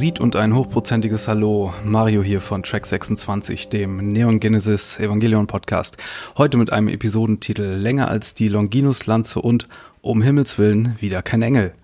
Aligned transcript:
Prosit 0.00 0.18
und 0.18 0.34
ein 0.34 0.54
hochprozentiges 0.54 1.28
Hallo. 1.28 1.74
Mario 1.84 2.22
hier 2.22 2.40
von 2.40 2.62
Track 2.62 2.86
26, 2.86 3.68
dem 3.68 3.98
Neon 4.12 4.40
Genesis 4.40 4.98
Evangelion 4.98 5.46
Podcast. 5.46 5.98
Heute 6.38 6.56
mit 6.56 6.72
einem 6.72 6.88
Episodentitel 6.88 7.74
länger 7.74 8.08
als 8.08 8.34
die 8.34 8.48
Longinus-Lanze 8.48 9.42
und 9.42 9.68
um 10.00 10.22
Himmels 10.22 10.58
Willen 10.58 10.96
wieder 11.00 11.20
kein 11.20 11.42
Engel. 11.42 11.74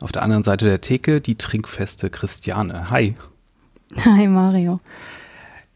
Auf 0.00 0.10
der 0.10 0.22
anderen 0.22 0.42
Seite 0.42 0.64
der 0.64 0.80
Theke 0.80 1.20
die 1.20 1.36
trinkfeste 1.36 2.10
Christiane. 2.10 2.90
Hi. 2.90 3.14
Hi 4.04 4.26
Mario. 4.26 4.80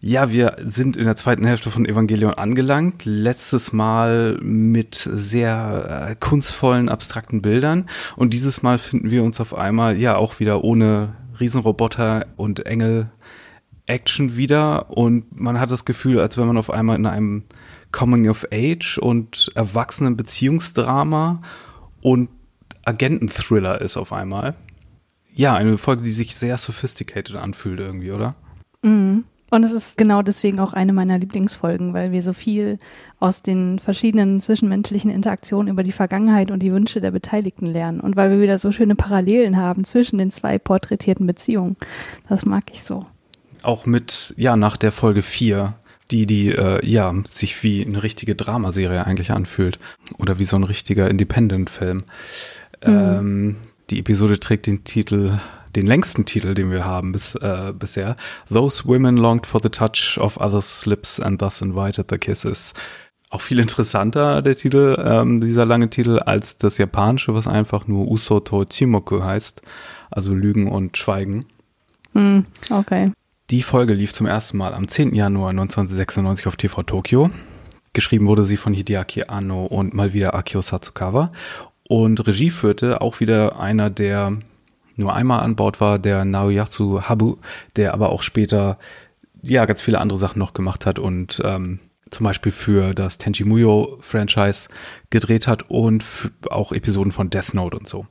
Ja, 0.01 0.31
wir 0.31 0.57
sind 0.67 0.97
in 0.97 1.05
der 1.05 1.15
zweiten 1.15 1.47
Hälfte 1.47 1.71
von 1.71 1.87
Evangelion 1.87 2.35
angelangt. 2.35 3.05
Letztes 3.05 3.73
Mal 3.73 4.37
mit 4.43 4.97
sehr 4.97 6.09
äh, 6.11 6.17
kunstvollen, 6.17 6.89
abstrakten 6.89 7.41
Bildern. 7.41 7.89
Und 8.17 8.35
dieses 8.35 8.65
Mal 8.65 8.79
finden 8.79 9.13
wir 9.13 9.23
uns 9.23 9.41
auf 9.41 9.55
einmal, 9.55 9.97
ja, 9.97 10.17
auch 10.17 10.41
wieder 10.41 10.65
ohne 10.65 11.15
Riesenroboter 11.41 12.27
und 12.37 12.67
Engel 12.67 13.11
Action 13.87 14.37
wieder. 14.37 14.91
Und 14.91 15.39
man 15.39 15.61
hat 15.61 15.71
das 15.71 15.85
Gefühl, 15.85 16.21
als 16.21 16.37
wenn 16.37 16.47
man 16.47 16.57
auf 16.57 16.71
einmal 16.71 16.97
in 16.97 17.07
einem 17.07 17.45
Coming 17.93 18.29
of 18.29 18.47
Age 18.53 18.99
und 18.99 19.53
erwachsenen 19.55 20.17
Beziehungsdrama 20.17 21.43
und 22.01 22.29
Agenten-Thriller 22.85 23.81
ist 23.81 23.97
auf 23.97 24.13
einmal. 24.13 24.55
Ja, 25.33 25.55
eine 25.55 25.79
Folge, 25.79 26.03
die 26.03 26.13
sich 26.13 26.37
sehr 26.37 26.59
sophisticated 26.59 27.37
anfühlt 27.37 27.81
irgendwie, 27.81 28.13
oder? 28.13 28.35
Mhm. 28.83 29.25
Und 29.51 29.65
es 29.65 29.73
ist 29.73 29.97
genau 29.97 30.23
deswegen 30.23 30.59
auch 30.59 30.73
eine 30.73 30.93
meiner 30.93 31.19
Lieblingsfolgen, 31.19 31.95
weil 31.95 32.13
wir 32.13 32.23
so 32.23 32.33
viel 32.33 32.79
aus 33.21 33.43
den 33.43 33.79
verschiedenen 33.79 34.41
zwischenmenschlichen 34.41 35.11
Interaktionen 35.11 35.69
über 35.69 35.83
die 35.83 35.93
Vergangenheit 35.93 36.51
und 36.51 36.63
die 36.63 36.73
Wünsche 36.73 37.01
der 37.01 37.11
Beteiligten 37.11 37.67
lernen 37.67 38.01
und 38.01 38.17
weil 38.17 38.31
wir 38.31 38.41
wieder 38.41 38.59
so 38.59 38.73
schöne 38.73 38.95
Parallelen 38.97 39.57
haben 39.57 39.85
zwischen 39.85 40.19
den 40.19 40.31
zwei 40.31 40.59
porträtierten 40.59 41.27
Beziehungen. 41.27 41.77
Das 42.29 42.45
mag 42.45 42.65
ich 42.73 42.83
so. 42.83 43.07
Auch 43.63 43.87
mit, 43.87 44.35
ja, 44.37 44.57
nach 44.57 44.77
der 44.77 44.93
Folge 44.93 45.23
4, 45.23 45.75
die, 46.11 46.27
die, 46.27 46.51
äh, 46.51 46.85
ja, 46.87 47.15
sich 47.27 47.63
wie 47.63 47.85
eine 47.85 48.03
richtige 48.03 48.35
Dramaserie 48.35 49.07
eigentlich 49.07 49.31
anfühlt. 49.31 49.79
Oder 50.19 50.39
wie 50.39 50.45
so 50.45 50.57
ein 50.57 50.65
richtiger 50.65 51.09
Independent-Film. 51.09 51.99
Mhm. 51.99 52.03
Ähm, 52.85 53.57
die 53.91 54.01
Episode 54.01 54.41
trägt 54.41 54.67
den 54.67 54.85
Titel 54.85 55.39
den 55.77 55.87
längsten 55.87 56.25
Titel, 56.25 56.55
den 56.55 56.71
wir 56.71 56.85
haben 56.85 57.13
bis, 57.13 57.35
äh, 57.37 57.73
bisher. 57.77 58.17
Those 58.53 58.85
women 58.87 59.17
longed 59.17 59.47
for 59.47 59.61
the 59.63 59.69
touch 59.69 60.19
of 60.19 60.37
others' 60.39 60.87
lips 60.87 61.21
and 61.21 61.41
thus 61.41 61.61
invited 61.61 62.07
the 62.11 62.19
kisses. 62.19 62.75
Auch 63.31 63.41
viel 63.41 63.59
interessanter, 63.59 64.43
der 64.43 64.57
Titel, 64.57 64.97
ähm, 65.05 65.41
dieser 65.41 65.67
lange 65.67 65.91
Titel, 65.91 66.21
als 66.21 66.57
das 66.57 66.79
japanische, 66.79 67.35
was 67.35 67.49
einfach 67.49 67.89
nur 67.89 68.09
Usoto 68.09 68.65
Chimoku 68.65 69.23
heißt. 69.23 69.63
Also 70.11 70.35
Lügen 70.35 70.71
und 70.71 70.97
Schweigen. 70.97 71.47
Mm, 72.13 72.41
okay. 72.71 73.11
Die 73.51 73.63
Folge 73.63 73.95
lief 73.95 74.13
zum 74.13 74.27
ersten 74.27 74.57
Mal 74.57 74.73
am 74.73 74.87
10. 74.87 75.15
Januar 75.15 75.51
1996 75.51 76.47
auf 76.47 76.57
TV 76.57 76.83
Tokyo. 76.85 77.31
Geschrieben 77.93 78.27
wurde 78.27 78.45
sie 78.45 78.57
von 78.57 78.73
Hideaki 78.73 79.25
Anno 79.25 79.67
und 79.67 79.95
mal 79.95 80.13
wieder 80.13 80.35
Akio 80.35 80.61
Satsukawa. 80.61 81.33
Und 81.89 82.27
Regie 82.27 82.51
führte 82.51 83.01
auch 83.01 83.21
wieder 83.21 83.59
einer 83.59 83.91
der 83.91 84.39
nur 84.97 85.15
einmal 85.15 85.41
an 85.41 85.57
Bord 85.57 85.81
war, 85.81 85.99
der 85.99 86.25
Naoyasu 86.25 87.03
Habu, 87.03 87.37
der 87.77 87.95
aber 87.95 88.11
auch 88.11 88.23
später 88.23 88.79
ja 89.43 89.65
ganz 89.67 89.83
viele 89.83 90.01
andere 90.01 90.19
Sachen 90.19 90.39
noch 90.39 90.55
gemacht 90.55 90.87
hat 90.87 90.99
und 90.99 91.41
ähm, 91.45 91.81
zum 92.11 92.25
Beispiel 92.25 92.53
für 92.53 92.95
das 92.95 93.19
Tenchi 93.19 93.45
Muyo 93.45 93.99
Franchise 94.01 94.69
gedreht 95.11 95.47
hat 95.47 95.69
und 95.71 96.05
auch 96.49 96.73
Episoden 96.73 97.13
von 97.13 97.31
Death 97.31 97.55
Note 97.55 97.77
und 97.77 97.89
so. 97.89 98.07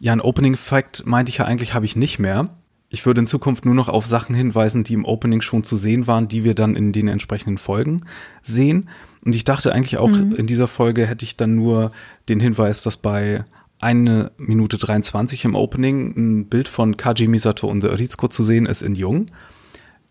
Ja, 0.00 0.12
ein 0.12 0.20
Opening 0.20 0.56
Fact 0.56 1.06
meinte 1.06 1.30
ich 1.30 1.38
ja 1.38 1.44
eigentlich 1.44 1.74
habe 1.74 1.86
ich 1.86 1.96
nicht 1.96 2.18
mehr. 2.18 2.50
Ich 2.90 3.04
würde 3.04 3.20
in 3.20 3.26
Zukunft 3.26 3.64
nur 3.64 3.74
noch 3.74 3.88
auf 3.88 4.06
Sachen 4.06 4.34
hinweisen, 4.34 4.82
die 4.82 4.94
im 4.94 5.04
Opening 5.04 5.42
schon 5.42 5.62
zu 5.62 5.76
sehen 5.76 6.06
waren, 6.06 6.28
die 6.28 6.42
wir 6.42 6.54
dann 6.54 6.74
in 6.74 6.92
den 6.92 7.08
entsprechenden 7.08 7.58
Folgen 7.58 8.02
sehen. 8.42 8.88
Und 9.24 9.34
ich 9.34 9.44
dachte 9.44 9.72
eigentlich 9.72 9.98
auch, 9.98 10.08
mhm. 10.08 10.34
in 10.36 10.46
dieser 10.46 10.68
Folge 10.68 11.06
hätte 11.06 11.24
ich 11.24 11.36
dann 11.36 11.54
nur 11.54 11.92
den 12.28 12.40
Hinweis, 12.40 12.82
dass 12.82 12.96
bei 12.96 13.44
eine 13.80 14.32
Minute 14.38 14.76
23 14.76 15.44
im 15.44 15.54
Opening 15.54 16.14
ein 16.16 16.46
Bild 16.46 16.68
von 16.68 16.96
Kaji 16.96 17.28
Misato 17.28 17.68
und 17.68 17.84
Rizko 17.84 18.28
zu 18.28 18.42
sehen 18.44 18.66
ist 18.66 18.82
in 18.82 18.94
Jung. 18.94 19.30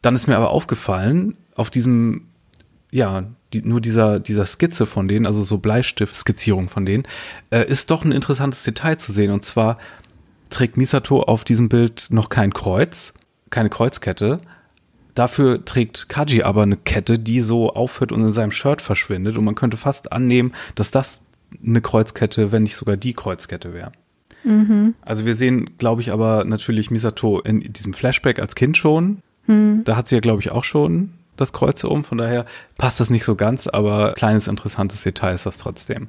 Dann 0.01 0.15
ist 0.15 0.27
mir 0.27 0.37
aber 0.37 0.51
aufgefallen, 0.51 1.35
auf 1.55 1.69
diesem, 1.69 2.27
ja, 2.91 3.25
die, 3.53 3.61
nur 3.61 3.81
dieser, 3.81 4.19
dieser 4.19 4.45
Skizze 4.45 4.85
von 4.85 5.07
denen, 5.07 5.25
also 5.25 5.43
so 5.43 5.57
Bleistift-Skizzierung 5.57 6.69
von 6.69 6.85
denen, 6.85 7.03
äh, 7.49 7.67
ist 7.67 7.91
doch 7.91 8.05
ein 8.05 8.11
interessantes 8.11 8.63
Detail 8.63 8.97
zu 8.97 9.11
sehen. 9.11 9.31
Und 9.31 9.43
zwar 9.43 9.77
trägt 10.49 10.77
Misato 10.77 11.21
auf 11.21 11.43
diesem 11.43 11.69
Bild 11.69 12.07
noch 12.09 12.29
kein 12.29 12.53
Kreuz, 12.53 13.13
keine 13.49 13.69
Kreuzkette. 13.69 14.41
Dafür 15.13 15.65
trägt 15.65 16.09
Kaji 16.09 16.43
aber 16.43 16.63
eine 16.63 16.77
Kette, 16.77 17.17
die 17.17 17.41
so 17.41 17.73
aufhört 17.73 18.11
und 18.11 18.21
in 18.21 18.33
seinem 18.33 18.51
Shirt 18.51 18.81
verschwindet. 18.81 19.37
Und 19.37 19.45
man 19.45 19.55
könnte 19.55 19.75
fast 19.75 20.11
annehmen, 20.11 20.53
dass 20.75 20.91
das 20.91 21.21
eine 21.65 21.81
Kreuzkette, 21.81 22.51
wenn 22.51 22.63
nicht 22.63 22.75
sogar 22.75 22.97
die 22.97 23.13
Kreuzkette 23.13 23.73
wäre. 23.73 23.91
Mhm. 24.43 24.95
Also 25.01 25.25
wir 25.25 25.35
sehen, 25.35 25.77
glaube 25.77 26.01
ich, 26.01 26.11
aber 26.11 26.43
natürlich 26.45 26.91
Misato 26.91 27.39
in 27.39 27.61
diesem 27.73 27.93
Flashback 27.93 28.39
als 28.39 28.55
Kind 28.55 28.77
schon. 28.77 29.21
Mhm. 29.45 29.83
Da 29.83 29.95
hat 29.95 30.07
sie 30.07 30.15
ja, 30.15 30.21
glaube 30.21 30.41
ich, 30.41 30.51
auch 30.51 30.63
schon 30.63 31.13
das 31.35 31.53
Kreuz 31.53 31.83
um. 31.83 32.03
Von 32.03 32.17
daher 32.17 32.45
passt 32.77 32.99
das 32.99 33.09
nicht 33.09 33.25
so 33.25 33.35
ganz, 33.35 33.67
aber 33.67 34.13
kleines 34.13 34.47
interessantes 34.47 35.03
Detail 35.03 35.33
ist 35.33 35.45
das 35.45 35.57
trotzdem. 35.57 36.07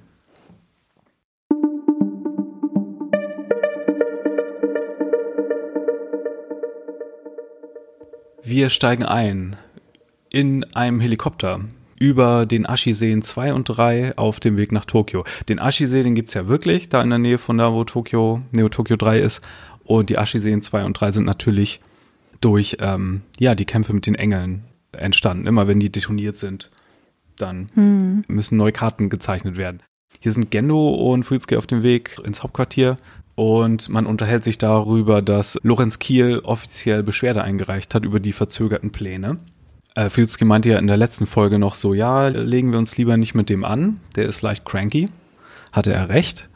Wir 8.42 8.70
steigen 8.70 9.04
ein 9.04 9.56
in 10.30 10.64
einem 10.74 11.00
Helikopter 11.00 11.60
über 12.00 12.46
den 12.46 12.66
Ashi-Seen 12.66 13.22
2 13.22 13.54
und 13.54 13.64
3 13.64 14.16
auf 14.16 14.40
dem 14.40 14.56
Weg 14.56 14.72
nach 14.72 14.84
Tokio. 14.84 15.24
Den 15.48 15.58
Ashi-See, 15.58 16.02
den 16.02 16.14
gibt's 16.14 16.34
ja 16.34 16.48
wirklich, 16.48 16.88
da 16.88 17.02
in 17.02 17.10
der 17.10 17.18
Nähe 17.18 17.38
von 17.38 17.58
da, 17.58 17.72
wo 17.72 17.84
Tokio, 17.84 18.42
Neo 18.52 18.68
Tokio 18.68 18.96
3 18.96 19.20
ist. 19.20 19.40
Und 19.84 20.10
die 20.10 20.18
Ashi-Seen 20.18 20.62
2 20.62 20.84
und 20.84 20.94
3 20.94 21.12
sind 21.12 21.24
natürlich 21.24 21.80
durch, 22.40 22.76
ähm, 22.80 23.22
ja, 23.38 23.54
die 23.54 23.64
Kämpfe 23.64 23.92
mit 23.92 24.06
den 24.06 24.14
Engeln 24.14 24.64
entstanden. 24.92 25.46
Immer 25.46 25.66
wenn 25.66 25.80
die 25.80 25.90
detoniert 25.90 26.36
sind, 26.36 26.70
dann 27.36 27.70
hm. 27.74 28.24
müssen 28.28 28.56
neue 28.56 28.72
Karten 28.72 29.10
gezeichnet 29.10 29.56
werden. 29.56 29.82
Hier 30.20 30.32
sind 30.32 30.50
Gendo 30.50 30.90
und 30.90 31.24
Fulsuke 31.24 31.58
auf 31.58 31.66
dem 31.66 31.82
Weg 31.82 32.20
ins 32.24 32.42
Hauptquartier 32.42 32.96
und 33.34 33.88
man 33.88 34.06
unterhält 34.06 34.42
sich 34.42 34.58
darüber, 34.58 35.22
dass 35.22 35.58
Lorenz 35.62 36.00
Kiel 36.00 36.40
offiziell 36.40 37.04
Beschwerde 37.04 37.42
eingereicht 37.42 37.94
hat 37.94 38.04
über 38.04 38.18
die 38.18 38.32
verzögerten 38.32 38.90
Pläne. 38.90 39.38
Äh, 39.98 40.10
Filzki 40.10 40.44
meinte 40.44 40.68
ja 40.68 40.78
in 40.78 40.86
der 40.86 40.96
letzten 40.96 41.26
Folge 41.26 41.58
noch 41.58 41.74
so, 41.74 41.92
ja, 41.92 42.28
legen 42.28 42.70
wir 42.70 42.78
uns 42.78 42.96
lieber 42.96 43.16
nicht 43.16 43.34
mit 43.34 43.48
dem 43.48 43.64
an, 43.64 43.98
der 44.14 44.26
ist 44.26 44.42
leicht 44.42 44.64
cranky. 44.64 45.08
Hatte 45.72 45.92
er 45.92 46.08
recht. 46.08 46.48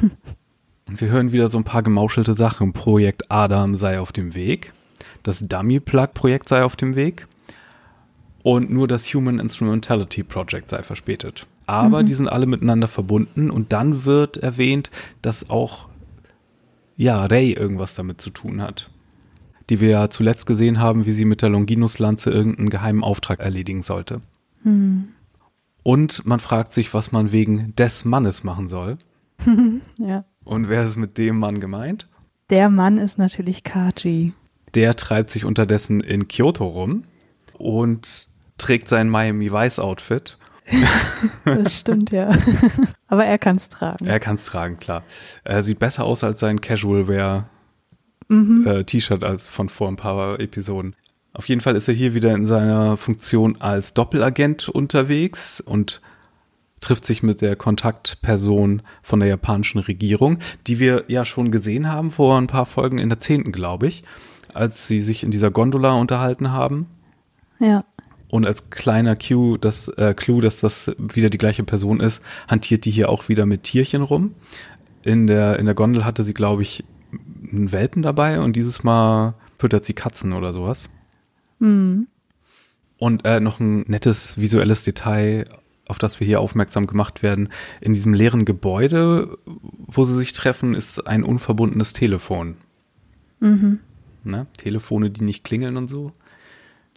Und 0.86 1.00
wir 1.00 1.08
hören 1.08 1.32
wieder 1.32 1.48
so 1.48 1.56
ein 1.56 1.64
paar 1.64 1.82
gemauschelte 1.82 2.34
Sachen. 2.34 2.74
Projekt 2.74 3.30
Adam 3.30 3.74
sei 3.74 3.98
auf 3.98 4.12
dem 4.12 4.34
Weg. 4.34 4.74
Das 5.22 5.48
Dummy 5.48 5.80
Plug 5.80 6.08
Projekt 6.12 6.50
sei 6.50 6.62
auf 6.62 6.76
dem 6.76 6.94
Weg. 6.94 7.26
Und 8.42 8.70
nur 8.70 8.86
das 8.86 9.14
Human 9.14 9.38
Instrumentality 9.38 10.22
Project 10.22 10.68
sei 10.68 10.82
verspätet. 10.82 11.46
Aber 11.66 12.02
mhm. 12.02 12.06
die 12.06 12.14
sind 12.14 12.28
alle 12.28 12.46
miteinander 12.46 12.88
verbunden 12.88 13.50
und 13.50 13.72
dann 13.72 14.04
wird 14.04 14.36
erwähnt, 14.36 14.90
dass 15.22 15.48
auch 15.48 15.88
ja, 16.96 17.24
Ray 17.24 17.52
irgendwas 17.52 17.94
damit 17.94 18.20
zu 18.20 18.28
tun 18.28 18.60
hat 18.60 18.90
die 19.70 19.80
wir 19.80 19.88
ja 19.88 20.10
zuletzt 20.10 20.46
gesehen 20.46 20.78
haben, 20.78 21.06
wie 21.06 21.12
sie 21.12 21.24
mit 21.24 21.42
der 21.42 21.50
Longinus-Lanze 21.50 22.30
irgendeinen 22.30 22.70
geheimen 22.70 23.04
Auftrag 23.04 23.40
erledigen 23.40 23.82
sollte. 23.82 24.20
Hm. 24.62 25.08
Und 25.82 26.26
man 26.26 26.40
fragt 26.40 26.72
sich, 26.72 26.92
was 26.94 27.12
man 27.12 27.32
wegen 27.32 27.74
des 27.76 28.04
Mannes 28.04 28.44
machen 28.44 28.68
soll. 28.68 28.98
ja. 29.98 30.24
Und 30.44 30.68
wer 30.68 30.84
ist 30.84 30.96
mit 30.96 31.18
dem 31.18 31.38
Mann 31.38 31.60
gemeint? 31.60 32.08
Der 32.50 32.70
Mann 32.70 32.98
ist 32.98 33.18
natürlich 33.18 33.62
Kaji. 33.64 34.32
Der 34.74 34.96
treibt 34.96 35.30
sich 35.30 35.44
unterdessen 35.44 36.00
in 36.00 36.28
Kyoto 36.28 36.66
rum 36.66 37.04
und 37.58 38.28
trägt 38.56 38.88
sein 38.88 39.08
Miami 39.08 39.52
Vice 39.52 39.78
Outfit. 39.78 40.38
das 41.44 41.78
stimmt, 41.78 42.10
ja. 42.10 42.30
Aber 43.08 43.24
er 43.24 43.38
kann 43.38 43.56
es 43.56 43.68
tragen. 43.68 44.06
Er 44.06 44.20
kann 44.20 44.36
es 44.36 44.44
tragen, 44.44 44.78
klar. 44.78 45.02
Er 45.44 45.62
sieht 45.62 45.78
besser 45.78 46.04
aus 46.04 46.24
als 46.24 46.40
sein 46.40 46.60
Casual 46.60 47.08
Wear 47.08 47.48
mhm. 48.28 48.66
äh, 48.66 48.84
T-Shirt 48.84 49.24
als 49.24 49.48
von 49.48 49.68
vor 49.68 49.88
ein 49.88 49.96
paar 49.96 50.40
Episoden. 50.40 50.94
Auf 51.32 51.48
jeden 51.48 51.60
Fall 51.60 51.76
ist 51.76 51.88
er 51.88 51.94
hier 51.94 52.14
wieder 52.14 52.34
in 52.34 52.46
seiner 52.46 52.96
Funktion 52.96 53.60
als 53.60 53.94
Doppelagent 53.94 54.68
unterwegs 54.68 55.60
und 55.60 56.00
trifft 56.80 57.04
sich 57.04 57.22
mit 57.22 57.40
der 57.40 57.56
Kontaktperson 57.56 58.82
von 59.02 59.20
der 59.20 59.28
japanischen 59.28 59.78
Regierung, 59.78 60.38
die 60.66 60.78
wir 60.78 61.04
ja 61.08 61.24
schon 61.24 61.50
gesehen 61.50 61.88
haben 61.88 62.10
vor 62.10 62.38
ein 62.38 62.46
paar 62.46 62.66
Folgen 62.66 62.98
in 62.98 63.08
der 63.08 63.20
zehnten, 63.20 63.52
glaube 63.52 63.86
ich, 63.86 64.04
als 64.54 64.86
sie 64.86 65.00
sich 65.00 65.22
in 65.22 65.30
dieser 65.30 65.50
Gondola 65.50 65.92
unterhalten 65.92 66.52
haben. 66.52 66.86
Ja. 67.58 67.84
Und 68.30 68.46
als 68.46 68.70
kleiner 68.70 69.16
Cue, 69.16 69.58
das, 69.58 69.88
äh, 69.88 70.14
Clou, 70.14 70.40
dass 70.40 70.60
das 70.60 70.92
wieder 70.98 71.30
die 71.30 71.38
gleiche 71.38 71.64
Person 71.64 72.00
ist, 72.00 72.22
hantiert 72.46 72.84
die 72.84 72.90
hier 72.90 73.08
auch 73.08 73.28
wieder 73.28 73.46
mit 73.46 73.62
Tierchen 73.62 74.02
rum. 74.02 74.34
In 75.02 75.26
der, 75.26 75.58
in 75.58 75.66
der 75.66 75.74
Gondel 75.74 76.04
hatte 76.04 76.24
sie, 76.24 76.34
glaube 76.34 76.62
ich, 76.62 76.84
einen 77.12 77.72
Welpen 77.72 78.02
dabei 78.02 78.40
und 78.40 78.56
dieses 78.56 78.84
Mal 78.84 79.34
füttert 79.58 79.84
sie 79.84 79.94
Katzen 79.94 80.32
oder 80.32 80.52
sowas. 80.52 80.88
Mhm. 81.58 82.06
Und 82.98 83.24
äh, 83.24 83.40
noch 83.40 83.60
ein 83.60 83.82
nettes 83.82 84.38
visuelles 84.38 84.82
Detail, 84.82 85.46
auf 85.86 85.98
das 85.98 86.20
wir 86.20 86.26
hier 86.26 86.40
aufmerksam 86.40 86.86
gemacht 86.86 87.22
werden. 87.22 87.48
In 87.80 87.92
diesem 87.92 88.12
leeren 88.12 88.44
Gebäude, 88.44 89.38
wo 89.46 90.04
sie 90.04 90.16
sich 90.16 90.32
treffen, 90.32 90.74
ist 90.74 91.06
ein 91.06 91.22
unverbundenes 91.22 91.92
Telefon. 91.92 92.56
Mhm. 93.40 93.80
Ne? 94.24 94.46
Telefone, 94.56 95.10
die 95.10 95.24
nicht 95.24 95.44
klingeln 95.44 95.76
und 95.76 95.88
so. 95.88 96.12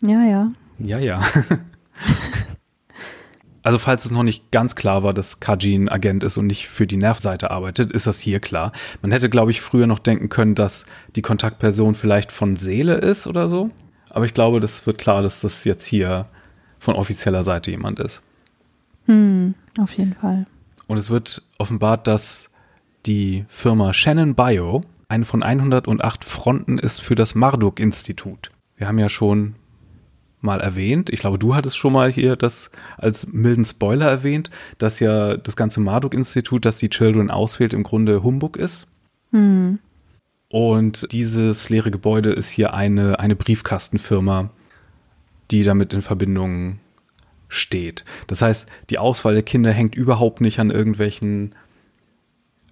Ja, 0.02 0.24
ja. 0.24 0.52
Ja, 0.80 1.00
ja. 1.00 1.22
also 3.64 3.78
falls 3.78 4.06
es 4.06 4.12
noch 4.12 4.24
nicht 4.24 4.52
ganz 4.52 4.76
klar 4.76 5.04
war, 5.04 5.14
dass 5.14 5.40
Kaji 5.40 5.76
ein 5.76 5.90
Agent 5.90 6.24
ist 6.24 6.38
und 6.38 6.48
nicht 6.48 6.68
für 6.68 6.88
die 6.88 6.98
Nervseite 6.98 7.52
arbeitet, 7.52 7.92
ist 7.92 8.08
das 8.08 8.20
hier 8.20 8.40
klar. 8.40 8.72
Man 9.02 9.12
hätte, 9.12 9.30
glaube 9.30 9.52
ich, 9.52 9.62
früher 9.62 9.88
noch 9.88 10.00
denken 10.00 10.30
können, 10.30 10.56
dass 10.56 10.86
die 11.16 11.22
Kontaktperson 11.22 11.96
vielleicht 11.96 12.32
von 12.32 12.56
Seele 12.56 12.96
ist 12.96 13.28
oder 13.28 13.50
so. 13.50 13.70
Aber 14.10 14.26
ich 14.26 14.34
glaube, 14.34 14.60
das 14.60 14.86
wird 14.88 14.98
klar, 14.98 15.22
dass 15.22 15.42
das 15.42 15.64
jetzt 15.64 15.86
hier 15.86 16.26
von 16.80 16.96
offizieller 16.96 17.44
Seite 17.44 17.72
jemand 17.72 18.00
ist. 18.00 18.24
Hm, 19.06 19.54
auf 19.80 19.94
jeden 19.94 20.16
Fall. 20.16 20.46
Und 20.88 20.98
es 20.98 21.10
wird 21.10 21.44
offenbart, 21.58 22.08
dass 22.08 22.50
die 23.06 23.46
Firma 23.48 23.94
Shannon 23.94 24.36
Bio 24.36 24.84
eine 25.08 25.26
von 25.26 25.44
108 25.44 26.26
Fronten 26.26 26.78
ist 26.78 27.02
für 27.02 27.16
das 27.16 27.36
Marduk-Institut. 27.36 28.50
Wir 28.78 28.88
haben 28.88 29.00
ja 29.00 29.10
schon 29.10 29.56
mal 30.42 30.60
erwähnt, 30.60 31.10
ich 31.10 31.20
glaube, 31.20 31.40
du 31.40 31.56
hattest 31.56 31.78
schon 31.78 31.94
mal 31.94 32.12
hier 32.12 32.36
das 32.36 32.72
als 32.98 33.28
milden 33.32 33.66
Spoiler 33.66 34.08
erwähnt, 34.08 34.50
dass 34.78 35.00
ja 35.00 35.38
das 35.38 35.56
ganze 35.56 35.80
Marduk-Institut, 35.80 36.66
das 36.66 36.78
die 36.78 36.90
Children 36.90 37.30
auswählt, 37.30 37.74
im 37.74 37.84
Grunde 37.84 38.24
Humbug 38.24 38.58
ist. 38.58 38.88
Hm. 39.32 39.80
Und 40.50 41.12
dieses 41.12 41.70
leere 41.70 41.92
Gebäude 41.92 42.32
ist 42.32 42.50
hier 42.50 42.74
eine, 42.74 43.20
eine 43.20 43.36
Briefkastenfirma, 43.36 44.50
die 45.50 45.64
damit 45.64 45.94
in 45.94 46.02
Verbindung 46.02 46.80
steht. 47.48 48.04
Das 48.28 48.42
heißt, 48.42 48.68
die 48.90 48.98
Auswahl 48.98 49.34
der 49.34 49.44
Kinder 49.44 49.72
hängt 49.72 49.96
überhaupt 49.96 50.42
nicht 50.42 50.60
an 50.60 50.72
irgendwelchen 50.72 51.56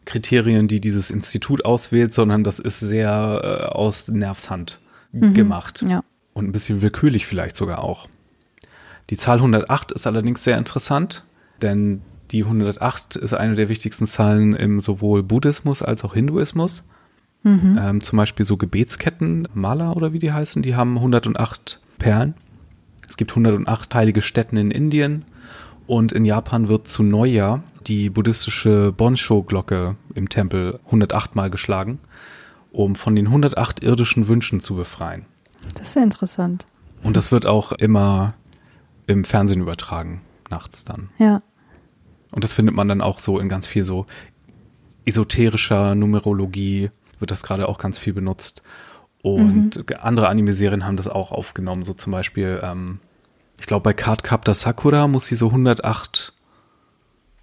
Kriterien, 0.06 0.68
die 0.68 0.82
dieses 0.82 1.12
Institut 1.12 1.64
auswählt, 1.66 2.14
sondern 2.14 2.44
das 2.44 2.60
ist 2.60 2.80
sehr 2.80 3.42
äh, 3.44 3.66
aus 3.68 4.08
Nervshand 4.08 4.80
Mhm. 5.12 5.34
gemacht. 5.34 5.84
Ja. 5.88 6.04
Und 6.34 6.48
ein 6.48 6.52
bisschen 6.52 6.82
willkürlich 6.82 7.26
vielleicht 7.26 7.56
sogar 7.56 7.84
auch. 7.84 8.08
Die 9.10 9.18
Zahl 9.18 9.38
108 9.38 9.92
ist 9.92 10.06
allerdings 10.06 10.44
sehr 10.44 10.58
interessant, 10.58 11.24
denn 11.62 12.02
die 12.32 12.44
108 12.44 13.16
ist 13.16 13.34
eine 13.34 13.56
der 13.56 13.70
wichtigsten 13.70 14.08
Zahlen 14.08 14.56
im 14.56 14.82
sowohl 14.82 15.24
Buddhismus 15.24 15.82
als 15.82 16.04
auch 16.04 16.14
Hinduismus. 16.14 16.84
Mhm. 17.44 17.80
Ähm, 17.82 18.02
zum 18.02 18.18
Beispiel 18.18 18.46
so 18.46 18.58
Gebetsketten, 18.58 19.48
Mala 19.54 19.94
oder 19.94 20.14
wie 20.14 20.20
die 20.20 20.32
heißen, 20.32 20.62
die 20.62 20.76
haben 20.76 20.98
108 20.98 21.80
Perlen. 21.98 22.36
Es 23.08 23.18
gibt 23.18 23.32
108 23.32 23.94
heilige 23.96 24.22
Stätten 24.22 24.58
in 24.58 24.72
Indien 24.72 25.26
und 25.88 26.12
in 26.12 26.26
Japan 26.26 26.68
wird 26.68 26.88
zu 26.88 27.02
Neujahr 27.02 27.64
die 27.88 28.10
buddhistische 28.10 28.94
Bonsho-Glocke 28.96 29.96
im 30.14 30.30
Tempel 30.30 30.80
108 30.86 31.36
Mal 31.36 31.50
geschlagen, 31.50 32.00
um 32.72 32.96
von 32.96 33.16
den 33.16 33.28
108 33.28 33.82
irdischen 33.82 34.28
Wünschen 34.28 34.60
zu 34.60 34.76
befreien. 34.76 35.26
Das 35.76 35.90
ist 35.90 35.96
ja 35.96 36.04
interessant. 36.04 36.66
Und 37.04 37.18
das 37.18 37.32
wird 37.32 37.46
auch 37.46 37.72
immer 37.72 38.34
im 39.08 39.24
Fernsehen 39.24 39.62
übertragen, 39.62 40.22
nachts 40.50 40.86
dann. 40.86 41.10
Ja. 41.18 41.42
Und 42.32 42.44
das 42.44 42.54
findet 42.54 42.76
man 42.76 42.88
dann 42.88 43.02
auch 43.02 43.20
so 43.20 43.40
in 43.40 43.50
ganz 43.50 43.66
viel 43.66 43.86
so 43.86 44.06
esoterischer 45.06 45.96
Numerologie, 45.96 46.92
wird 47.20 47.32
das 47.32 47.44
gerade 47.44 47.68
auch 47.68 47.78
ganz 47.80 47.98
viel 47.98 48.14
benutzt. 48.14 48.62
Und 49.22 49.92
andere 50.02 50.30
Anime-Serien 50.30 50.86
haben 50.86 50.96
das 50.96 51.08
auch 51.08 51.32
aufgenommen, 51.32 51.84
so 51.84 51.94
zum 51.94 52.12
Beispiel, 52.12 52.60
ähm, 52.64 53.00
ich 53.60 53.66
glaube 53.66 53.84
bei 53.84 53.94
Card 53.94 54.24
Captor 54.24 54.54
Sakura 54.54 55.08
muss 55.08 55.28
sie 55.28 55.36
so 55.36 55.48
108 55.48 56.34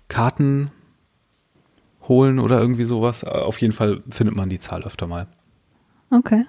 Karten 0.08 0.70
holen 2.08 2.38
oder 2.38 2.60
irgendwie 2.60 2.84
sowas. 2.84 3.22
Äh, 3.22 3.26
Auf 3.26 3.60
jeden 3.60 3.74
Fall 3.74 4.02
findet 4.10 4.36
man 4.36 4.48
die 4.48 4.58
Zahl 4.58 4.84
öfter 4.84 5.06
mal. 5.06 5.26
Okay. 6.10 6.46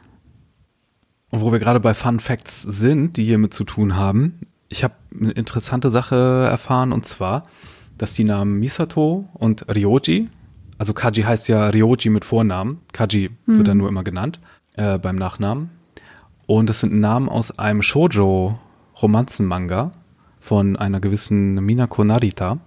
Und 1.30 1.42
wo 1.42 1.52
wir 1.52 1.60
gerade 1.60 1.80
bei 1.80 1.94
Fun 1.94 2.20
Facts 2.20 2.62
sind, 2.62 3.18
die 3.18 3.26
hiermit 3.26 3.54
zu 3.54 3.64
tun 3.64 3.96
haben, 3.96 4.40
ich 4.70 4.84
habe 4.84 4.96
eine 5.20 5.32
interessante 5.32 5.90
Sache 5.92 6.48
erfahren 6.50 6.92
und 6.92 7.06
zwar, 7.06 7.44
dass 7.98 8.14
die 8.14 8.24
Namen 8.24 8.60
Misato 8.60 9.28
und 9.34 9.66
Ryoji, 9.74 10.30
also 10.78 10.94
Kaji 10.94 11.24
heißt 11.24 11.48
ja 11.48 11.70
Ryoji 11.70 12.10
mit 12.10 12.26
Vornamen, 12.26 12.82
Kaji 12.94 13.32
wird 13.46 13.68
dann 13.68 13.78
nur 13.78 13.90
immer 13.90 14.04
genannt 14.04 14.40
äh, 14.74 15.00
beim 15.00 15.16
Nachnamen. 15.16 15.72
Und 16.46 16.70
das 16.70 16.80
sind 16.80 16.94
Namen 16.94 17.30
aus 17.30 17.58
einem 17.60 17.82
Shoujo-Romanzen-Manga 17.82 19.92
von 20.40 20.78
einer 20.78 21.02
gewissen 21.02 21.56
Minako 21.56 22.06
Narita. 22.06 22.60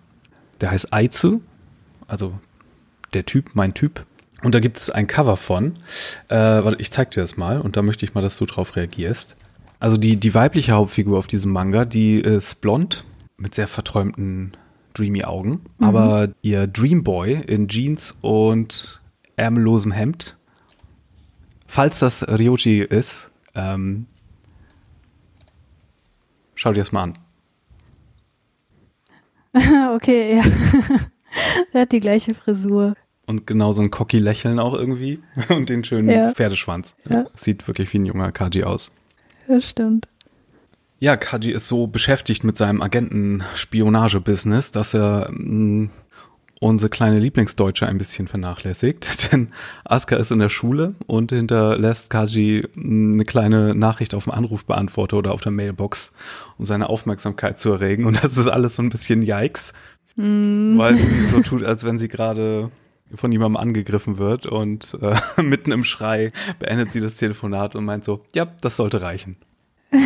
Der 0.60 0.70
heißt 0.70 0.92
Aizu, 0.92 1.40
also 2.06 2.34
der 3.14 3.24
Typ, 3.24 3.52
mein 3.54 3.72
Typ. 3.72 4.04
Und 4.42 4.54
da 4.54 4.60
gibt 4.60 4.78
es 4.78 4.90
ein 4.90 5.06
Cover 5.06 5.36
von. 5.36 5.74
Äh, 6.28 6.36
warte, 6.36 6.76
ich 6.78 6.90
zeig 6.90 7.10
dir 7.10 7.20
das 7.20 7.36
mal 7.36 7.60
und 7.60 7.76
da 7.76 7.82
möchte 7.82 8.04
ich 8.04 8.14
mal, 8.14 8.22
dass 8.22 8.36
du 8.38 8.46
drauf 8.46 8.76
reagierst. 8.76 9.36
Also 9.78 9.96
die, 9.96 10.16
die 10.16 10.34
weibliche 10.34 10.72
Hauptfigur 10.72 11.18
auf 11.18 11.26
diesem 11.26 11.52
Manga, 11.52 11.84
die 11.84 12.16
ist 12.16 12.60
blond 12.60 13.04
mit 13.36 13.54
sehr 13.54 13.66
verträumten, 13.66 14.56
dreamy 14.94 15.24
Augen. 15.24 15.62
Aber 15.78 16.28
ihr 16.42 16.66
Dreamboy 16.66 17.40
in 17.46 17.68
Jeans 17.68 18.16
und 18.20 19.00
ärmellosem 19.36 19.92
Hemd, 19.92 20.36
falls 21.66 22.00
das 22.00 22.22
Ryoji 22.28 22.82
ist, 22.82 23.30
ähm, 23.54 24.06
schau 26.54 26.72
dir 26.72 26.80
das 26.80 26.92
mal 26.92 27.04
an. 27.04 27.18
okay, 29.94 30.36
ja. 30.36 30.44
er 31.72 31.80
hat 31.82 31.92
die 31.92 32.00
gleiche 32.00 32.34
Frisur. 32.34 32.94
Und 33.30 33.46
genau 33.46 33.72
so 33.72 33.80
ein 33.80 33.92
cocky 33.92 34.18
Lächeln 34.18 34.58
auch 34.58 34.74
irgendwie. 34.74 35.20
Und 35.48 35.68
den 35.68 35.84
schönen 35.84 36.08
Ja. 36.10 36.32
Pferdeschwanz. 36.32 36.96
Ja. 37.08 37.26
Sieht 37.36 37.68
wirklich 37.68 37.92
wie 37.92 38.00
ein 38.00 38.04
junger 38.04 38.32
Kaji 38.32 38.64
aus. 38.64 38.90
Das 39.46 39.68
stimmt. 39.68 40.08
Ja, 40.98 41.16
Kaji 41.16 41.52
ist 41.52 41.68
so 41.68 41.86
beschäftigt 41.86 42.42
mit 42.42 42.56
seinem 42.58 42.82
Agenten-Spionage-Business, 42.82 44.72
dass 44.72 44.94
er 44.94 45.28
mh, 45.30 45.90
unsere 46.60 46.90
kleine 46.90 47.20
Lieblingsdeutsche 47.20 47.86
ein 47.86 47.98
bisschen 47.98 48.26
vernachlässigt. 48.26 49.32
Denn 49.32 49.52
Asuka 49.84 50.16
ist 50.16 50.32
in 50.32 50.40
der 50.40 50.48
Schule 50.48 50.94
und 51.06 51.30
hinterlässt 51.30 52.10
Kaji 52.10 52.66
mh, 52.74 53.14
eine 53.14 53.24
kleine 53.24 53.76
Nachricht 53.76 54.12
auf 54.14 54.24
dem 54.24 54.32
Anrufbeantworter 54.32 55.16
oder 55.18 55.32
auf 55.32 55.40
der 55.40 55.52
Mailbox, 55.52 56.14
um 56.58 56.66
seine 56.66 56.88
Aufmerksamkeit 56.88 57.60
zu 57.60 57.70
erregen. 57.70 58.06
Und 58.06 58.24
das 58.24 58.36
ist 58.36 58.48
alles 58.48 58.74
so 58.74 58.82
ein 58.82 58.90
bisschen 58.90 59.22
Yikes, 59.22 59.72
weil 60.16 60.96
sie 60.98 61.26
so 61.28 61.40
tut, 61.42 61.62
als 61.64 61.84
wenn 61.84 61.96
sie 61.96 62.08
gerade 62.08 62.72
von 63.14 63.32
jemandem 63.32 63.56
angegriffen 63.56 64.18
wird 64.18 64.46
und 64.46 64.96
äh, 65.00 65.16
mitten 65.42 65.72
im 65.72 65.84
Schrei 65.84 66.32
beendet 66.58 66.92
sie 66.92 67.00
das 67.00 67.16
Telefonat 67.16 67.74
und 67.74 67.84
meint 67.84 68.04
so, 68.04 68.24
ja, 68.34 68.46
das 68.60 68.76
sollte 68.76 69.02
reichen. 69.02 69.36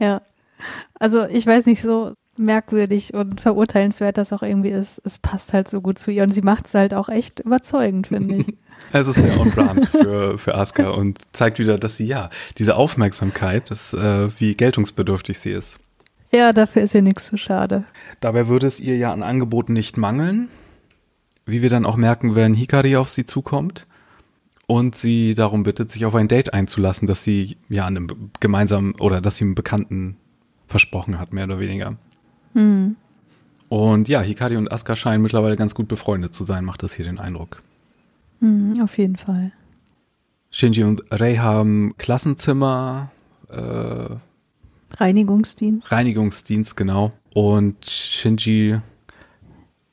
Ja. 0.00 0.22
Also 0.98 1.26
ich 1.26 1.46
weiß 1.46 1.66
nicht, 1.66 1.82
so 1.82 2.14
merkwürdig 2.36 3.14
und 3.14 3.40
verurteilenswert 3.40 4.18
das 4.18 4.32
auch 4.32 4.42
irgendwie 4.42 4.70
ist. 4.70 5.00
Es 5.04 5.18
passt 5.18 5.52
halt 5.52 5.68
so 5.68 5.80
gut 5.80 5.98
zu 5.98 6.10
ihr 6.10 6.22
und 6.22 6.32
sie 6.32 6.42
macht 6.42 6.66
es 6.66 6.74
halt 6.74 6.94
auch 6.94 7.08
echt 7.08 7.40
überzeugend, 7.40 8.08
finde 8.08 8.36
ich. 8.36 8.46
Es 8.92 9.06
ist 9.06 9.20
sehr 9.20 9.38
on 9.38 9.50
brand 9.50 9.86
für, 9.86 10.38
für 10.38 10.54
Asuka 10.54 10.88
und 10.90 11.18
zeigt 11.32 11.58
wieder, 11.58 11.76
dass 11.76 11.98
sie 11.98 12.06
ja 12.06 12.30
diese 12.56 12.76
Aufmerksamkeit, 12.76 13.70
das, 13.70 13.92
äh, 13.92 14.30
wie 14.40 14.54
geltungsbedürftig 14.54 15.38
sie 15.38 15.50
ist. 15.50 15.78
Ja, 16.32 16.54
dafür 16.54 16.82
ist 16.82 16.94
ihr 16.94 17.02
nichts 17.02 17.26
zu 17.26 17.36
schade. 17.36 17.84
Dabei 18.20 18.48
würde 18.48 18.66
es 18.66 18.80
ihr 18.80 18.96
ja 18.96 19.12
an 19.12 19.22
Angeboten 19.22 19.74
nicht 19.74 19.98
mangeln, 19.98 20.48
wie 21.50 21.62
wir 21.62 21.70
dann 21.70 21.86
auch 21.86 21.96
merken, 21.96 22.34
wenn 22.34 22.54
Hikari 22.54 22.96
auf 22.96 23.08
sie 23.08 23.26
zukommt 23.26 23.86
und 24.66 24.94
sie 24.94 25.34
darum 25.34 25.62
bittet, 25.62 25.90
sich 25.90 26.04
auf 26.04 26.14
ein 26.14 26.28
Date 26.28 26.54
einzulassen, 26.54 27.06
das 27.06 27.24
sie 27.24 27.56
ja 27.68 27.86
einem 27.86 28.30
gemeinsamen 28.40 28.94
oder 28.96 29.20
das 29.20 29.36
sie 29.36 29.44
einem 29.44 29.54
Bekannten 29.54 30.16
versprochen 30.68 31.18
hat, 31.18 31.32
mehr 31.32 31.44
oder 31.44 31.58
weniger. 31.58 31.96
Hm. 32.54 32.96
Und 33.68 34.08
ja, 34.08 34.20
Hikari 34.20 34.56
und 34.56 34.70
Asuka 34.70 34.96
scheinen 34.96 35.22
mittlerweile 35.22 35.56
ganz 35.56 35.74
gut 35.74 35.88
befreundet 35.88 36.34
zu 36.34 36.44
sein, 36.44 36.64
macht 36.64 36.82
das 36.82 36.94
hier 36.94 37.04
den 37.04 37.18
Eindruck. 37.18 37.62
Hm, 38.40 38.74
auf 38.82 38.98
jeden 38.98 39.16
Fall. 39.16 39.52
Shinji 40.50 40.82
und 40.82 41.02
Rei 41.10 41.36
haben 41.36 41.94
Klassenzimmer, 41.96 43.10
äh, 43.48 44.16
Reinigungsdienst. 44.96 45.92
Reinigungsdienst, 45.92 46.76
genau. 46.76 47.12
Und 47.32 47.86
Shinji 47.86 48.80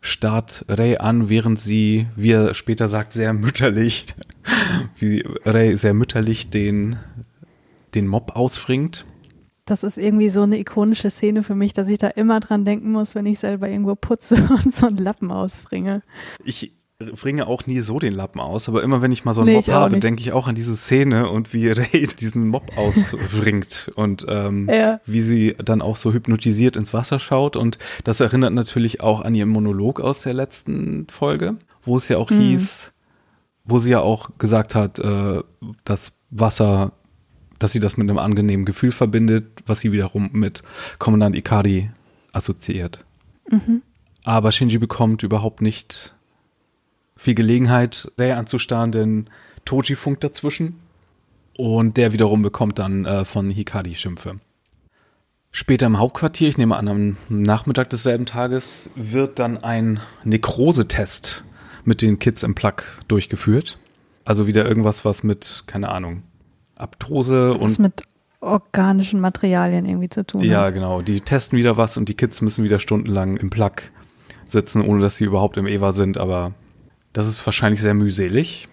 starrt 0.08 0.66
Rei 0.68 1.00
an, 1.00 1.30
während 1.30 1.62
sie, 1.62 2.08
wie 2.16 2.32
er 2.32 2.54
später 2.54 2.90
sagt, 2.90 3.14
sehr 3.14 3.34
mütterlich, 3.34 4.08
wie 4.98 5.24
Rei 5.46 5.76
sehr 5.76 5.94
mütterlich 5.94 6.50
den, 6.50 6.98
den 7.96 8.08
Mob 8.08 8.36
ausfringt. 8.36 9.06
Das 9.66 9.84
ist 9.84 9.98
irgendwie 9.98 10.30
so 10.30 10.44
eine 10.44 10.58
ikonische 10.58 11.10
Szene 11.10 11.44
für 11.44 11.56
mich, 11.56 11.74
dass 11.74 11.90
ich 11.90 11.98
da 11.98 12.08
immer 12.08 12.40
dran 12.40 12.64
denken 12.64 12.92
muss, 12.92 13.16
wenn 13.16 13.26
ich 13.26 13.40
selber 13.40 13.68
irgendwo 13.68 13.96
putze 13.96 14.36
und 14.64 14.74
so 14.74 14.88
einen 14.88 14.98
Lappen 14.98 15.32
ausfringe. 15.32 16.02
Ich 16.46 16.77
bringe 17.00 17.46
auch 17.46 17.68
nie 17.68 17.82
so 17.82 18.00
den 18.00 18.14
Lappen 18.14 18.42
aus, 18.42 18.68
aber 18.68 18.82
immer 18.82 19.02
wenn 19.04 19.12
ich 19.12 19.24
mal 19.24 19.36
so 19.36 19.42
einen 19.42 19.52
Nee, 19.52 19.56
Mob 19.58 19.68
habe, 19.68 20.00
denke 20.00 20.22
ich 20.22 20.32
auch 20.32 20.48
an 20.48 20.56
diese 20.56 20.76
Szene 20.76 21.30
und 21.30 21.54
wie 21.54 21.68
Ray 21.72 22.08
diesen 22.20 22.48
Mob 22.48 22.72
auswringt 22.76 23.92
und 23.96 24.26
ähm, 24.28 24.68
Ja. 24.72 25.00
wie 25.06 25.22
sie 25.22 25.56
dann 25.64 25.84
auch 25.84 25.96
so 25.96 26.12
hypnotisiert 26.12 26.76
ins 26.76 26.94
Wasser 26.94 27.20
schaut 27.20 27.56
und 27.56 27.78
das 28.04 28.20
erinnert 28.20 28.54
natürlich 28.54 29.02
auch 29.02 29.22
an 29.22 29.36
ihren 29.36 29.50
Monolog 29.50 30.02
aus 30.02 30.22
der 30.24 30.34
letzten 30.34 31.06
Folge, 31.10 31.58
wo 31.84 31.98
es 31.98 32.08
ja 32.08 32.18
auch 32.18 32.32
Mhm. 32.32 32.40
hieß, 32.40 32.92
wo 33.64 33.78
sie 33.78 33.92
ja 33.92 34.00
auch 34.00 34.32
gesagt 34.40 34.74
hat, 34.74 34.98
äh, 34.98 35.42
dass 35.84 36.14
Wasser, 36.32 36.94
dass 37.60 37.74
sie 37.74 37.80
das 37.80 37.98
mit 37.98 38.10
einem 38.10 38.18
angenehmen 38.18 38.66
Gefühl 38.66 38.92
verbindet, 38.92 39.46
was 39.68 39.82
sie 39.82 39.92
wiederum 39.92 40.30
mit 40.34 40.64
Kommandant 40.98 41.36
Ikari 41.36 41.92
assoziiert. 42.34 43.06
Mhm. 43.52 43.84
Aber 44.24 44.52
Shinji 44.52 44.80
bekommt 44.80 45.22
überhaupt 45.24 45.62
nicht 45.62 46.16
viel 47.18 47.36
Gelegenheit, 47.36 48.12
Rei 48.18 48.36
anzustarren, 48.36 48.92
denn 48.92 49.30
Toji 49.66 49.96
funkt 49.96 50.24
dazwischen. 50.24 50.80
Und 51.58 51.98
der 51.98 52.14
wiederum 52.14 52.44
bekommt 52.44 52.78
dann 52.78 53.06
äh, 53.06 53.26
von 53.26 53.50
Hikari 53.50 53.96
Schimpfe. 53.96 54.36
Später 55.52 55.88
im 55.88 55.98
Hauptquartier, 55.98 56.50
ich 56.50 56.58
nehme 56.58 56.76
an, 56.76 56.88
am 56.88 57.18
Nachmittag 57.30 57.90
desselben 57.90 58.28
Tages, 58.28 58.92
wird 58.96 59.40
dann 59.40 59.58
ein 59.64 60.00
Nekrosetest 60.24 61.46
mit 61.84 62.04
den 62.04 62.20
Kids 62.20 62.44
im 62.44 62.54
Plug 62.54 62.84
durchgeführt. 63.08 63.80
Also 64.24 64.46
wieder 64.46 64.68
irgendwas, 64.68 65.04
was 65.04 65.24
mit, 65.24 65.64
keine 65.66 65.90
Ahnung, 65.90 66.24
Abtose 66.76 67.56
Was 67.60 67.78
und 67.78 67.80
mit 67.80 68.04
organischen 68.40 69.20
Materialien 69.20 69.86
irgendwie 69.86 70.10
zu 70.10 70.26
tun 70.26 70.44
ja, 70.44 70.66
hat. 70.66 70.74
genau. 70.74 71.02
Die 71.02 71.22
testen 71.22 71.58
wieder 71.58 71.76
was 71.76 71.98
und 71.98 72.08
die 72.08 72.14
Kids 72.14 72.42
müssen 72.42 72.64
wieder 72.64 72.78
stundenlang 72.78 73.38
im 73.38 73.50
Plug 73.50 73.72
sitzen, 74.46 74.82
ohne 74.82 75.02
dass 75.02 75.18
sie 75.18 75.26
überhaupt 75.26 75.58
im 75.58 75.66
Eva 75.66 75.94
sind, 75.94 76.18
aber 76.18 76.54
das 77.18 77.28
ist 77.28 77.44
wahrscheinlich 77.48 77.82
sehr 77.82 77.96
mühselig. 77.96 78.68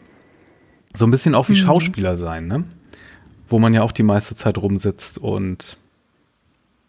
So 0.94 1.06
ein 1.06 1.10
bisschen 1.10 1.34
auch 1.34 1.48
wie 1.48 1.52
Mhm. 1.54 1.56
Schauspieler 1.66 2.18
sein, 2.18 2.46
ne? 2.46 2.64
Wo 3.48 3.58
man 3.58 3.72
ja 3.72 3.82
auch 3.82 3.92
die 3.92 4.02
meiste 4.02 4.36
Zeit 4.36 4.58
rumsitzt 4.58 5.16
und, 5.16 5.78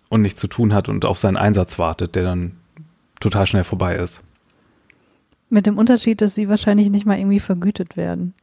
und 0.09 0.21
nichts 0.21 0.41
zu 0.41 0.47
tun 0.47 0.73
hat 0.73 0.89
und 0.89 1.05
auf 1.05 1.17
seinen 1.17 1.37
Einsatz 1.37 1.79
wartet, 1.79 2.15
der 2.15 2.23
dann 2.23 2.57
total 3.21 3.47
schnell 3.47 3.63
vorbei 3.63 3.95
ist. 3.95 4.21
Mit 5.49 5.65
dem 5.65 5.77
Unterschied, 5.77 6.19
dass 6.21 6.35
sie 6.35 6.49
wahrscheinlich 6.49 6.89
nicht 6.89 7.05
mal 7.05 7.17
irgendwie 7.17 7.39
vergütet 7.39 7.95
werden. 7.95 8.33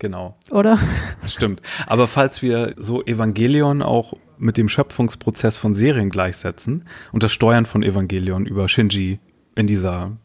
Genau. 0.00 0.36
Oder? 0.50 0.80
Stimmt. 1.28 1.62
Aber 1.86 2.08
falls 2.08 2.42
wir 2.42 2.74
so 2.78 3.00
Evangelion 3.04 3.80
auch 3.80 4.14
mit 4.38 4.56
dem 4.56 4.68
Schöpfungsprozess 4.68 5.56
von 5.56 5.74
Serien 5.76 6.10
gleichsetzen 6.10 6.84
und 7.12 7.22
das 7.22 7.32
Steuern 7.32 7.64
von 7.64 7.84
Evangelion 7.84 8.44
über 8.44 8.68
Shinji 8.68 9.20
in 9.54 9.68
dieser 9.68 10.16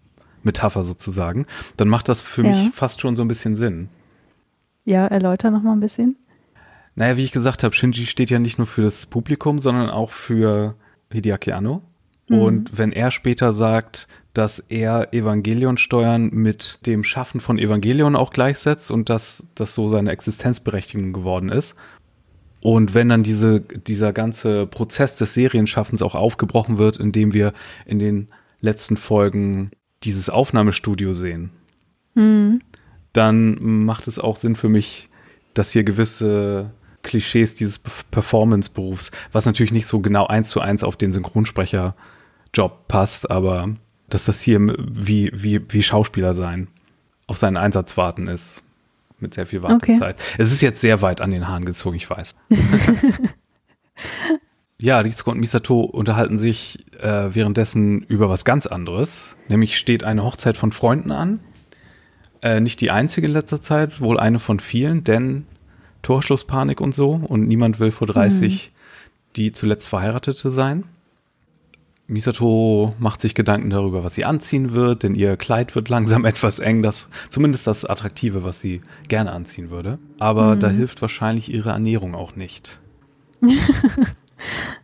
Metapher 0.44 0.84
sozusagen, 0.84 1.46
dann 1.78 1.88
macht 1.88 2.10
das 2.10 2.22
für 2.22 2.44
Ja. 2.44 2.50
mich 2.50 2.72
fast 2.74 3.02
schon 3.02 3.16
so 3.16 3.24
ein 3.24 3.28
bisschen 3.28 3.56
Sinn. 3.56 3.90
Ja, 4.86 5.08
erläuter 5.08 5.52
noch 5.52 5.62
mal 5.62 5.74
ein 5.74 5.80
bisschen. 5.80 6.18
Naja, 6.96 7.18
wie 7.18 7.24
ich 7.24 7.32
gesagt 7.32 7.64
habe, 7.64 7.74
Shinji 7.76 8.06
steht 8.06 8.30
ja 8.30 8.40
nicht 8.40 8.58
nur 8.58 8.68
für 8.68 8.82
das 8.82 9.06
Publikum, 9.06 9.60
sondern 9.60 9.90
auch 9.90 10.10
für 10.12 10.76
Hideaki 11.12 11.52
Anno. 11.52 11.82
Mhm. 12.28 12.40
Und 12.40 12.78
wenn 12.78 12.92
er 12.92 13.12
später 13.12 13.54
sagt, 13.54 14.08
dass 14.34 14.60
er 14.60 15.14
Evangelion 15.14 15.78
steuern 15.78 16.30
mit 16.32 16.80
dem 16.86 17.04
Schaffen 17.04 17.40
von 17.42 17.60
Evangelion 17.60 18.16
auch 18.16 18.32
gleichsetzt 18.32 18.90
und 18.92 19.10
dass 19.10 19.48
das 19.56 19.76
so 19.76 19.90
seine 19.90 20.12
Existenzberechtigung 20.12 21.12
geworden 21.14 21.50
ist. 21.50 21.76
Und 22.62 22.94
wenn 22.94 23.10
dann 23.10 23.24
diese, 23.24 23.60
dieser 23.60 24.14
ganze 24.14 24.68
Prozess 24.68 25.16
des 25.16 25.34
Serienschaffens 25.34 26.02
auch 26.02 26.16
aufgebrochen 26.16 26.78
wird, 26.78 26.98
indem 26.98 27.34
wir 27.34 27.54
in 27.86 28.00
den 28.00 28.28
letzten 28.62 28.98
Folgen 28.98 29.72
dieses 30.04 30.30
Aufnahmestudio 30.30 31.14
sehen, 31.14 31.50
Mhm. 32.16 32.60
dann 33.14 33.84
macht 33.86 34.08
es 34.08 34.20
auch 34.20 34.36
Sinn 34.38 34.56
für 34.56 34.70
mich, 34.70 35.10
dass 35.54 35.72
hier 35.72 35.84
gewisse 35.84 36.72
Klischees 37.04 37.54
dieses 37.56 37.80
Pe- 37.80 37.92
Performance-Berufs, 38.12 39.12
was 39.32 39.46
natürlich 39.46 39.72
nicht 39.72 39.88
so 39.88 40.00
genau 40.00 40.28
eins 40.28 40.50
zu 40.50 40.60
eins 40.62 40.84
auf 40.84 40.98
den 40.98 41.12
Synchronsprecher-Job 41.14 42.88
passt, 42.88 43.30
aber 43.32 43.70
dass 44.10 44.26
das 44.26 44.42
hier 44.42 44.60
wie, 44.78 45.32
wie, 45.34 45.62
wie 45.70 45.84
Schauspieler 45.84 46.34
sein, 46.34 46.68
auf 47.28 47.38
seinen 47.38 47.58
Einsatz 47.58 47.96
warten 47.98 48.28
ist. 48.28 48.62
Mit 49.20 49.34
sehr 49.36 49.46
viel 49.46 49.62
Wartezeit. 49.64 50.20
Es 50.38 50.52
ist 50.52 50.62
jetzt 50.62 50.82
sehr 50.82 51.02
weit 51.02 51.22
an 51.22 51.32
den 51.32 51.48
Haaren 51.48 51.64
gezogen, 51.66 51.96
ich 51.96 52.10
weiß. 52.10 52.34
ja, 54.82 55.00
Rizko 55.00 55.32
und 55.32 55.40
Misato 55.40 55.82
unterhalten 55.82 56.40
sich 56.40 56.86
äh, 57.02 57.34
währenddessen 57.34 58.04
über 58.04 58.30
was 58.30 58.46
ganz 58.46 58.66
anderes. 58.66 59.36
Nämlich 59.48 59.78
steht 59.78 60.04
eine 60.04 60.24
Hochzeit 60.24 60.58
von 60.58 60.72
Freunden 60.72 61.12
an. 61.12 61.40
Äh, 62.42 62.60
nicht 62.60 62.82
die 62.82 62.92
einzige 62.92 63.28
in 63.28 63.34
letzter 63.34 63.62
Zeit, 63.62 64.02
wohl 64.02 64.20
eine 64.20 64.40
von 64.40 64.60
vielen, 64.60 65.04
denn 65.04 65.46
Torschlusspanik 66.02 66.82
und 66.82 66.96
so 66.96 67.12
und 67.12 67.48
niemand 67.48 67.80
will 67.80 67.92
vor 67.92 68.08
30 68.08 68.72
die 69.36 69.52
zuletzt 69.52 69.88
Verheiratete 69.88 70.52
sein. 70.52 70.84
Misato 72.08 72.94
macht 73.00 73.22
sich 73.22 73.36
Gedanken 73.36 73.70
darüber, 73.70 74.04
was 74.04 74.16
sie 74.16 74.26
anziehen 74.26 74.74
wird, 74.74 75.04
denn 75.04 75.16
ihr 75.16 75.38
Kleid 75.38 75.76
wird 75.76 75.88
langsam 75.88 76.26
etwas 76.32 76.60
eng, 76.60 76.82
das 76.82 77.08
zumindest 77.30 77.68
das 77.68 77.86
Attraktive, 77.86 78.44
was 78.44 78.60
sie 78.60 78.82
gerne 79.08 79.32
anziehen 79.32 79.70
würde. 79.70 79.98
Aber 80.20 80.58
da 80.58 80.70
hilft 80.70 81.02
wahrscheinlich 81.02 81.54
ihre 81.54 81.70
Ernährung 81.70 82.16
auch 82.16 82.36
nicht. 82.36 82.80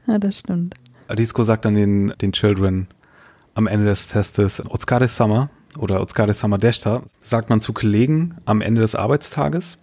Ja, 0.05 0.19
das 0.19 0.39
stimmt. 0.39 0.75
Rizko 1.10 1.44
sagt 1.44 1.66
dann 1.66 1.76
den, 1.76 2.14
den 2.22 2.32
Children 2.32 2.88
am 3.56 3.68
Ende 3.68 3.86
des 3.86 4.08
Testes, 4.08 4.64
Otsukare 4.70 5.08
Summer 5.08 5.50
oder 5.78 6.02
Otsukare 6.02 6.34
Summer 6.34 6.58
Deshta, 6.58 7.04
sagt 7.22 7.50
man 7.50 7.62
zu 7.62 7.74
Kollegen 7.74 8.36
am 8.46 8.62
Ende 8.62 8.82
des 8.82 8.96
Arbeitstages. 8.96 9.78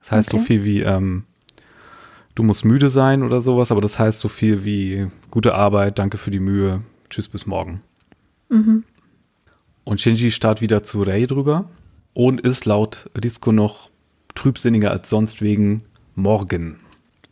Das 0.00 0.12
heißt 0.12 0.30
so 0.30 0.36
Okay. 0.36 0.46
viel 0.46 0.64
wie, 0.64 0.80
ähm, 0.82 1.24
du 2.34 2.42
musst 2.42 2.64
müde 2.64 2.90
sein 2.90 3.22
oder 3.22 3.40
sowas, 3.40 3.70
aber 3.72 3.80
das 3.80 3.98
heißt 3.98 4.20
so 4.20 4.28
viel 4.28 4.64
wie, 4.64 5.06
gute 5.30 5.54
Arbeit, 5.54 5.98
danke 5.98 6.18
für 6.18 6.30
die 6.30 6.40
Mühe, 6.40 6.82
tschüss 7.08 7.28
bis 7.28 7.46
morgen. 7.46 7.80
Mhm. 8.50 8.84
Und 9.84 10.00
Shinji 10.00 10.30
starrt 10.30 10.60
wieder 10.60 10.82
zu 10.82 11.02
Rei 11.02 11.26
drüber 11.26 11.66
und 12.12 12.40
ist 12.40 12.64
laut 12.64 13.10
Rizko 13.22 13.52
noch 13.52 13.90
trübsinniger 14.34 14.90
als 14.90 15.08
sonst 15.10 15.40
wegen 15.42 15.84
morgen. 16.14 16.80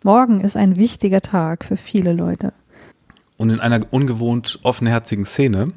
Morgen 0.05 0.41
ist 0.41 0.57
ein 0.57 0.77
wichtiger 0.77 1.21
Tag 1.21 1.65
für 1.65 1.77
viele 1.77 2.13
Leute. 2.13 2.53
Und 3.37 3.51
in 3.51 3.61
einer 3.61 3.81
ungewohnt 3.91 4.61
offenherzigen 4.63 5.25
Szene 5.25 5.73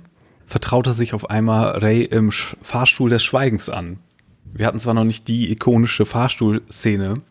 vertraut 0.45 0.87
er 0.87 0.93
sich 0.93 1.13
auf 1.13 1.29
einmal 1.29 1.79
Ray 1.79 2.03
im 2.03 2.31
Sch 2.31 2.55
Fahrstuhl 2.61 3.09
des 3.09 3.23
Schweigens 3.23 3.69
an. 3.69 3.97
Wir 4.53 4.67
hatten 4.67 4.79
zwar 4.79 4.93
noch 4.93 5.03
nicht 5.03 5.27
die 5.27 5.51
ikonische 5.51 6.05
Fahrstuhlszene, 6.05 7.21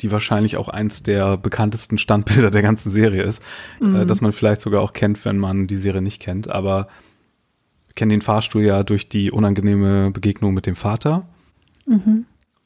die 0.00 0.10
wahrscheinlich 0.12 0.56
auch 0.56 0.68
eins 0.68 1.02
der 1.02 1.36
bekanntesten 1.36 1.98
Standbilder 1.98 2.50
der 2.50 2.62
ganzen 2.62 2.90
Serie 2.90 3.22
ist, 3.22 3.42
äh, 3.80 4.06
das 4.06 4.20
man 4.20 4.32
vielleicht 4.32 4.60
sogar 4.60 4.80
auch 4.80 4.92
kennt, 4.92 5.24
wenn 5.24 5.38
man 5.38 5.66
die 5.66 5.76
Serie 5.76 6.02
nicht 6.02 6.22
kennt, 6.22 6.50
aber 6.50 6.88
wir 7.88 7.94
kennen 7.94 8.10
den 8.10 8.22
Fahrstuhl 8.22 8.62
ja 8.62 8.82
durch 8.84 9.08
die 9.08 9.30
unangenehme 9.32 10.10
Begegnung 10.12 10.54
mit 10.54 10.66
dem 10.66 10.76
Vater. 10.76 11.26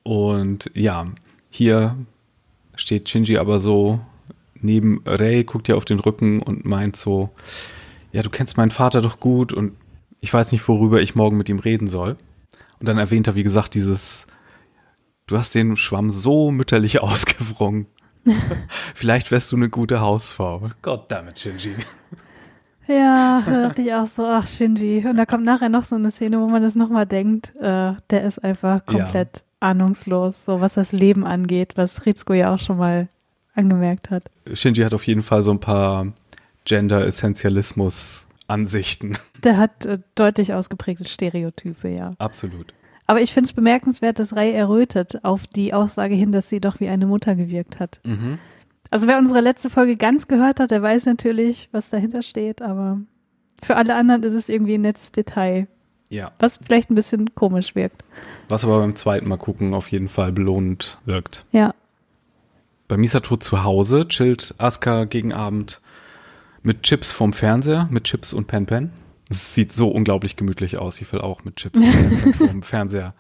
Und 0.03 0.71
ja, 0.75 1.07
hier 1.49 1.97
steht 2.75 3.09
Shinji 3.09 3.39
aber 3.39 3.61
so 3.61 4.01
neben 4.62 5.02
Rei, 5.07 5.42
guckt 5.42 5.69
ihr 5.69 5.76
auf 5.76 5.85
den 5.85 6.00
Rücken 6.00 6.40
und 6.40 6.64
meint 6.64 6.97
so, 6.97 7.31
ja, 8.12 8.23
du 8.23 8.31
kennst 8.31 8.57
meinen 8.57 8.71
Vater 8.71 9.00
doch 9.00 9.21
gut 9.21 9.52
und 9.52 9.73
ich 10.21 10.33
weiß 10.33 10.52
nicht, 10.52 10.66
worüber 10.69 11.00
ich 11.00 11.14
morgen 11.14 11.37
mit 11.37 11.49
ihm 11.49 11.59
reden 11.59 11.88
soll. 11.88 12.16
Und 12.78 12.88
dann 12.88 12.99
erwähnt 12.99 13.26
er, 13.26 13.35
wie 13.35 13.42
gesagt, 13.42 13.75
dieses, 13.75 14.26
du 15.26 15.37
hast 15.37 15.54
den 15.54 15.76
Schwamm 15.76 16.11
so 16.11 16.50
mütterlich 16.50 17.00
ausgewrungen. 17.02 17.87
Vielleicht 18.95 19.31
wärst 19.31 19.50
du 19.52 19.57
eine 19.57 19.69
gute 19.69 20.00
Hausfrau. 20.00 20.71
Goddammit, 20.83 21.38
Shinji. 21.38 21.75
Ja, 22.87 23.42
da 23.47 23.62
dachte 23.62 23.83
ich 23.83 23.95
auch 23.95 24.07
so, 24.07 24.25
ach 24.25 24.47
Shinji. 24.47 25.07
Und 25.07 25.16
da 25.16 25.26
kommt 25.26 25.45
nachher 25.45 25.69
noch 25.69 25.85
so 25.85 25.97
eine 25.97 26.11
Szene, 26.11 26.40
wo 26.40 26.49
man 26.49 26.62
das 26.62 26.75
nochmal 26.75 27.07
denkt, 27.07 27.54
äh, 27.57 27.95
der 28.11 28.25
ist 28.25 28.42
einfach 28.42 28.85
komplett 28.85 29.45
ahnungslos, 29.61 30.45
so 30.45 30.61
was 30.61 30.75
das 30.75 30.92
Leben 30.92 31.25
angeht, 31.25 31.73
was 31.76 32.04
Rizko 32.04 32.35
ja 32.35 32.52
auch 32.52 32.59
schon 32.59 32.78
mal 32.78 33.09
angemerkt 33.54 34.11
hat. 34.11 34.25
Shinji 34.52 34.82
hat 34.82 34.94
auf 34.94 35.06
jeden 35.06 35.23
Fall 35.23 35.42
so 35.42 35.50
ein 35.52 35.61
paar 35.61 36.12
Gender-Essentialismus-Ansichten. 36.64 39.18
Der 39.44 39.56
hat 39.56 39.85
äh, 39.85 39.99
deutlich 40.14 40.52
ausgeprägte 40.54 41.06
Stereotype, 41.06 41.88
ja. 41.88 42.14
Absolut. 42.18 42.73
Aber 43.06 43.21
ich 43.21 43.32
finde 43.32 43.49
es 43.49 43.52
bemerkenswert, 43.52 44.18
dass 44.18 44.37
Ray 44.37 44.52
errötet 44.52 45.25
auf 45.25 45.47
die 45.47 45.75
Aussage 45.75 46.14
hin, 46.14 46.32
dass 46.32 46.49
sie 46.49 46.61
doch 46.61 46.80
wie 46.80 46.88
eine 46.88 47.06
Mutter 47.06 47.35
gewirkt 47.35 47.80
hat. 47.80 48.00
Mhm. 48.04 48.38
Also 48.90 49.09
wer 49.09 49.18
unsere 49.18 49.40
letzte 49.40 49.71
Folge 49.71 49.97
ganz 49.97 50.28
gehört 50.28 50.61
hat, 50.61 50.71
der 50.71 50.82
weiß 50.82 51.06
natürlich, 51.06 51.68
was 51.73 51.90
dahinter 51.90 52.23
steht, 52.23 52.62
aber 52.62 53.00
für 53.62 53.76
alle 53.76 53.94
anderen 53.94 54.23
ist 54.23 54.35
es 54.35 54.49
irgendwie 54.49 54.75
ein 54.75 54.82
nettes 54.82 55.12
Detail, 55.12 55.66
Ja. 56.11 56.32
was 56.38 56.59
vielleicht 56.62 56.90
ein 56.90 56.94
bisschen 56.94 57.35
komisch 57.35 57.75
wirkt. 57.75 58.04
Was 58.49 58.64
aber 58.64 58.78
beim 58.80 58.97
zweiten 58.97 59.28
Mal 59.28 59.38
gucken 59.38 59.75
auf 59.75 59.90
jeden 59.90 60.09
Fall 60.09 60.32
belohnend 60.32 60.99
wirkt. 61.04 61.44
Ja. 61.52 61.75
Bei 62.93 62.99
Misato 62.99 63.39
zu 63.39 63.65
Hause 63.65 64.07
chillt 64.07 64.55
Asuka 64.59 65.07
gegen 65.07 65.33
Abend 65.33 65.81
mit 66.63 66.83
Chips 66.83 67.11
vom 67.11 67.33
Fernseher, 67.33 67.89
mit 67.91 68.05
Chips 68.05 68.35
und 68.35 68.49
Pen 68.49 68.67
Pen. 68.67 68.91
Es 69.31 69.55
sieht 69.55 69.73
so 69.73 69.89
unglaublich 69.89 70.37
gemütlich 70.37 70.77
aus. 70.77 71.01
Ich 71.01 71.11
will 71.11 71.23
auch 71.23 71.43
mit 71.43 71.57
Chips 71.57 71.81
vom 72.37 72.63
Fernseher 72.63 73.15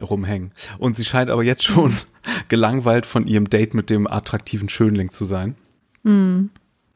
rumhängen. 0.00 0.52
Und 0.78 0.96
sie 0.96 1.04
scheint 1.04 1.28
aber 1.28 1.42
jetzt 1.42 1.64
schon 1.64 1.94
gelangweilt 2.48 3.04
von 3.04 3.26
ihrem 3.26 3.50
Date 3.50 3.74
mit 3.74 3.90
dem 3.90 4.06
attraktiven 4.06 4.70
Schönling 4.70 5.12
zu 5.12 5.26
sein. 5.26 5.56
Mhm. 6.02 6.48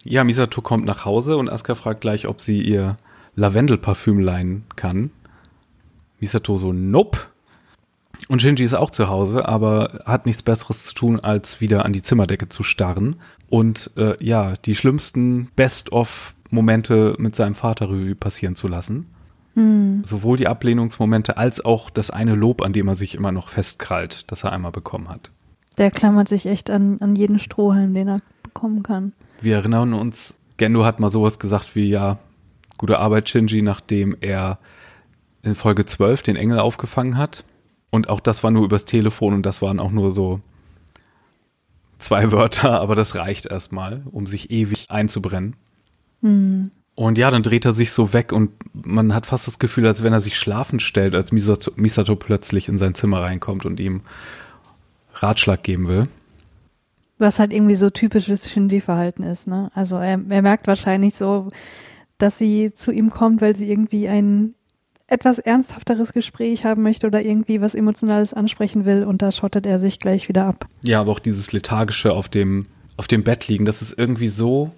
Ja, 0.05 0.25
Misato 0.25 0.63
kommt 0.63 0.87
nach 0.87 1.05
Hause 1.05 1.37
und 1.37 1.51
Asuka 1.51 1.75
fragt 1.75 2.01
gleich, 2.01 2.27
ob 2.27 2.41
sie 2.41 2.63
ihr 2.63 2.97
Lavendelparfüm 3.35 4.21
leihen 4.21 4.65
kann. 4.75 5.11
Misato 6.19 6.57
so, 6.57 6.73
nope. 6.73 7.19
Und 8.29 8.41
Shinji 8.41 8.65
ist 8.65 8.75
auch 8.75 8.91
zu 8.91 9.09
Hause, 9.09 9.47
aber 9.47 10.01
hat 10.07 10.27
nichts 10.27 10.43
Besseres 10.43 10.85
zu 10.85 10.95
tun, 10.95 11.21
als 11.21 11.61
wieder 11.61 11.85
an 11.85 11.93
die 11.93 12.03
Zimmerdecke 12.03 12.49
zu 12.49 12.63
starren 12.63 13.17
und 13.51 13.91
äh, 13.97 14.23
ja, 14.25 14.55
die 14.65 14.75
schlimmsten 14.75 15.51
Best-of-Momente 15.57 17.17
mit 17.19 17.37
seinem 17.37 17.55
Vater 17.55 17.91
Revue 17.91 18.15
passieren 18.15 18.57
zu 18.57 18.69
lassen. 18.69 19.07
Hm. 19.55 20.03
Sowohl 20.05 20.37
die 20.37 20.49
Ablehnungsmomente 20.49 21.37
als 21.37 21.65
auch 21.65 21.91
das 21.91 22.11
eine 22.11 22.35
Lob, 22.35 22.63
an 22.63 22.73
dem 22.73 22.89
er 22.89 22.97
sich 22.97 23.15
immer 23.15 23.31
noch 23.31 23.49
festkrallt, 23.51 24.31
das 24.31 24.45
er 24.45 24.53
einmal 24.53 24.73
bekommen 24.73 25.09
hat. 25.09 25.31
Der 25.79 25.91
klammert 25.91 26.29
sich 26.29 26.47
echt 26.47 26.71
an, 26.71 26.99
an 27.01 27.17
jeden 27.17 27.39
Strohhalm, 27.39 27.95
den 27.95 28.09
er 28.09 28.21
bekommen 28.43 28.83
kann. 28.83 29.13
Wir 29.41 29.57
erinnern 29.57 29.93
uns, 29.93 30.35
Gendo 30.57 30.85
hat 30.85 31.01
mal 31.01 31.11
sowas 31.11 31.39
gesagt 31.39 31.75
wie, 31.75 31.89
ja, 31.89 32.19
gute 32.79 32.99
Arbeit, 32.99 33.29
Shinji, 33.29 33.63
nachdem 33.63 34.17
er 34.21 34.59
in 35.43 35.55
Folge 35.55 35.85
12 35.85 36.23
den 36.23 36.37
Engel 36.37 36.59
aufgefangen 36.59 37.17
hat. 37.19 37.45
Und 37.95 38.09
auch 38.09 38.19
das 38.19 38.43
war 38.43 38.51
nur 38.51 38.65
übers 38.65 38.87
Telefon 38.87 39.35
und 39.35 39.47
das 39.47 39.63
waren 39.63 39.79
auch 39.79 39.93
nur 39.93 40.11
so 40.11 40.41
zwei 42.01 42.33
Wörter, 42.33 42.81
aber 42.81 42.97
das 42.97 43.15
reicht 43.15 43.47
erstmal, 43.47 44.03
um 44.11 44.27
sich 44.27 44.51
ewig 44.51 44.91
einzubrennen. 44.91 45.55
Mhm. 46.21 46.73
Und 46.97 47.19
ja, 47.19 47.31
dann 47.31 47.45
dreht 47.45 47.65
er 47.65 47.73
sich 47.73 47.93
so 47.93 48.13
weg 48.13 48.33
und 48.33 48.51
man 48.73 49.15
hat 49.15 49.27
fast 49.27 49.47
das 49.47 49.61
Gefühl, 49.61 49.87
als 49.87 50.03
wenn 50.03 50.13
er 50.13 50.21
sich 50.21 50.37
schlafen 50.37 50.81
stellt, 50.81 51.15
als 51.15 51.31
Misato, 51.31 51.71
Misato 51.77 52.17
plötzlich 52.17 52.67
in 52.69 52.81
sein 52.81 52.97
Zimmer 52.97 53.21
reinkommt 53.21 53.65
und 53.65 53.79
ihm 53.79 54.01
Ratschlag 55.13 55.63
geben 55.63 55.87
will. 55.87 56.09
Was 57.19 57.39
halt 57.39 57.53
irgendwie 57.53 57.77
so 57.77 57.91
typisches 57.91 58.51
Shinji-Verhalten 58.51 59.23
ist, 59.23 59.47
ne? 59.47 59.71
Also 59.73 59.99
er, 59.99 60.21
er 60.31 60.43
merkt 60.43 60.67
wahrscheinlich 60.67 61.15
so, 61.15 61.53
dass 62.19 62.39
sie 62.39 62.75
zu 62.75 62.91
ihm 62.91 63.11
kommt, 63.11 63.41
weil 63.41 63.55
sie 63.55 63.71
irgendwie 63.71 64.09
ein 64.09 64.57
etwas 65.07 65.39
ernsthafteres 65.39 66.13
Gespräch 66.13 66.65
haben 66.65 66.83
möchte 66.83 67.07
oder 67.07 67.25
irgendwie 67.25 67.61
was 67.61 67.75
Emotionales 67.75 68.33
ansprechen 68.33 68.85
will 68.85 69.05
und 69.05 69.21
da 69.23 69.33
schottet 69.33 69.67
er 69.67 69.79
sich 69.79 69.99
gleich 69.99 70.29
wieder 70.29 70.47
ab. 70.47 70.67
Ja, 70.83 71.01
aber 71.01 71.13
auch 71.13 71.19
dieses 71.19 71.53
lethargische 71.53 72.13
auf 72.13 72.29
dem, 72.29 72.67
auf 72.97 73.07
dem 73.07 73.23
Bett 73.23 73.49
liegen, 73.49 73.67
das 73.67 73.83
ist 73.83 73.99
irgendwie 73.99 74.29
so, 74.29 74.73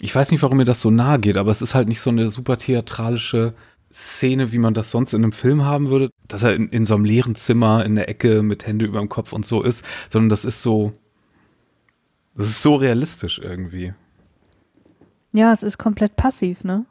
ich 0.00 0.14
weiß 0.14 0.30
nicht, 0.30 0.42
warum 0.42 0.58
mir 0.58 0.64
das 0.64 0.82
so 0.82 0.90
nahe 0.90 1.18
geht, 1.18 1.36
aber 1.36 1.50
es 1.50 1.62
ist 1.62 1.74
halt 1.74 1.88
nicht 1.88 2.00
so 2.00 2.10
eine 2.10 2.28
super 2.28 2.58
theatralische 2.58 3.54
Szene, 3.90 4.52
wie 4.52 4.58
man 4.58 4.74
das 4.74 4.90
sonst 4.90 5.14
in 5.14 5.22
einem 5.22 5.32
Film 5.32 5.64
haben 5.64 5.88
würde, 5.88 6.10
dass 6.26 6.42
er 6.42 6.54
in, 6.54 6.68
in 6.68 6.84
so 6.84 6.94
einem 6.94 7.06
leeren 7.06 7.34
Zimmer 7.34 7.84
in 7.86 7.94
der 7.94 8.08
Ecke 8.08 8.42
mit 8.42 8.66
Hände 8.66 8.84
über 8.84 8.98
dem 8.98 9.08
Kopf 9.08 9.32
und 9.32 9.46
so 9.46 9.62
ist, 9.62 9.82
sondern 10.10 10.28
das 10.28 10.44
ist 10.44 10.62
so, 10.62 10.92
das 12.34 12.48
ist 12.48 12.62
so 12.62 12.76
realistisch 12.76 13.38
irgendwie. 13.38 13.94
Ja, 15.32 15.52
es 15.52 15.62
ist 15.62 15.78
komplett 15.78 16.16
passiv, 16.16 16.64
ne? 16.64 16.84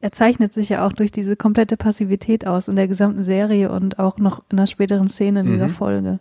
Er 0.00 0.12
zeichnet 0.12 0.52
sich 0.52 0.70
ja 0.70 0.86
auch 0.86 0.94
durch 0.94 1.12
diese 1.12 1.36
komplette 1.36 1.76
Passivität 1.76 2.46
aus 2.46 2.68
in 2.68 2.76
der 2.76 2.88
gesamten 2.88 3.22
Serie 3.22 3.70
und 3.70 3.98
auch 3.98 4.16
noch 4.18 4.42
in 4.50 4.56
der 4.56 4.66
späteren 4.66 5.08
Szene 5.08 5.40
in 5.40 5.48
mhm. 5.48 5.52
dieser 5.52 5.68
Folge. 5.68 6.20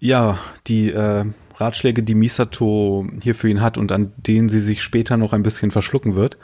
Ja, 0.00 0.38
die 0.66 0.90
äh, 0.90 1.24
Ratschläge, 1.54 2.02
die 2.02 2.16
Misato 2.16 3.06
hier 3.22 3.34
für 3.34 3.48
ihn 3.48 3.60
hat 3.60 3.78
und 3.78 3.92
an 3.92 4.12
denen 4.16 4.48
sie 4.48 4.60
sich 4.60 4.82
später 4.82 5.16
noch 5.16 5.32
ein 5.32 5.44
bisschen 5.44 5.70
verschlucken 5.70 6.16
wird, 6.16 6.38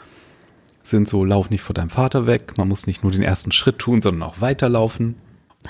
sind 0.85 1.09
so, 1.09 1.25
lauf 1.25 1.51
nicht 1.51 1.63
vor 1.63 1.75
deinem 1.75 1.91
Vater 1.91 2.27
weg, 2.27 2.55
man 2.57 2.69
muss 2.69 2.87
nicht 2.87 3.03
nur 3.03 3.13
den 3.13 3.23
ersten 3.23 3.53
Schritt 3.53 3.79
tun, 3.79 4.01
sondern 4.01 4.23
auch 4.23 4.41
weiterlaufen. 4.41 5.17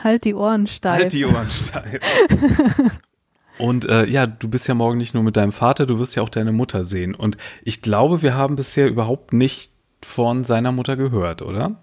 Halt 0.03 0.25
die 0.25 0.35
Ohren 0.35 0.67
steif. 0.67 1.01
Halt 1.01 1.13
die 1.13 1.25
Ohren 1.27 1.51
steif. 1.51 2.01
und 3.59 3.87
äh, 3.87 4.07
ja, 4.07 4.27
du 4.27 4.49
bist 4.49 4.69
ja 4.69 4.75
morgen 4.75 4.99
nicht 4.99 5.13
nur 5.13 5.23
mit 5.23 5.37
deinem 5.37 5.53
Vater, 5.53 5.87
du 5.87 5.99
wirst 5.99 6.15
ja 6.15 6.23
auch 6.23 6.31
deine 6.31 6.53
Mutter 6.53 6.85
sehen. 6.85 7.15
Und 7.15 7.37
ich 7.63 7.83
glaube, 7.83 8.23
wir 8.23 8.35
haben 8.35 8.57
bisher 8.57 8.89
überhaupt 8.89 9.33
nicht 9.33 9.72
von 10.05 10.45
seiner 10.45 10.73
Mutter 10.73 10.97
gehört, 10.97 11.43
oder? 11.43 11.77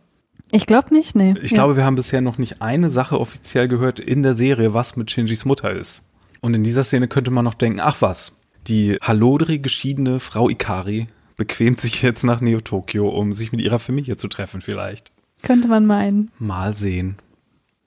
Ich 0.52 0.66
glaube 0.66 0.94
nicht, 0.94 1.16
nee. 1.16 1.36
Ich 1.42 1.52
ja. 1.52 1.56
glaube, 1.56 1.78
wir 1.78 1.86
haben 1.86 1.96
bisher 1.96 2.22
noch 2.22 2.38
nicht 2.38 2.62
eine 2.62 2.90
Sache 2.90 3.20
offiziell 3.20 3.68
gehört 3.68 4.00
in 4.00 4.24
der 4.24 4.36
Serie, 4.36 4.74
was 4.74 4.96
mit 4.96 5.12
Shinjis 5.12 5.46
Mutter 5.46 5.72
ist. 5.72 6.02
Und 6.42 6.54
in 6.54 6.64
dieser 6.64 6.84
Szene 6.84 7.08
könnte 7.08 7.32
man 7.32 7.46
noch 7.46 7.54
denken, 7.54 7.80
ach 7.80 7.98
was, 8.02 8.36
die 8.68 8.98
Halodri 9.02 9.60
geschiedene 9.60 10.20
Frau 10.20 10.50
Ikari 10.50 11.08
bequemt 11.38 11.80
sich 11.82 12.02
jetzt 12.02 12.24
nach 12.24 12.42
Neo-Tokio, 12.42 13.08
um 13.10 13.34
sich 13.34 13.52
mit 13.52 13.62
ihrer 13.62 13.80
Familie 13.80 14.18
zu 14.18 14.28
treffen 14.28 14.62
vielleicht. 14.62 15.12
Könnte 15.42 15.68
man 15.68 15.86
meinen. 15.86 16.32
Mal 16.40 16.74
sehen. 16.74 17.18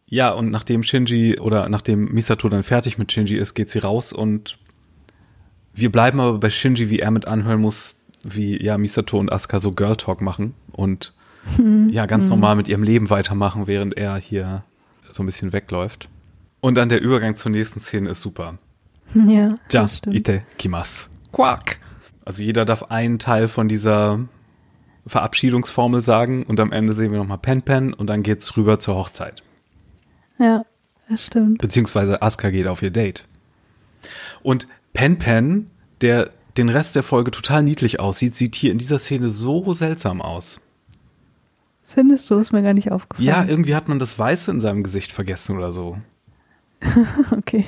Ja, 0.07 0.31
und 0.31 0.51
nachdem 0.51 0.83
Shinji 0.83 1.39
oder 1.39 1.69
nachdem 1.69 2.13
Misato 2.13 2.49
dann 2.49 2.63
fertig 2.63 2.99
mit 2.99 3.13
Shinji 3.13 3.37
ist, 3.37 3.55
geht 3.55 3.71
sie 3.71 3.79
raus 3.79 4.13
und 4.13 4.59
wir 5.75 5.91
bleiben 5.91 6.21
aber 6.21 6.39
bei 6.39 6.51
Shinji, 6.51 6.91
wie 6.91 6.99
er 6.99 7.11
mit 7.11 7.27
anhören 7.27 7.61
muss, 7.61 7.97
wie 8.23 8.63
ja 8.63 8.79
Misato 8.79 9.19
und 9.19 9.33
Asuka 9.33 9.61
so 9.61 9.73
Girl 9.73 9.97
Talk 9.97 10.21
machen 10.21 10.55
und 10.73 11.13
hm. 11.57 11.89
ja 11.89 12.07
ganz 12.07 12.25
hm. 12.25 12.31
normal 12.31 12.57
mit 12.57 12.69
ihrem 12.69 12.83
Leben 12.83 13.11
weitermachen, 13.11 13.67
während 13.67 13.97
er 13.97 14.17
hier 14.17 14.65
so 15.11 15.23
ein 15.23 15.27
bisschen 15.27 15.53
wegläuft. 15.53 16.09
Und 16.61 16.77
dann 16.77 16.89
der 16.89 17.01
Übergang 17.01 17.37
zur 17.37 17.51
nächsten 17.51 17.81
Szene 17.81 18.11
ist 18.11 18.21
super. 18.21 18.59
Ja. 19.15 19.57
Ja, 19.71 19.87
ite 20.07 20.43
kimas. 20.57 21.11
Quack. 21.33 21.81
Also 22.25 22.43
jeder 22.43 22.65
darf 22.65 22.85
einen 22.85 23.19
Teil 23.19 23.47
von 23.47 23.69
dieser 23.69 24.21
Verabschiedungsformel 25.07 26.01
sagen 26.01 26.45
und 26.45 26.61
am 26.61 26.73
Ende 26.73 26.95
sehen 26.95 27.13
wir 27.13 27.19
nochmal 27.19 27.37
Pen 27.37 27.61
Pen 27.61 27.93
und 27.93 28.09
dann 28.09 28.23
geht's 28.23 28.57
rüber 28.57 28.79
zur 28.79 28.95
Hochzeit. 28.95 29.43
Ja, 30.39 30.65
das 31.11 31.27
stimmt. 31.27 31.59
Beziehungsweise 31.59 32.23
Asuka 32.23 32.51
geht 32.51 32.67
auf 32.67 32.81
ihr 32.81 32.91
Date. 32.91 33.27
Und 34.43 34.67
Pen 34.93 35.19
Pen, 35.19 35.71
der 36.01 36.31
den 36.57 36.69
Rest 36.69 36.97
der 36.97 37.03
Folge 37.03 37.31
total 37.31 37.63
niedlich 37.63 38.01
aussieht, 38.01 38.37
sieht 38.37 38.55
hier 38.55 38.73
in 38.73 38.79
dieser 38.79 38.99
Szene 38.99 39.31
so 39.31 39.73
seltsam 39.73 40.21
aus. 40.21 40.61
Findest 41.83 42.31
du, 42.31 42.37
ist 42.37 42.53
mir 42.53 42.63
gar 42.63 42.75
nicht 42.75 42.91
aufgefallen. 42.91 43.29
Ja, 43.29 43.45
irgendwie 43.45 43.75
hat 43.75 43.89
man 43.89 43.99
das 43.99 44.19
Weiße 44.19 44.51
in 44.51 44.61
seinem 44.61 44.83
Gesicht 44.83 45.13
vergessen 45.13 45.57
oder 45.57 45.73
so. 45.73 45.99
okay. 47.37 47.67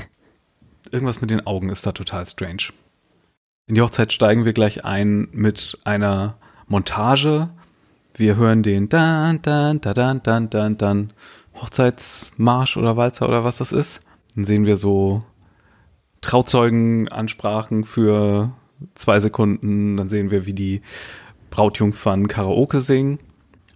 Irgendwas 0.90 1.20
mit 1.20 1.30
den 1.30 1.46
Augen 1.46 1.68
ist 1.68 1.86
da 1.86 1.92
total 1.92 2.26
strange. 2.26 2.72
In 3.66 3.74
die 3.74 3.82
Hochzeit 3.82 4.12
steigen 4.12 4.44
wir 4.44 4.52
gleich 4.52 4.84
ein 4.84 5.28
mit 5.32 5.78
einer 5.84 6.36
Montage. 6.66 7.48
Wir 8.14 8.36
hören 8.36 8.62
den 8.62 8.88
dann, 8.88 9.42
dann, 9.42 9.80
dann, 9.80 10.22
dann, 10.22 10.50
dann, 10.50 10.78
dann 10.78 11.12
Hochzeitsmarsch 11.60 12.76
oder 12.76 12.96
Walzer 12.96 13.28
oder 13.28 13.44
was 13.44 13.58
das 13.58 13.72
ist. 13.72 14.02
Dann 14.34 14.44
sehen 14.44 14.66
wir 14.66 14.76
so 14.76 15.22
Trauzeugenansprachen 16.20 17.84
für 17.84 18.52
zwei 18.94 19.20
Sekunden, 19.20 19.96
dann 19.96 20.08
sehen 20.08 20.30
wir, 20.30 20.46
wie 20.46 20.52
die 20.52 20.82
Brautjungfern 21.50 22.28
Karaoke 22.28 22.80
singen. 22.80 23.18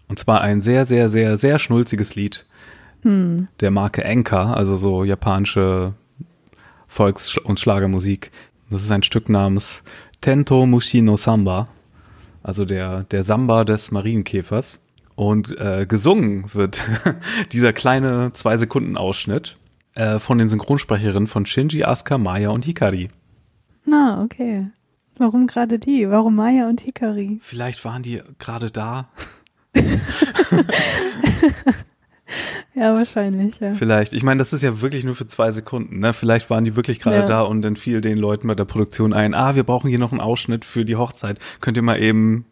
Und 0.09 0.19
zwar 0.19 0.41
ein 0.41 0.61
sehr, 0.61 0.87
sehr, 0.87 1.11
sehr, 1.11 1.39
sehr 1.39 1.59
schnulziges 1.59 2.15
Lied 2.15 2.47
hm. 3.03 3.49
der 3.61 3.71
Marke 3.71 4.05
Enka, 4.05 4.53
also 4.53 4.77
so 4.77 5.05
japanische 5.05 5.95
Volks- 6.87 7.37
und 7.37 7.61
Schlagermusik. 7.61 8.31
Das 8.71 8.83
ist 8.83 8.91
ein 8.91 9.03
Stück 9.03 9.29
namens 9.29 9.83
Tento 10.21 10.67
Mushino 10.67 11.17
Samba, 11.17 11.69
also 12.43 12.65
der, 12.65 13.05
der 13.05 13.25
Samba 13.25 13.65
des 13.65 13.91
Marienkäfers. 13.91 14.81
Und 15.15 15.59
äh, 15.59 15.85
gesungen 15.87 16.53
wird 16.55 16.85
dieser 17.53 17.73
kleine 17.73 18.33
Zwei-Sekunden-Ausschnitt 18.35 19.57
äh, 19.95 20.21
von 20.21 20.39
den 20.39 20.49
Synchronsprecherinnen 20.49 21.27
von 21.27 21.45
Shinji, 21.45 21.83
Asuka, 21.83 22.19
Maya 22.19 22.51
und 22.51 22.65
Hikari. 22.65 23.09
Na, 23.85 24.23
okay. 24.23 24.67
Warum 25.19 25.47
gerade 25.47 25.79
die? 25.79 26.09
Warum 26.09 26.37
Maya 26.37 26.69
und 26.69 26.81
Hikari? 26.81 27.39
Vielleicht 27.43 27.85
waren 27.85 28.03
die 28.03 28.23
gerade 28.39 28.71
da. 28.71 29.09
ja, 32.75 32.95
wahrscheinlich, 32.95 33.61
ja. 33.61 33.75
Vielleicht. 33.75 34.13
Ich 34.13 34.23
meine, 34.23 34.39
das 34.39 34.53
ist 34.53 34.63
ja 34.63 34.81
wirklich 34.81 35.05
nur 35.05 35.15
für 35.15 35.27
zwei 35.27 35.51
Sekunden. 35.51 35.99
Ne? 35.99 36.13
Vielleicht 36.13 36.51
waren 36.51 36.65
die 36.65 36.77
wirklich 36.77 37.01
gerade 37.01 37.19
ja. 37.19 37.27
da 37.27 37.43
und 37.43 37.63
dann 37.63 37.77
fiel 37.77 38.01
den 38.01 38.19
Leuten 38.19 38.49
bei 38.49 38.55
der 38.55 38.65
Produktion 38.65 39.13
ein, 39.13 39.35
ah, 39.35 39.55
wir 39.55 39.65
brauchen 39.65 39.89
hier 39.89 39.99
noch 39.99 40.13
einen 40.13 40.21
Ausschnitt 40.21 40.65
für 40.65 40.85
die 40.85 40.97
Hochzeit. 40.97 41.39
Könnt 41.61 41.77
ihr 41.77 41.83
mal 41.83 42.01
eben 42.01 42.47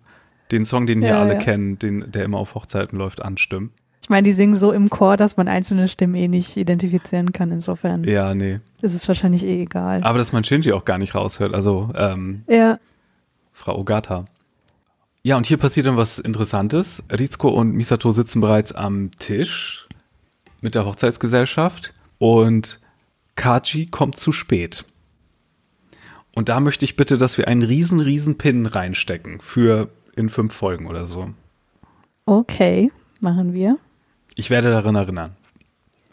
den 0.50 0.66
Song, 0.66 0.86
den 0.86 1.02
ja, 1.02 1.08
hier 1.08 1.18
alle 1.18 1.34
ja. 1.34 1.38
kennen, 1.38 1.78
den, 1.78 2.10
der 2.10 2.24
immer 2.24 2.38
auf 2.38 2.54
Hochzeiten 2.54 2.98
läuft, 2.98 3.22
anstimmen? 3.22 3.72
Ich 4.06 4.10
meine, 4.10 4.22
die 4.22 4.32
singen 4.32 4.54
so 4.54 4.70
im 4.70 4.88
Chor, 4.88 5.16
dass 5.16 5.36
man 5.36 5.48
einzelne 5.48 5.88
Stimmen 5.88 6.14
eh 6.14 6.28
nicht 6.28 6.56
identifizieren 6.56 7.32
kann, 7.32 7.50
insofern. 7.50 8.04
Ja, 8.04 8.36
nee. 8.36 8.60
Das 8.80 8.94
ist 8.94 9.08
wahrscheinlich 9.08 9.44
eh 9.44 9.62
egal. 9.62 10.00
Aber 10.04 10.18
dass 10.18 10.30
man 10.32 10.44
Shinji 10.44 10.72
auch 10.74 10.84
gar 10.84 10.96
nicht 10.96 11.16
raushört, 11.16 11.52
also 11.52 11.90
ähm, 11.96 12.44
ja. 12.48 12.78
Frau 13.52 13.76
Ogata. 13.76 14.26
Ja, 15.24 15.36
und 15.36 15.44
hier 15.46 15.56
passiert 15.56 15.88
dann 15.88 15.96
was 15.96 16.20
Interessantes. 16.20 17.02
Rizko 17.10 17.48
und 17.48 17.72
Misato 17.72 18.12
sitzen 18.12 18.40
bereits 18.40 18.70
am 18.70 19.10
Tisch 19.18 19.88
mit 20.60 20.76
der 20.76 20.86
Hochzeitsgesellschaft 20.86 21.92
und 22.18 22.78
Kaji 23.34 23.86
kommt 23.86 24.18
zu 24.18 24.30
spät. 24.30 24.84
Und 26.32 26.48
da 26.48 26.60
möchte 26.60 26.84
ich 26.84 26.94
bitte, 26.94 27.18
dass 27.18 27.38
wir 27.38 27.48
einen 27.48 27.64
riesen, 27.64 27.98
riesen 27.98 28.38
Pin 28.38 28.66
reinstecken 28.66 29.40
für 29.40 29.88
in 30.14 30.30
fünf 30.30 30.54
Folgen 30.54 30.86
oder 30.86 31.08
so. 31.08 31.30
Okay, 32.24 32.92
machen 33.20 33.52
wir. 33.52 33.78
Ich 34.38 34.50
werde 34.50 34.70
daran 34.70 34.94
erinnern, 34.94 35.34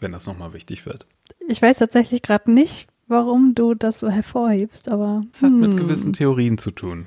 wenn 0.00 0.12
das 0.12 0.26
nochmal 0.26 0.54
wichtig 0.54 0.86
wird. 0.86 1.06
Ich 1.46 1.60
weiß 1.60 1.78
tatsächlich 1.78 2.22
gerade 2.22 2.50
nicht, 2.50 2.88
warum 3.06 3.54
du 3.54 3.74
das 3.74 4.00
so 4.00 4.08
hervorhebst, 4.08 4.90
aber. 4.90 5.22
Es 5.32 5.42
hat 5.42 5.50
hm. 5.50 5.60
mit 5.60 5.76
gewissen 5.76 6.14
Theorien 6.14 6.56
zu 6.56 6.70
tun. 6.70 7.06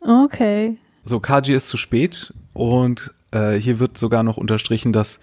Okay. 0.00 0.78
So, 1.04 1.20
Kaji 1.20 1.54
ist 1.54 1.68
zu 1.68 1.76
spät 1.76 2.34
und 2.52 3.14
äh, 3.30 3.54
hier 3.54 3.78
wird 3.78 3.96
sogar 3.96 4.24
noch 4.24 4.36
unterstrichen, 4.36 4.92
dass 4.92 5.20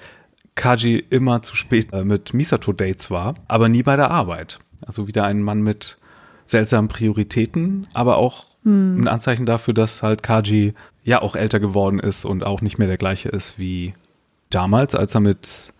Kaji 0.55 1.03
immer 1.09 1.43
zu 1.43 1.57
spät 1.57 1.91
äh, 1.91 2.05
mit 2.05 2.33
Misato-Dates 2.33 3.11
war, 3.11 3.35
aber 3.49 3.67
nie 3.67 3.83
bei 3.83 3.97
der 3.97 4.09
Arbeit. 4.09 4.59
Also 4.85 5.07
wieder 5.07 5.25
ein 5.25 5.41
Mann 5.41 5.61
mit 5.61 5.97
seltsamen 6.45 6.87
Prioritäten, 6.87 7.87
aber 7.93 8.17
auch 8.17 8.45
ein 8.65 9.09
Anzeichen 9.09 9.45
dafür, 9.45 9.73
dass 9.73 10.03
halt 10.03 10.23
Kaji 10.23 10.73
ja 11.03 11.21
auch 11.21 11.35
älter 11.35 11.59
geworden 11.59 11.99
ist 11.99 12.23
und 12.23 12.45
auch 12.45 12.61
nicht 12.61 12.77
mehr 12.77 12.87
der 12.87 12.97
gleiche 12.97 13.27
ist 13.27 13.59
wie 13.59 13.93
damals, 14.53 14.95
als 14.95 15.15
er 15.15 15.21
mit 15.21 15.73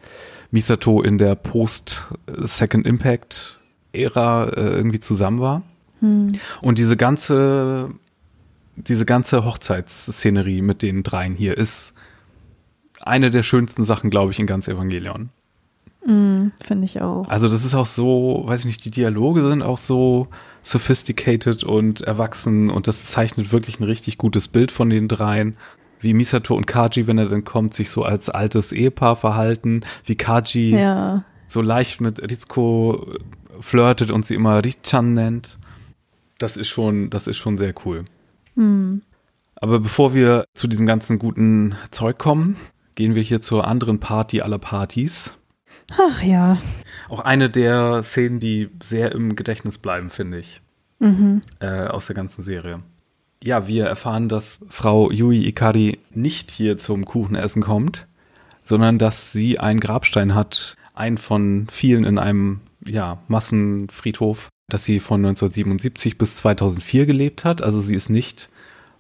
Misato 0.51 1.01
in 1.01 1.17
der 1.17 1.35
Post-Second 1.35 2.85
Impact-Ära 2.85 4.49
äh, 4.49 4.75
irgendwie 4.75 4.99
zusammen 4.99 5.39
war. 5.39 5.63
Und 6.61 6.77
diese 6.79 6.97
ganze, 6.97 7.91
diese 8.75 9.05
ganze 9.05 9.45
Hochzeitsszenerie 9.45 10.61
mit 10.61 10.81
den 10.81 11.01
dreien 11.03 11.33
hier 11.33 11.57
ist 11.57 11.93
eine 13.01 13.31
der 13.31 13.43
schönsten 13.43 13.83
Sachen, 13.85 14.09
glaube 14.09 14.31
ich, 14.31 14.39
in 14.39 14.45
ganz 14.45 14.67
Evangelion. 14.67 15.29
Hm, 16.03 16.51
Finde 16.61 16.85
ich 16.85 17.01
auch. 17.01 17.27
Also 17.29 17.47
das 17.47 17.63
ist 17.63 17.73
auch 17.73 17.85
so, 17.85 18.43
weiß 18.45 18.61
ich 18.61 18.65
nicht, 18.65 18.85
die 18.85 18.91
Dialoge 18.91 19.47
sind 19.47 19.61
auch 19.61 19.77
so 19.77 20.27
sophisticated 20.61 21.63
und 21.63 22.01
erwachsen 22.01 22.69
und 22.69 22.87
das 22.87 23.05
zeichnet 23.05 23.53
wirklich 23.53 23.79
ein 23.79 23.83
richtig 23.83 24.17
gutes 24.17 24.49
Bild 24.49 24.71
von 24.71 24.89
den 24.89 25.07
dreien. 25.07 25.55
Wie 26.03 26.13
Misato 26.13 26.55
und 26.55 26.67
Kaji, 26.67 27.07
wenn 27.07 27.17
er 27.17 27.27
dann 27.29 27.43
kommt, 27.45 27.73
sich 27.73 27.89
so 27.89 28.03
als 28.03 28.29
altes 28.29 28.71
Ehepaar 28.71 29.15
verhalten, 29.15 29.81
wie 30.05 30.15
Kaji 30.15 30.75
Ja. 30.77 31.23
so 31.47 31.61
leicht 31.61 32.01
mit 32.01 32.21
Ritsuko 32.21 33.15
flirtet 33.59 34.11
und 34.11 34.25
sie 34.25 34.35
immer 34.35 34.63
Richan 34.63 35.13
nennt. 35.13 35.57
Das 36.39 36.57
ist 36.57 36.67
schon, 36.67 37.09
das 37.09 37.27
ist 37.27 37.37
schon 37.37 37.57
sehr 37.57 37.73
cool. 37.85 38.05
Hm. 38.55 39.01
Aber 39.55 39.79
bevor 39.79 40.13
wir 40.13 40.45
zu 40.53 40.67
diesem 40.67 40.85
ganzen 40.85 41.19
guten 41.19 41.75
Zeug 41.91 42.17
kommen, 42.17 42.57
gehen 42.95 43.15
wir 43.15 43.21
hier 43.21 43.39
zur 43.39 43.65
anderen 43.67 43.99
Party 43.99 44.41
aller 44.41 44.59
Partys. 44.59 45.37
Ach 45.97 46.21
ja. 46.21 46.57
Auch 47.09 47.21
eine 47.21 47.49
der 47.49 48.03
Szenen, 48.03 48.39
die 48.39 48.69
sehr 48.83 49.13
im 49.13 49.35
Gedächtnis 49.35 49.77
bleiben, 49.77 50.09
finde 50.09 50.39
ich, 50.39 50.61
Mhm. 50.99 51.41
äh, 51.59 51.85
aus 51.87 52.07
der 52.07 52.15
ganzen 52.15 52.43
Serie. 52.43 52.79
Ja, 53.43 53.67
wir 53.67 53.85
erfahren, 53.85 54.29
dass 54.29 54.61
Frau 54.69 55.11
Yui 55.11 55.45
Ikari 55.45 55.99
nicht 56.13 56.49
hier 56.49 56.77
zum 56.77 57.03
Kuchenessen 57.03 57.61
kommt, 57.61 58.07
sondern 58.63 58.97
dass 58.99 59.33
sie 59.33 59.59
einen 59.59 59.81
Grabstein 59.81 60.33
hat, 60.33 60.75
einen 60.93 61.17
von 61.17 61.67
vielen 61.69 62.05
in 62.05 62.17
einem 62.17 62.61
ja, 62.85 63.17
Massenfriedhof, 63.27 64.47
dass 64.69 64.85
sie 64.85 65.01
von 65.01 65.25
1977 65.25 66.17
bis 66.17 66.37
2004 66.37 67.05
gelebt 67.05 67.43
hat. 67.43 67.61
Also 67.61 67.81
sie 67.81 67.95
ist 67.95 68.09
nicht 68.09 68.47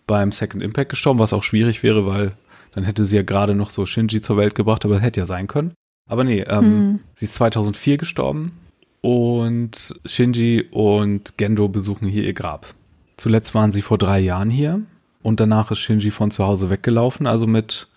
beim 0.07 0.33
Second 0.33 0.61
Impact 0.61 0.89
gestorben, 0.89 1.19
was 1.19 1.31
auch 1.31 1.43
schwierig 1.43 1.81
wäre, 1.81 2.05
weil 2.05 2.33
dann 2.73 2.83
hätte 2.83 3.05
sie 3.05 3.15
ja 3.15 3.23
gerade 3.23 3.55
noch 3.55 3.69
so 3.69 3.85
Shinji 3.85 4.21
zur 4.21 4.35
Welt 4.35 4.55
gebracht, 4.55 4.83
aber 4.83 4.99
hätte 4.99 5.21
ja 5.21 5.25
sein 5.25 5.47
können. 5.47 5.73
Aber 6.09 6.25
nee, 6.25 6.41
ähm, 6.41 6.59
Hm. 6.61 6.99
sie 7.15 7.25
ist 7.25 7.35
2004 7.35 7.97
gestorben 7.97 8.51
und 8.99 9.95
Shinji 10.05 10.65
und 10.71 11.37
Gendo 11.37 11.69
besuchen 11.69 12.09
hier 12.09 12.23
ihr 12.25 12.33
Grab. 12.33 12.73
Zuletzt 13.17 13.53
waren 13.53 13.71
sie 13.71 13.81
vor 13.81 13.97
drei 13.97 14.19
Jahren 14.19 14.49
hier 14.49 14.81
und 15.21 15.39
danach 15.39 15.71
ist 15.71 15.79
Shinji 15.79 16.11
von 16.11 16.31
zu 16.31 16.45
Hause 16.45 16.69
weggelaufen, 16.69 17.27
also 17.27 17.47
mit 17.47 17.87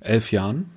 elf 0.00 0.32
Jahren. 0.32 0.70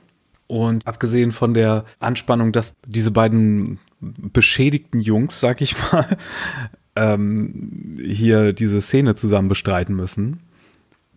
Und 0.47 0.85
abgesehen 0.85 1.31
von 1.31 1.53
der 1.53 1.85
Anspannung, 1.99 2.51
dass 2.51 2.75
diese 2.85 3.11
beiden 3.11 3.79
beschädigten 3.99 4.99
Jungs, 4.99 5.39
sag 5.39 5.61
ich 5.61 5.75
mal, 5.91 6.17
ähm, 6.95 7.97
hier 8.03 8.53
diese 8.53 8.81
Szene 8.81 9.15
zusammen 9.15 9.49
bestreiten 9.49 9.95
müssen, 9.95 10.41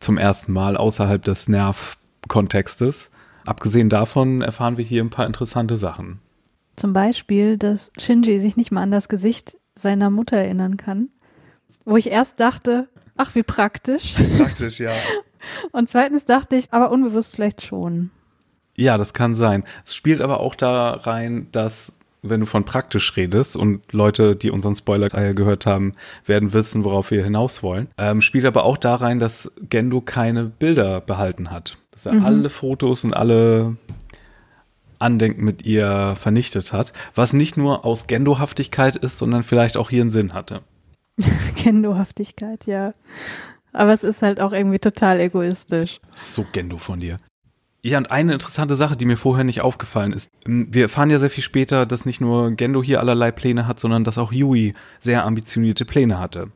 zum 0.00 0.16
ersten 0.16 0.52
Mal 0.52 0.76
außerhalb 0.76 1.22
des 1.22 1.48
Nerv-Kontextes. 1.48 3.11
Abgesehen 3.44 3.88
davon 3.88 4.42
erfahren 4.42 4.76
wir 4.76 4.85
hier 4.85 5.02
ein 5.02 5.11
paar 5.11 5.26
interessante 5.26 5.76
Sachen. 5.76 6.20
Zum 6.76 6.92
Beispiel, 6.92 7.59
dass 7.59 7.92
Shinji 7.98 8.38
sich 8.38 8.57
nicht 8.57 8.70
mal 8.70 8.83
an 8.83 8.90
das 8.90 9.09
Gesicht 9.09 9.59
seiner 9.74 10.11
Mutter 10.11 10.37
erinnern 10.37 10.76
kann. 10.76 11.09
Wo 11.88 11.96
ich 11.96 12.11
erst 12.11 12.38
dachte, 12.38 12.87
ach, 13.16 13.35
wie 13.35 13.42
praktisch. 13.42 14.14
Praktisch, 14.37 14.79
ja. 14.79 14.92
Und 15.72 15.88
zweitens 15.88 16.27
dachte 16.27 16.55
ich, 16.57 16.70
aber 16.70 16.90
unbewusst 16.90 17.35
vielleicht 17.35 17.62
schon. 17.62 18.11
Ja, 18.77 18.98
das 18.98 19.14
kann 19.14 19.35
sein. 19.35 19.64
Es 19.87 19.94
spielt 19.94 20.20
aber 20.20 20.40
auch 20.40 20.55
da 20.55 20.90
rein, 20.90 21.48
dass 21.51 21.94
wenn 22.20 22.40
du 22.40 22.46
von 22.46 22.64
praktisch 22.64 23.16
redest 23.16 23.57
und 23.57 23.90
Leute, 23.90 24.37
die 24.37 24.51
unseren 24.51 24.77
Spoiler 24.77 25.09
gehört 25.09 25.64
haben, 25.64 25.94
werden 26.27 26.53
wissen, 26.53 26.85
worauf 26.85 27.11
wir 27.11 27.24
hinaus 27.24 27.62
wollen, 27.62 27.88
ähm, 27.96 28.20
spielt 28.20 28.44
aber 28.44 28.64
auch 28.64 28.77
da 28.77 28.96
rein, 28.96 29.18
dass 29.18 29.51
Gendo 29.70 30.03
keine 30.03 30.44
Bilder 30.44 31.01
behalten 31.01 31.51
hat. 31.51 31.79
Dass 31.92 32.05
er 32.05 32.22
alle 32.22 32.51
Fotos 32.51 33.03
und 33.03 33.14
alle 33.14 33.79
Andenken 34.98 35.42
mit 35.42 35.64
ihr 35.64 36.16
vernichtet 36.20 36.74
hat, 36.74 36.92
was 37.14 37.33
nicht 37.33 37.57
nur 37.57 37.87
aus 37.87 38.09
Gendo-Haftigkeit 38.09 38.94
ist, 38.96 39.16
sondern 39.16 39.42
vielleicht 39.42 39.79
auch 39.79 39.88
hier 39.88 40.03
einen 40.03 40.11
Sinn 40.11 40.35
hatte. 40.35 40.61
Kendohaftigkeit, 41.57 42.66
ja. 42.66 42.94
Aber 43.72 43.92
es 43.92 44.04
ist 44.04 44.22
halt 44.22 44.40
auch 44.40 44.52
irgendwie 44.52 44.78
total 44.78 45.20
egoistisch. 45.20 46.00
So 46.14 46.44
Gendo 46.52 46.78
von 46.78 47.00
dir. 47.00 47.18
Ja, 47.85 47.98
und 47.98 48.11
eine 48.11 48.33
interessante 48.33 48.76
Sache, 48.76 48.96
die 48.96 49.04
mir 49.04 49.16
vorher 49.16 49.44
nicht 49.44 49.61
aufgefallen 49.61 50.12
ist. 50.12 50.31
Wir 50.44 50.83
erfahren 50.83 51.11
ja 51.11 51.18
sehr 51.18 51.31
viel 51.31 51.44
später, 51.44 51.87
dass 51.87 52.04
nicht 52.04 52.20
nur 52.20 52.50
Gendo 52.52 52.83
hier 52.83 53.00
allerlei 53.00 53.31
Pläne 53.31 53.66
hat, 53.66 53.78
sondern 53.78 54.04
dass 54.04 54.18
auch 54.18 54.33
Yui 54.33 54.74
sehr 54.98 55.24
ambitionierte 55.24 55.85
Pläne 55.85 56.18
hatte. 56.18 56.50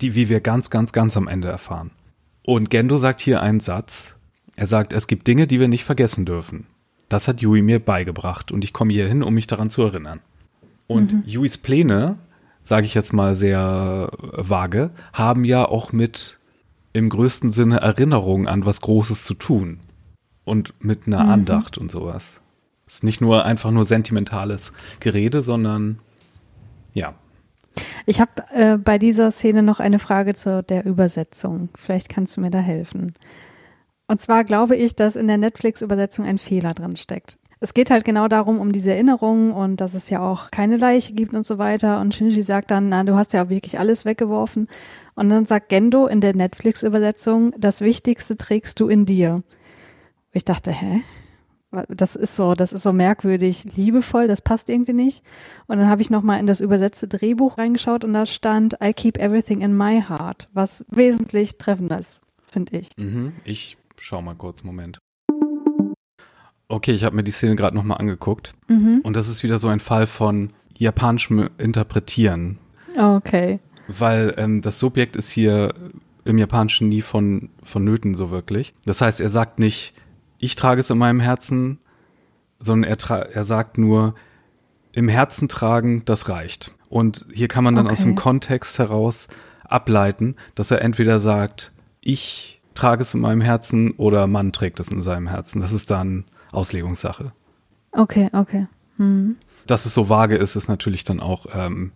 Die, 0.00 0.14
wie 0.14 0.28
wir 0.28 0.40
ganz, 0.40 0.70
ganz, 0.70 0.92
ganz 0.92 1.16
am 1.16 1.26
Ende 1.26 1.48
erfahren. 1.48 1.90
Und 2.44 2.70
Gendo 2.70 2.98
sagt 2.98 3.20
hier 3.20 3.42
einen 3.42 3.60
Satz. 3.60 4.14
Er 4.54 4.68
sagt, 4.68 4.92
es 4.92 5.06
gibt 5.06 5.26
Dinge, 5.26 5.46
die 5.46 5.58
wir 5.58 5.68
nicht 5.68 5.84
vergessen 5.84 6.24
dürfen. 6.24 6.66
Das 7.08 7.26
hat 7.26 7.40
Yui 7.40 7.62
mir 7.62 7.80
beigebracht 7.80 8.52
und 8.52 8.64
ich 8.64 8.72
komme 8.72 8.92
hier 8.92 9.08
hin, 9.08 9.22
um 9.22 9.34
mich 9.34 9.46
daran 9.46 9.70
zu 9.70 9.82
erinnern. 9.82 10.20
Und 10.86 11.16
Yuis 11.26 11.58
Pläne, 11.58 12.16
sage 12.66 12.84
ich 12.86 12.94
jetzt 12.94 13.12
mal 13.12 13.36
sehr 13.36 14.10
vage, 14.12 14.90
haben 15.12 15.44
ja 15.44 15.64
auch 15.64 15.92
mit 15.92 16.40
im 16.92 17.08
größten 17.08 17.50
Sinne 17.50 17.78
Erinnerung 17.80 18.48
an 18.48 18.66
was 18.66 18.80
Großes 18.80 19.24
zu 19.24 19.34
tun. 19.34 19.78
Und 20.44 20.74
mit 20.78 21.06
einer 21.06 21.28
Andacht 21.28 21.76
und 21.76 21.90
sowas. 21.90 22.40
Es 22.86 22.94
ist 22.94 23.04
nicht 23.04 23.20
nur 23.20 23.44
einfach 23.44 23.70
nur 23.72 23.84
sentimentales 23.84 24.72
Gerede, 25.00 25.42
sondern 25.42 25.98
ja. 26.92 27.14
Ich 28.06 28.20
habe 28.20 28.30
äh, 28.54 28.78
bei 28.78 28.98
dieser 28.98 29.30
Szene 29.30 29.62
noch 29.62 29.80
eine 29.80 29.98
Frage 29.98 30.34
zu 30.34 30.62
der 30.62 30.86
Übersetzung. 30.86 31.68
Vielleicht 31.76 32.08
kannst 32.08 32.36
du 32.36 32.40
mir 32.40 32.50
da 32.50 32.60
helfen. 32.60 33.14
Und 34.08 34.20
zwar 34.20 34.44
glaube 34.44 34.76
ich, 34.76 34.94
dass 34.94 35.16
in 35.16 35.26
der 35.26 35.38
Netflix-Übersetzung 35.38 36.24
ein 36.24 36.38
Fehler 36.38 36.74
drin 36.74 36.96
steckt. 36.96 37.38
Es 37.58 37.72
geht 37.72 37.90
halt 37.90 38.04
genau 38.04 38.28
darum, 38.28 38.60
um 38.60 38.70
diese 38.70 38.92
Erinnerungen 38.92 39.50
und 39.50 39.80
dass 39.80 39.94
es 39.94 40.10
ja 40.10 40.20
auch 40.20 40.50
keine 40.50 40.76
Leiche 40.76 41.14
gibt 41.14 41.32
und 41.32 41.44
so 41.44 41.58
weiter. 41.58 42.00
Und 42.00 42.14
Shinji 42.14 42.42
sagt 42.42 42.70
dann, 42.70 42.90
na, 42.90 43.02
du 43.02 43.16
hast 43.16 43.32
ja 43.32 43.48
wirklich 43.48 43.78
alles 43.78 44.04
weggeworfen. 44.04 44.68
Und 45.14 45.30
dann 45.30 45.46
sagt 45.46 45.70
Gendo 45.70 46.06
in 46.06 46.20
der 46.20 46.36
Netflix-Übersetzung, 46.36 47.54
das 47.56 47.80
Wichtigste 47.80 48.36
trägst 48.36 48.78
du 48.78 48.88
in 48.88 49.06
dir. 49.06 49.42
Ich 50.32 50.44
dachte, 50.44 50.70
hä? 50.70 51.02
Das 51.88 52.14
ist 52.14 52.36
so, 52.36 52.54
das 52.54 52.72
ist 52.72 52.82
so 52.82 52.92
merkwürdig 52.92 53.76
liebevoll, 53.76 54.28
das 54.28 54.40
passt 54.40 54.68
irgendwie 54.70 54.92
nicht. 54.92 55.24
Und 55.66 55.78
dann 55.78 55.88
habe 55.88 56.00
ich 56.00 56.10
nochmal 56.10 56.38
in 56.38 56.46
das 56.46 56.60
übersetzte 56.60 57.08
Drehbuch 57.08 57.58
reingeschaut 57.58 58.04
und 58.04 58.12
da 58.12 58.24
stand 58.24 58.76
I 58.82 58.92
keep 58.92 59.18
everything 59.18 59.62
in 59.62 59.76
my 59.76 60.00
heart, 60.00 60.48
was 60.52 60.84
wesentlich 60.88 61.58
treffender 61.58 61.98
ist, 61.98 62.22
finde 62.46 62.78
ich. 62.78 62.88
Mhm. 62.96 63.32
Ich 63.44 63.76
schau 64.00 64.22
mal 64.22 64.34
kurz, 64.34 64.62
Moment. 64.62 64.98
Okay, 66.68 66.92
ich 66.92 67.04
habe 67.04 67.14
mir 67.14 67.22
die 67.22 67.30
Szene 67.30 67.54
gerade 67.56 67.76
nochmal 67.76 67.98
angeguckt. 67.98 68.54
Mhm. 68.68 69.00
Und 69.02 69.14
das 69.16 69.28
ist 69.28 69.42
wieder 69.42 69.58
so 69.58 69.68
ein 69.68 69.80
Fall 69.80 70.06
von 70.06 70.50
japanischem 70.76 71.48
Interpretieren. 71.58 72.58
Okay. 72.98 73.60
Weil 73.88 74.34
ähm, 74.36 74.62
das 74.62 74.78
Subjekt 74.78 75.14
ist 75.16 75.30
hier 75.30 75.74
im 76.24 76.38
Japanischen 76.38 76.88
nie 76.88 77.02
von, 77.02 77.50
vonnöten 77.62 78.16
so 78.16 78.30
wirklich. 78.30 78.74
Das 78.84 79.00
heißt, 79.00 79.20
er 79.20 79.30
sagt 79.30 79.60
nicht, 79.60 79.94
ich 80.38 80.56
trage 80.56 80.80
es 80.80 80.90
in 80.90 80.98
meinem 80.98 81.20
Herzen, 81.20 81.78
sondern 82.58 82.90
er, 82.90 83.10
er 83.10 83.44
sagt 83.44 83.78
nur, 83.78 84.14
im 84.92 85.08
Herzen 85.08 85.48
tragen, 85.48 86.02
das 86.04 86.28
reicht. 86.28 86.72
Und 86.88 87.26
hier 87.32 87.48
kann 87.48 87.62
man 87.62 87.74
dann 87.76 87.86
aus 87.86 88.00
Okay. 88.00 88.04
dem 88.04 88.14
Kontext 88.16 88.78
heraus 88.78 89.28
ableiten, 89.64 90.36
dass 90.54 90.70
er 90.70 90.82
entweder 90.82 91.20
sagt, 91.20 91.72
ich 92.00 92.55
trage 92.76 93.02
es 93.02 93.14
in 93.14 93.20
meinem 93.20 93.40
Herzen 93.40 93.92
oder 93.92 94.26
Mann 94.26 94.52
trägt 94.52 94.78
es 94.80 94.88
in 94.88 95.02
seinem 95.02 95.28
Herzen. 95.28 95.60
Das 95.60 95.72
ist 95.72 95.90
dann 95.90 96.24
Auslegungssache. 96.52 97.32
Okay, 97.92 98.28
okay. 98.32 98.66
Hm. 98.98 99.36
Dass 99.66 99.86
es 99.86 99.94
so 99.94 100.08
vage 100.08 100.36
ist, 100.36 100.54
ist 100.54 100.68
natürlich 100.68 101.04
dann 101.04 101.20
auch 101.20 101.46
ähm, 101.52 101.92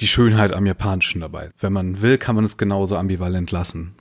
die 0.00 0.06
Schönheit 0.06 0.52
am 0.52 0.66
Japanischen 0.66 1.20
dabei. 1.20 1.50
Wenn 1.60 1.72
man 1.72 2.02
will, 2.02 2.18
kann 2.18 2.36
man 2.36 2.44
es 2.44 2.56
genauso 2.56 2.96
ambivalent 2.96 3.50
lassen. 3.50 3.94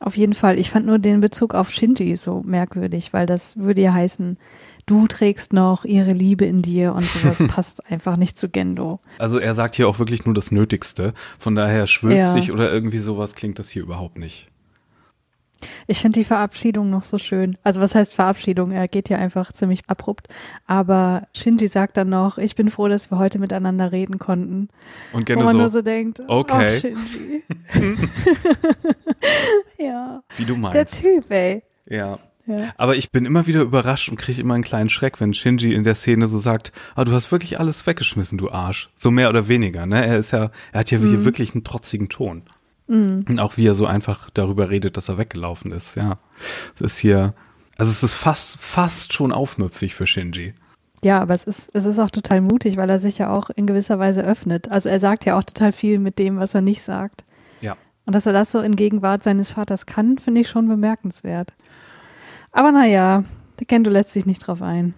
Auf 0.00 0.16
jeden 0.16 0.34
Fall. 0.34 0.58
Ich 0.58 0.70
fand 0.70 0.86
nur 0.86 0.98
den 0.98 1.20
Bezug 1.20 1.54
auf 1.54 1.70
Shinji 1.70 2.16
so 2.16 2.42
merkwürdig, 2.42 3.12
weil 3.12 3.26
das 3.26 3.58
würde 3.58 3.82
ja 3.82 3.92
heißen, 3.92 4.38
du 4.86 5.06
trägst 5.06 5.52
noch 5.52 5.84
ihre 5.84 6.12
Liebe 6.12 6.46
in 6.46 6.62
dir 6.62 6.94
und 6.94 7.04
sowas 7.04 7.42
passt 7.48 7.90
einfach 7.90 8.16
nicht 8.16 8.38
zu 8.38 8.48
Gendo. 8.48 9.00
Also 9.18 9.38
er 9.38 9.52
sagt 9.54 9.76
hier 9.76 9.88
auch 9.88 9.98
wirklich 9.98 10.24
nur 10.24 10.34
das 10.34 10.52
Nötigste. 10.52 11.12
Von 11.38 11.54
daher 11.54 11.86
schwülstig 11.86 12.46
ja. 12.46 12.54
oder 12.54 12.72
irgendwie 12.72 12.98
sowas 12.98 13.34
klingt 13.34 13.58
das 13.58 13.68
hier 13.68 13.82
überhaupt 13.82 14.18
nicht. 14.18 14.48
Ich 15.86 16.00
finde 16.00 16.20
die 16.20 16.24
Verabschiedung 16.24 16.90
noch 16.90 17.04
so 17.04 17.18
schön. 17.18 17.56
Also 17.62 17.80
was 17.80 17.94
heißt 17.94 18.14
Verabschiedung? 18.14 18.72
Er 18.72 18.88
geht 18.88 19.08
ja 19.08 19.18
einfach 19.18 19.52
ziemlich 19.52 19.82
abrupt. 19.86 20.28
Aber 20.66 21.28
Shinji 21.34 21.68
sagt 21.68 21.96
dann 21.96 22.08
noch, 22.08 22.38
ich 22.38 22.54
bin 22.54 22.70
froh, 22.70 22.88
dass 22.88 23.10
wir 23.10 23.18
heute 23.18 23.38
miteinander 23.38 23.92
reden 23.92 24.18
konnten. 24.18 24.68
Und 25.12 25.26
Gendo 25.26 25.42
Wo 25.42 25.46
man 25.46 25.52
so, 25.52 25.58
nur 25.58 25.68
so 25.68 25.82
denkt, 25.82 26.20
okay. 26.26 26.76
oh 26.76 26.80
Shinji. 26.80 27.42
ja. 29.78 30.22
Wie 30.36 30.44
du 30.44 30.56
meinst. 30.56 30.74
Der 30.74 30.86
Typ, 30.86 31.30
ey. 31.30 31.62
Ja. 31.86 32.18
Ja. 32.46 32.72
Aber 32.76 32.96
ich 32.96 33.12
bin 33.12 33.26
immer 33.26 33.46
wieder 33.46 33.60
überrascht 33.60 34.08
und 34.08 34.16
kriege 34.16 34.40
immer 34.40 34.54
einen 34.54 34.64
kleinen 34.64 34.90
Schreck, 34.90 35.20
wenn 35.20 35.34
Shinji 35.34 35.72
in 35.72 35.84
der 35.84 35.94
Szene 35.94 36.26
so 36.26 36.38
sagt, 36.38 36.72
ah, 36.94 37.04
du 37.04 37.12
hast 37.12 37.30
wirklich 37.30 37.60
alles 37.60 37.86
weggeschmissen, 37.86 38.38
du 38.38 38.50
Arsch. 38.50 38.90
So 38.96 39.10
mehr 39.10 39.28
oder 39.28 39.46
weniger, 39.48 39.86
ne? 39.86 40.04
Er 40.04 40.18
ist 40.18 40.32
ja, 40.32 40.50
er 40.72 40.80
hat 40.80 40.90
ja 40.90 40.98
mhm. 40.98 41.24
wirklich 41.24 41.54
einen 41.54 41.64
trotzigen 41.64 42.08
Ton. 42.08 42.42
Mhm. 42.90 43.24
Und 43.28 43.38
auch 43.38 43.56
wie 43.56 43.66
er 43.66 43.76
so 43.76 43.86
einfach 43.86 44.30
darüber 44.30 44.68
redet, 44.68 44.96
dass 44.96 45.08
er 45.08 45.16
weggelaufen 45.16 45.70
ist, 45.70 45.94
ja. 45.94 46.18
Das 46.76 46.92
ist 46.92 46.98
hier, 46.98 47.34
also 47.78 47.92
es 47.92 48.02
ist 48.02 48.14
fast, 48.14 48.58
fast 48.58 49.12
schon 49.12 49.30
aufmüpfig 49.30 49.94
für 49.94 50.08
Shinji. 50.08 50.54
Ja, 51.04 51.20
aber 51.20 51.34
es 51.34 51.44
ist, 51.44 51.70
es 51.72 51.86
ist 51.86 52.00
auch 52.00 52.10
total 52.10 52.40
mutig, 52.40 52.76
weil 52.76 52.90
er 52.90 52.98
sich 52.98 53.16
ja 53.18 53.30
auch 53.30 53.48
in 53.48 53.66
gewisser 53.66 54.00
Weise 54.00 54.22
öffnet. 54.22 54.70
Also 54.70 54.88
er 54.88 54.98
sagt 54.98 55.24
ja 55.24 55.38
auch 55.38 55.44
total 55.44 55.70
viel 55.72 56.00
mit 56.00 56.18
dem, 56.18 56.38
was 56.38 56.54
er 56.54 56.62
nicht 56.62 56.82
sagt. 56.82 57.24
Ja. 57.60 57.76
Und 58.06 58.14
dass 58.14 58.26
er 58.26 58.32
das 58.32 58.50
so 58.50 58.60
in 58.60 58.74
Gegenwart 58.74 59.22
seines 59.22 59.52
Vaters 59.52 59.86
kann, 59.86 60.18
finde 60.18 60.40
ich 60.40 60.48
schon 60.48 60.66
bemerkenswert. 60.66 61.54
Aber 62.50 62.72
naja, 62.72 63.22
der 63.60 63.66
Kendo 63.66 63.88
lässt 63.90 64.10
sich 64.10 64.26
nicht 64.26 64.44
drauf 64.46 64.62
ein. 64.62 64.94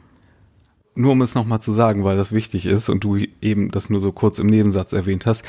Nur 0.95 1.13
um 1.13 1.23
es 1.23 1.35
nochmal 1.35 1.61
zu 1.61 1.73
sagen, 1.73 2.05
weil 2.05 2.17
das 2.17 2.33
wichtig 2.33 2.67
ist 2.67 2.91
und 2.91 3.03
du 3.03 3.17
eben 3.41 3.71
das 3.71 3.89
nur 3.89 4.01
so 4.01 4.13
kurz 4.13 4.39
im 4.39 4.47
Nebensatz 4.47 4.93
erwähnt 4.93 5.25
hast, 5.25 5.45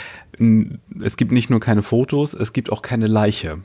es 1.02 1.18
gibt 1.18 1.32
nicht 1.32 1.50
nur 1.50 1.60
keine 1.60 1.84
Fotos, 1.84 2.34
es 2.34 2.54
gibt 2.54 2.72
auch 2.72 2.82
keine 2.82 3.08
Leiche. 3.08 3.60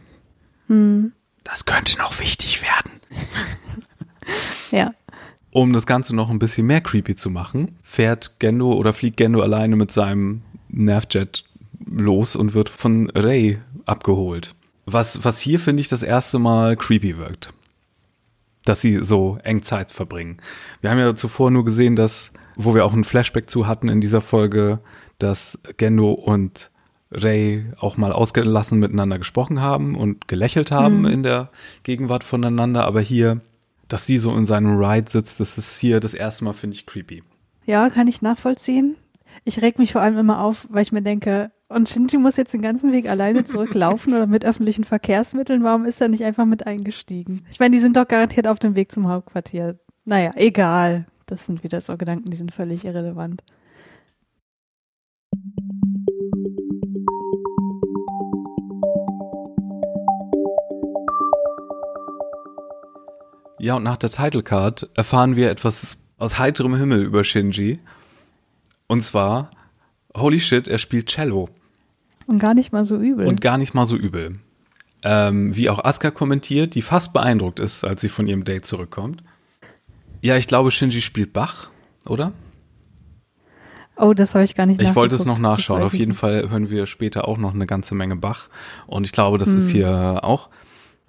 Hm. 0.66 1.12
Das 1.44 1.64
könnte 1.64 1.96
noch 1.98 2.18
wichtig 2.20 2.62
werden. 2.62 3.00
ja. 4.70 4.92
Um 5.50 5.72
das 5.72 5.86
Ganze 5.86 6.14
noch 6.14 6.30
ein 6.30 6.40
bisschen 6.40 6.66
mehr 6.66 6.80
creepy 6.80 7.14
zu 7.14 7.30
machen, 7.30 7.70
fährt 7.82 8.38
Gendo 8.38 8.72
oder 8.72 8.92
fliegt 8.92 9.16
Gendo 9.16 9.40
alleine 9.40 9.76
mit 9.76 9.92
seinem 9.92 10.42
Nervjet 10.68 11.44
los 11.86 12.36
und 12.36 12.54
wird 12.54 12.68
von 12.68 13.08
Ray 13.10 13.60
abgeholt. 13.86 14.54
Was, 14.84 15.24
was 15.24 15.38
hier, 15.38 15.60
finde 15.60 15.80
ich, 15.80 15.88
das 15.88 16.02
erste 16.02 16.38
Mal 16.38 16.76
creepy 16.76 17.18
wirkt 17.18 17.50
dass 18.68 18.80
sie 18.80 19.02
so 19.02 19.38
eng 19.42 19.62
Zeit 19.62 19.90
verbringen. 19.90 20.38
Wir 20.80 20.90
haben 20.90 20.98
ja 20.98 21.14
zuvor 21.14 21.50
nur 21.50 21.64
gesehen, 21.64 21.96
dass, 21.96 22.32
wo 22.56 22.74
wir 22.74 22.84
auch 22.84 22.92
ein 22.92 23.04
Flashback 23.04 23.48
zu 23.48 23.66
hatten 23.66 23.88
in 23.88 24.00
dieser 24.00 24.20
Folge, 24.20 24.80
dass 25.18 25.58
Gendo 25.76 26.12
und 26.12 26.70
Ray 27.10 27.72
auch 27.78 27.96
mal 27.96 28.12
ausgelassen 28.12 28.78
miteinander 28.78 29.18
gesprochen 29.18 29.60
haben 29.60 29.96
und 29.96 30.28
gelächelt 30.28 30.70
haben 30.70 31.00
mhm. 31.00 31.06
in 31.06 31.22
der 31.22 31.50
Gegenwart 31.82 32.22
voneinander, 32.22 32.84
aber 32.84 33.00
hier, 33.00 33.40
dass 33.88 34.04
sie 34.04 34.18
so 34.18 34.36
in 34.36 34.44
seinem 34.44 34.78
Ride 34.78 35.10
sitzt, 35.10 35.40
das 35.40 35.56
ist 35.56 35.78
hier 35.78 36.00
das 36.00 36.12
erste 36.12 36.44
Mal, 36.44 36.52
finde 36.52 36.76
ich, 36.76 36.84
creepy. 36.84 37.22
Ja, 37.64 37.88
kann 37.88 38.06
ich 38.06 38.22
nachvollziehen. 38.22 38.96
Ich 39.44 39.62
reg 39.62 39.78
mich 39.78 39.92
vor 39.92 40.02
allem 40.02 40.18
immer 40.18 40.42
auf, 40.42 40.66
weil 40.70 40.82
ich 40.82 40.92
mir 40.92 41.02
denke, 41.02 41.50
und 41.68 41.88
Shinji 41.88 42.16
muss 42.16 42.36
jetzt 42.36 42.54
den 42.54 42.62
ganzen 42.62 42.92
Weg 42.92 43.08
alleine 43.08 43.44
zurücklaufen 43.44 44.14
oder 44.14 44.26
mit 44.26 44.44
öffentlichen 44.44 44.84
Verkehrsmitteln. 44.84 45.62
Warum 45.62 45.84
ist 45.84 46.00
er 46.00 46.08
nicht 46.08 46.24
einfach 46.24 46.46
mit 46.46 46.66
eingestiegen? 46.66 47.44
Ich 47.50 47.60
meine, 47.60 47.76
die 47.76 47.80
sind 47.80 47.96
doch 47.96 48.08
garantiert 48.08 48.46
auf 48.46 48.58
dem 48.58 48.74
Weg 48.74 48.90
zum 48.90 49.08
Hauptquartier. 49.08 49.78
Naja, 50.04 50.30
egal. 50.34 51.06
Das 51.26 51.44
sind 51.44 51.62
wieder 51.62 51.82
so 51.82 51.98
Gedanken, 51.98 52.30
die 52.30 52.36
sind 52.38 52.54
völlig 52.54 52.86
irrelevant. 52.86 53.42
Ja, 63.60 63.74
und 63.74 63.82
nach 63.82 63.98
der 63.98 64.08
Title 64.08 64.42
Card 64.42 64.88
erfahren 64.94 65.36
wir 65.36 65.50
etwas 65.50 65.98
aus 66.16 66.38
heiterem 66.38 66.76
Himmel 66.76 67.02
über 67.02 67.24
Shinji. 67.24 67.78
Und 68.86 69.02
zwar, 69.02 69.50
holy 70.16 70.40
shit, 70.40 70.66
er 70.66 70.78
spielt 70.78 71.08
Cello. 71.10 71.50
Und 72.28 72.40
gar 72.40 72.52
nicht 72.52 72.72
mal 72.72 72.84
so 72.84 72.96
übel. 72.98 73.26
Und 73.26 73.40
gar 73.40 73.56
nicht 73.56 73.72
mal 73.72 73.86
so 73.86 73.96
übel. 73.96 74.36
Ähm, 75.02 75.56
wie 75.56 75.70
auch 75.70 75.82
Asuka 75.82 76.10
kommentiert, 76.10 76.74
die 76.74 76.82
fast 76.82 77.14
beeindruckt 77.14 77.58
ist, 77.58 77.84
als 77.84 78.02
sie 78.02 78.10
von 78.10 78.26
ihrem 78.26 78.44
Date 78.44 78.66
zurückkommt. 78.66 79.22
Ja, 80.20 80.36
ich 80.36 80.46
glaube, 80.46 80.70
Shinji 80.70 81.00
spielt 81.00 81.32
Bach, 81.32 81.70
oder? 82.04 82.32
Oh, 83.96 84.12
das 84.12 84.34
habe 84.34 84.44
ich 84.44 84.54
gar 84.54 84.66
nicht 84.66 84.80
Ich 84.80 84.94
wollte 84.94 85.16
es 85.16 85.24
noch 85.24 85.38
nachschauen. 85.38 85.82
Auf 85.82 85.94
jeden 85.94 86.14
Fall 86.14 86.50
hören 86.50 86.68
wir 86.68 86.84
später 86.84 87.26
auch 87.26 87.38
noch 87.38 87.54
eine 87.54 87.66
ganze 87.66 87.94
Menge 87.94 88.16
Bach. 88.16 88.50
Und 88.86 89.06
ich 89.06 89.12
glaube, 89.12 89.38
das 89.38 89.48
hm. 89.48 89.58
ist 89.58 89.70
hier 89.70 90.20
auch. 90.22 90.50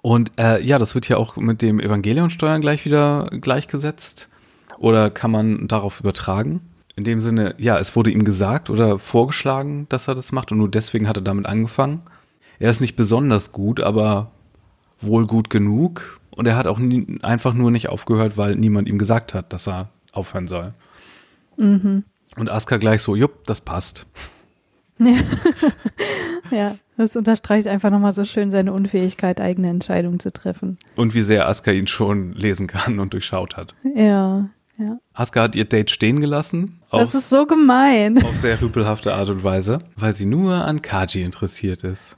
Und 0.00 0.32
äh, 0.38 0.62
ja, 0.62 0.78
das 0.78 0.94
wird 0.94 1.04
hier 1.04 1.18
auch 1.18 1.36
mit 1.36 1.60
dem 1.60 1.80
Evangelion-Steuern 1.80 2.62
gleich 2.62 2.86
wieder 2.86 3.28
gleichgesetzt. 3.42 4.30
Oder 4.78 5.10
kann 5.10 5.30
man 5.30 5.68
darauf 5.68 6.00
übertragen? 6.00 6.62
In 7.00 7.04
dem 7.04 7.22
Sinne, 7.22 7.54
ja, 7.56 7.78
es 7.78 7.96
wurde 7.96 8.10
ihm 8.10 8.24
gesagt 8.24 8.68
oder 8.68 8.98
vorgeschlagen, 8.98 9.86
dass 9.88 10.06
er 10.06 10.14
das 10.14 10.32
macht 10.32 10.52
und 10.52 10.58
nur 10.58 10.70
deswegen 10.70 11.08
hat 11.08 11.16
er 11.16 11.22
damit 11.22 11.46
angefangen. 11.46 12.02
Er 12.58 12.70
ist 12.70 12.82
nicht 12.82 12.94
besonders 12.94 13.52
gut, 13.52 13.80
aber 13.80 14.32
wohl 15.00 15.26
gut 15.26 15.48
genug 15.48 16.20
und 16.30 16.44
er 16.44 16.56
hat 16.56 16.66
auch 16.66 16.78
nie, 16.78 17.18
einfach 17.22 17.54
nur 17.54 17.70
nicht 17.70 17.88
aufgehört, 17.88 18.36
weil 18.36 18.54
niemand 18.54 18.86
ihm 18.86 18.98
gesagt 18.98 19.32
hat, 19.32 19.50
dass 19.54 19.66
er 19.66 19.88
aufhören 20.12 20.46
soll. 20.46 20.74
Mhm. 21.56 22.04
Und 22.36 22.50
Aska 22.50 22.76
gleich 22.76 23.00
so, 23.00 23.16
jupp, 23.16 23.46
das 23.46 23.62
passt. 23.62 24.04
Ja. 24.98 25.16
ja, 26.50 26.76
das 26.98 27.16
unterstreicht 27.16 27.66
einfach 27.66 27.88
nochmal 27.88 28.12
so 28.12 28.26
schön 28.26 28.50
seine 28.50 28.74
Unfähigkeit, 28.74 29.40
eigene 29.40 29.70
Entscheidungen 29.70 30.20
zu 30.20 30.34
treffen. 30.34 30.76
Und 30.96 31.14
wie 31.14 31.22
sehr 31.22 31.48
Aska 31.48 31.70
ihn 31.70 31.86
schon 31.86 32.34
lesen 32.34 32.66
kann 32.66 33.00
und 33.00 33.14
durchschaut 33.14 33.56
hat. 33.56 33.74
Ja, 33.96 34.50
ja. 34.80 34.98
Aska 35.12 35.42
hat 35.42 35.54
ihr 35.54 35.64
Date 35.66 35.90
stehen 35.90 36.20
gelassen. 36.20 36.80
Auf, 36.90 37.00
das 37.00 37.14
ist 37.14 37.30
so 37.30 37.46
gemein. 37.46 38.22
Auf 38.24 38.36
sehr 38.36 38.60
rüpelhafte 38.60 39.14
Art 39.14 39.28
und 39.28 39.44
Weise, 39.44 39.80
weil 39.96 40.14
sie 40.14 40.24
nur 40.24 40.54
an 40.54 40.82
Kaji 40.82 41.22
interessiert 41.22 41.84
ist. 41.84 42.16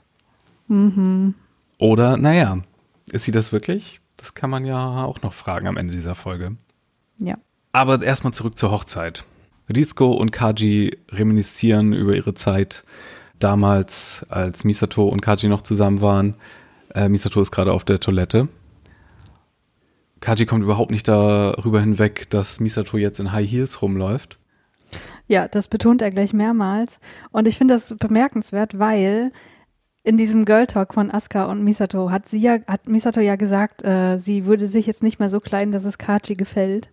Mhm. 0.67 1.35
Oder, 1.77 2.17
naja, 2.17 2.59
ist 3.11 3.25
sie 3.25 3.31
das 3.31 3.51
wirklich? 3.51 3.99
Das 4.17 4.33
kann 4.33 4.49
man 4.49 4.65
ja 4.65 5.03
auch 5.03 5.21
noch 5.21 5.33
fragen 5.33 5.67
am 5.67 5.77
Ende 5.77 5.93
dieser 5.93 6.15
Folge. 6.15 6.55
Ja. 7.17 7.37
Aber 7.73 8.01
erstmal 8.01 8.33
zurück 8.33 8.57
zur 8.57 8.71
Hochzeit. 8.71 9.25
Rizko 9.73 10.11
und 10.11 10.31
Kaji 10.31 10.97
reminiszieren 11.09 11.93
über 11.93 12.15
ihre 12.15 12.33
Zeit 12.33 12.83
damals, 13.39 14.25
als 14.29 14.63
Misato 14.63 15.07
und 15.07 15.21
Kaji 15.21 15.49
noch 15.49 15.61
zusammen 15.61 16.01
waren. 16.01 16.35
Äh, 16.93 17.09
Misato 17.09 17.41
ist 17.41 17.51
gerade 17.51 17.73
auf 17.73 17.83
der 17.83 17.99
Toilette 17.99 18.47
Kaji 20.23 20.45
kommt 20.45 20.63
überhaupt 20.63 20.89
nicht 20.89 21.09
darüber 21.09 21.81
hinweg, 21.81 22.29
dass 22.29 22.61
Misato 22.61 22.97
jetzt 22.97 23.19
in 23.19 23.33
High 23.33 23.49
Heels 23.49 23.81
rumläuft. 23.81 24.39
Ja, 25.27 25.49
das 25.49 25.67
betont 25.67 26.01
er 26.01 26.11
gleich 26.11 26.31
mehrmals. 26.31 27.01
Und 27.31 27.45
ich 27.45 27.57
finde 27.57 27.73
das 27.73 27.93
bemerkenswert, 27.99 28.79
weil 28.79 29.33
in 30.05 30.15
diesem 30.15 30.45
Girl 30.45 30.65
Talk 30.65 30.93
von 30.93 31.11
Asuka 31.11 31.43
und 31.45 31.65
Misato 31.65 32.09
hat 32.09 32.29
sie 32.29 32.39
ja, 32.39 32.59
hat 32.67 32.87
Misato 32.87 33.19
ja 33.19 33.35
gesagt, 33.35 33.83
äh, 33.83 34.15
sie 34.15 34.45
würde 34.45 34.67
sich 34.67 34.87
jetzt 34.87 35.03
nicht 35.03 35.19
mehr 35.19 35.27
so 35.27 35.41
kleiden, 35.41 35.73
dass 35.73 35.83
es 35.83 35.97
Kaji 35.97 36.35
gefällt. 36.35 36.89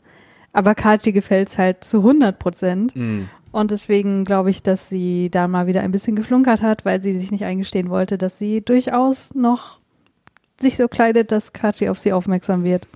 Aber 0.52 0.74
Kaji 0.74 1.12
gefällt 1.12 1.50
es 1.50 1.58
halt 1.58 1.84
zu 1.84 1.98
100 1.98 2.36
Prozent. 2.36 2.96
Mm. 2.96 3.26
Und 3.52 3.70
deswegen 3.70 4.24
glaube 4.24 4.50
ich, 4.50 4.64
dass 4.64 4.88
sie 4.88 5.30
da 5.30 5.46
mal 5.46 5.68
wieder 5.68 5.82
ein 5.82 5.92
bisschen 5.92 6.16
geflunkert 6.16 6.62
hat, 6.62 6.84
weil 6.84 7.00
sie 7.00 7.16
sich 7.20 7.30
nicht 7.30 7.44
eingestehen 7.44 7.90
wollte, 7.90 8.18
dass 8.18 8.40
sie 8.40 8.60
durchaus 8.60 9.36
noch 9.36 9.78
sich 10.60 10.76
so 10.76 10.88
kleidet, 10.88 11.30
dass 11.30 11.52
Kaji 11.52 11.88
auf 11.90 12.00
sie 12.00 12.12
aufmerksam 12.12 12.64
wird 12.64 12.88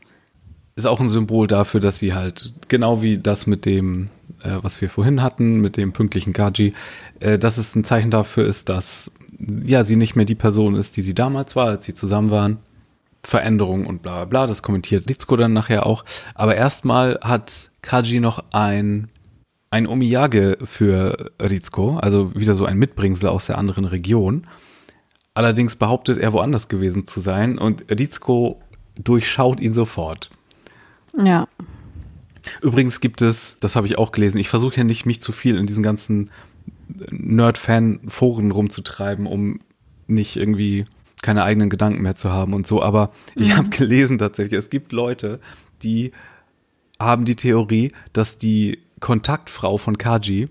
ist 0.76 0.86
auch 0.86 1.00
ein 1.00 1.08
Symbol 1.08 1.46
dafür, 1.46 1.80
dass 1.80 1.98
sie 1.98 2.14
halt, 2.14 2.54
genau 2.68 3.00
wie 3.00 3.18
das 3.18 3.46
mit 3.46 3.64
dem, 3.64 4.08
äh, 4.42 4.58
was 4.62 4.80
wir 4.80 4.90
vorhin 4.90 5.22
hatten, 5.22 5.60
mit 5.60 5.76
dem 5.76 5.92
pünktlichen 5.92 6.32
Kaji, 6.32 6.74
äh, 7.20 7.38
dass 7.38 7.58
es 7.58 7.74
ein 7.74 7.84
Zeichen 7.84 8.10
dafür 8.10 8.44
ist, 8.46 8.68
dass 8.68 9.12
ja 9.38 9.84
sie 9.84 9.96
nicht 9.96 10.16
mehr 10.16 10.26
die 10.26 10.34
Person 10.34 10.74
ist, 10.74 10.96
die 10.96 11.02
sie 11.02 11.14
damals 11.14 11.54
war, 11.56 11.68
als 11.68 11.84
sie 11.84 11.94
zusammen 11.94 12.30
waren. 12.30 12.58
Veränderung 13.22 13.86
und 13.86 14.02
bla 14.02 14.16
bla 14.16 14.24
bla, 14.26 14.46
das 14.46 14.62
kommentiert 14.62 15.06
Litzko 15.06 15.36
dann 15.36 15.54
nachher 15.54 15.86
auch. 15.86 16.04
Aber 16.34 16.56
erstmal 16.56 17.18
hat 17.22 17.70
Kaji 17.80 18.20
noch 18.20 18.44
ein, 18.52 19.08
ein 19.70 19.86
Omiyage 19.86 20.58
für 20.64 21.32
Rizko, 21.40 21.96
also 21.96 22.34
wieder 22.34 22.54
so 22.54 22.66
ein 22.66 22.76
Mitbringsel 22.76 23.28
aus 23.30 23.46
der 23.46 23.56
anderen 23.56 23.86
Region. 23.86 24.46
Allerdings 25.32 25.76
behauptet 25.76 26.18
er 26.18 26.34
woanders 26.34 26.68
gewesen 26.68 27.06
zu 27.06 27.20
sein 27.20 27.56
und 27.56 27.84
Rizko 27.90 28.60
durchschaut 28.96 29.58
ihn 29.58 29.72
sofort. 29.72 30.30
Ja. 31.22 31.48
Übrigens 32.60 33.00
gibt 33.00 33.22
es, 33.22 33.56
das 33.60 33.74
habe 33.76 33.86
ich 33.86 33.96
auch 33.98 34.12
gelesen, 34.12 34.38
ich 34.38 34.48
versuche 34.48 34.76
ja 34.76 34.84
nicht, 34.84 35.06
mich 35.06 35.20
zu 35.22 35.32
viel 35.32 35.56
in 35.56 35.66
diesen 35.66 35.82
ganzen 35.82 36.30
Nerd-Fan-Foren 37.10 38.50
rumzutreiben, 38.50 39.26
um 39.26 39.60
nicht 40.06 40.36
irgendwie 40.36 40.84
keine 41.22 41.42
eigenen 41.44 41.70
Gedanken 41.70 42.02
mehr 42.02 42.14
zu 42.14 42.30
haben 42.30 42.52
und 42.52 42.66
so. 42.66 42.82
Aber 42.82 43.10
ich 43.34 43.48
Mhm. 43.50 43.56
habe 43.56 43.68
gelesen 43.70 44.18
tatsächlich, 44.18 44.58
es 44.58 44.68
gibt 44.70 44.92
Leute, 44.92 45.40
die 45.82 46.12
haben 47.00 47.24
die 47.24 47.36
Theorie, 47.36 47.92
dass 48.12 48.36
die 48.38 48.78
Kontaktfrau 49.00 49.78
von 49.78 49.96
Kaji 49.98 50.48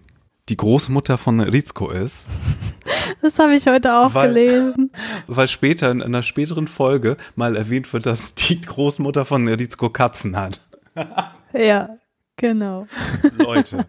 die 0.49 0.57
Großmutter 0.57 1.17
von 1.17 1.39
Rizko 1.39 1.89
ist, 1.91 2.27
Das 3.23 3.39
habe 3.39 3.55
ich 3.55 3.65
heute 3.67 3.95
auch 3.95 4.13
Weil- 4.13 4.33
gelesen. 4.33 4.91
weil 5.27 5.47
später 5.47 5.89
in 5.89 6.01
einer 6.01 6.23
späteren 6.23 6.67
Folge 6.67 7.15
mal 7.35 7.55
erwähnt 7.55 7.91
wird, 7.93 8.05
dass 8.05 8.35
die 8.35 8.59
Großmutter 8.61 9.23
von 9.23 9.47
Rizko 9.47 9.89
Katzen 9.89 10.35
hat. 10.37 10.61
Ja, 11.55 11.97
genau. 12.35 12.87
Leute. 13.37 13.85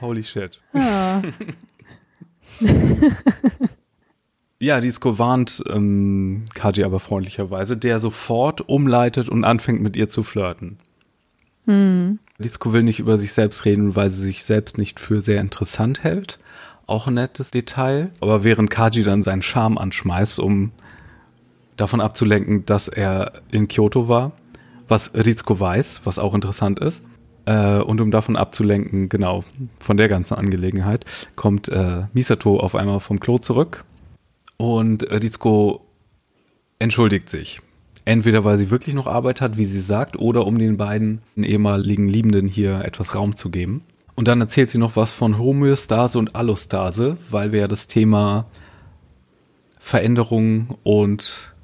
Holy 0.00 0.24
shit. 0.24 0.60
Ja. 0.74 1.22
Ja, 4.58 4.76
Rizko 4.76 5.20
warnt 5.20 5.62
ähm, 5.70 6.46
Kaji 6.52 6.82
aber 6.82 6.98
freundlicherweise, 6.98 7.76
der 7.76 8.00
sofort 8.00 8.68
umleitet 8.68 9.28
und 9.28 9.44
anfängt 9.44 9.80
mit 9.80 9.96
ihr 9.96 10.08
zu 10.08 10.24
flirten. 10.24 10.78
Hm. 11.66 12.18
Rizko 12.40 12.72
will 12.72 12.82
nicht 12.82 12.98
über 12.98 13.16
sich 13.18 13.32
selbst 13.32 13.64
reden, 13.64 13.94
weil 13.94 14.10
sie 14.10 14.22
sich 14.22 14.44
selbst 14.44 14.76
nicht 14.76 14.98
für 14.98 15.22
sehr 15.22 15.40
interessant 15.40 16.02
hält. 16.02 16.40
Auch 16.90 17.06
ein 17.06 17.14
nettes 17.14 17.52
Detail. 17.52 18.10
Aber 18.20 18.42
während 18.42 18.68
Kaji 18.68 19.04
dann 19.04 19.22
seinen 19.22 19.42
Charme 19.42 19.78
anschmeißt, 19.78 20.40
um 20.40 20.72
davon 21.76 22.00
abzulenken, 22.00 22.66
dass 22.66 22.88
er 22.88 23.32
in 23.52 23.68
Kyoto 23.68 24.08
war, 24.08 24.32
was 24.88 25.14
Rizko 25.14 25.60
weiß, 25.60 26.00
was 26.02 26.18
auch 26.18 26.34
interessant 26.34 26.80
ist. 26.80 27.04
Äh, 27.46 27.78
und 27.78 28.00
um 28.00 28.10
davon 28.10 28.34
abzulenken, 28.34 29.08
genau, 29.08 29.44
von 29.78 29.98
der 29.98 30.08
ganzen 30.08 30.34
Angelegenheit, 30.34 31.04
kommt 31.36 31.68
äh, 31.68 32.06
Misato 32.12 32.58
auf 32.58 32.74
einmal 32.74 32.98
vom 32.98 33.20
Klo 33.20 33.38
zurück 33.38 33.84
und 34.56 35.04
Rizko 35.12 35.86
entschuldigt 36.80 37.30
sich. 37.30 37.60
Entweder 38.04 38.42
weil 38.42 38.58
sie 38.58 38.70
wirklich 38.70 38.96
noch 38.96 39.06
Arbeit 39.06 39.40
hat, 39.40 39.56
wie 39.56 39.66
sie 39.66 39.80
sagt, 39.80 40.18
oder 40.18 40.44
um 40.44 40.58
den 40.58 40.76
beiden 40.76 41.20
ehemaligen 41.36 42.08
Liebenden 42.08 42.48
hier 42.48 42.84
etwas 42.84 43.14
Raum 43.14 43.36
zu 43.36 43.50
geben. 43.50 43.84
Und 44.20 44.28
dann 44.28 44.42
erzählt 44.42 44.70
sie 44.70 44.76
noch 44.76 44.96
was 44.96 45.12
von 45.12 45.38
Homöostase 45.38 46.18
und 46.18 46.36
Allostase, 46.36 47.16
weil 47.30 47.52
wir 47.52 47.60
ja 47.60 47.68
das 47.68 47.86
Thema 47.86 48.44
Veränderung 49.78 50.76
und 50.82 51.54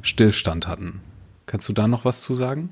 Stillstand 0.00 0.68
hatten. 0.68 1.00
Kannst 1.46 1.68
du 1.68 1.72
da 1.72 1.88
noch 1.88 2.04
was 2.04 2.20
zu 2.20 2.36
sagen? 2.36 2.68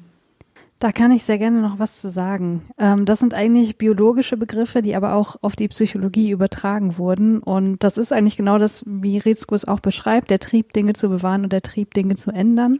Da 0.78 0.92
kann 0.92 1.10
ich 1.10 1.24
sehr 1.24 1.38
gerne 1.38 1.60
noch 1.60 1.80
was 1.80 2.00
zu 2.00 2.08
sagen. 2.08 2.62
Ähm, 2.78 3.04
das 3.04 3.18
sind 3.18 3.34
eigentlich 3.34 3.78
biologische 3.78 4.36
Begriffe, 4.36 4.80
die 4.80 4.94
aber 4.94 5.14
auch 5.14 5.34
auf 5.42 5.56
die 5.56 5.66
Psychologie 5.66 6.30
übertragen 6.30 6.96
wurden. 6.96 7.40
Und 7.40 7.82
das 7.82 7.98
ist 7.98 8.12
eigentlich 8.12 8.36
genau 8.36 8.58
das, 8.58 8.84
wie 8.86 9.18
Rizko 9.18 9.56
es 9.56 9.66
auch 9.66 9.80
beschreibt, 9.80 10.30
der 10.30 10.38
Trieb, 10.38 10.72
Dinge 10.72 10.92
zu 10.92 11.08
bewahren 11.08 11.42
und 11.42 11.52
der 11.52 11.62
Trieb, 11.62 11.94
Dinge 11.94 12.14
zu 12.14 12.30
ändern. 12.30 12.78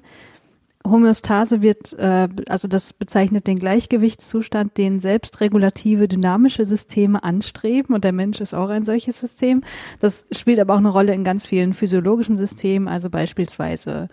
Homöostase 0.86 1.62
wird, 1.62 1.92
äh, 1.94 2.28
also 2.48 2.68
das 2.68 2.92
bezeichnet 2.92 3.46
den 3.46 3.58
Gleichgewichtszustand, 3.58 4.76
den 4.78 5.00
selbstregulative, 5.00 6.08
dynamische 6.08 6.64
Systeme 6.64 7.22
anstreben. 7.22 7.94
Und 7.94 8.04
der 8.04 8.12
Mensch 8.12 8.40
ist 8.40 8.54
auch 8.54 8.68
ein 8.68 8.84
solches 8.84 9.20
System. 9.20 9.62
Das 10.00 10.26
spielt 10.32 10.58
aber 10.58 10.74
auch 10.74 10.78
eine 10.78 10.88
Rolle 10.88 11.14
in 11.14 11.24
ganz 11.24 11.46
vielen 11.46 11.72
physiologischen 11.72 12.36
Systemen, 12.36 12.88
also 12.88 13.10
beispielsweise 13.10 14.08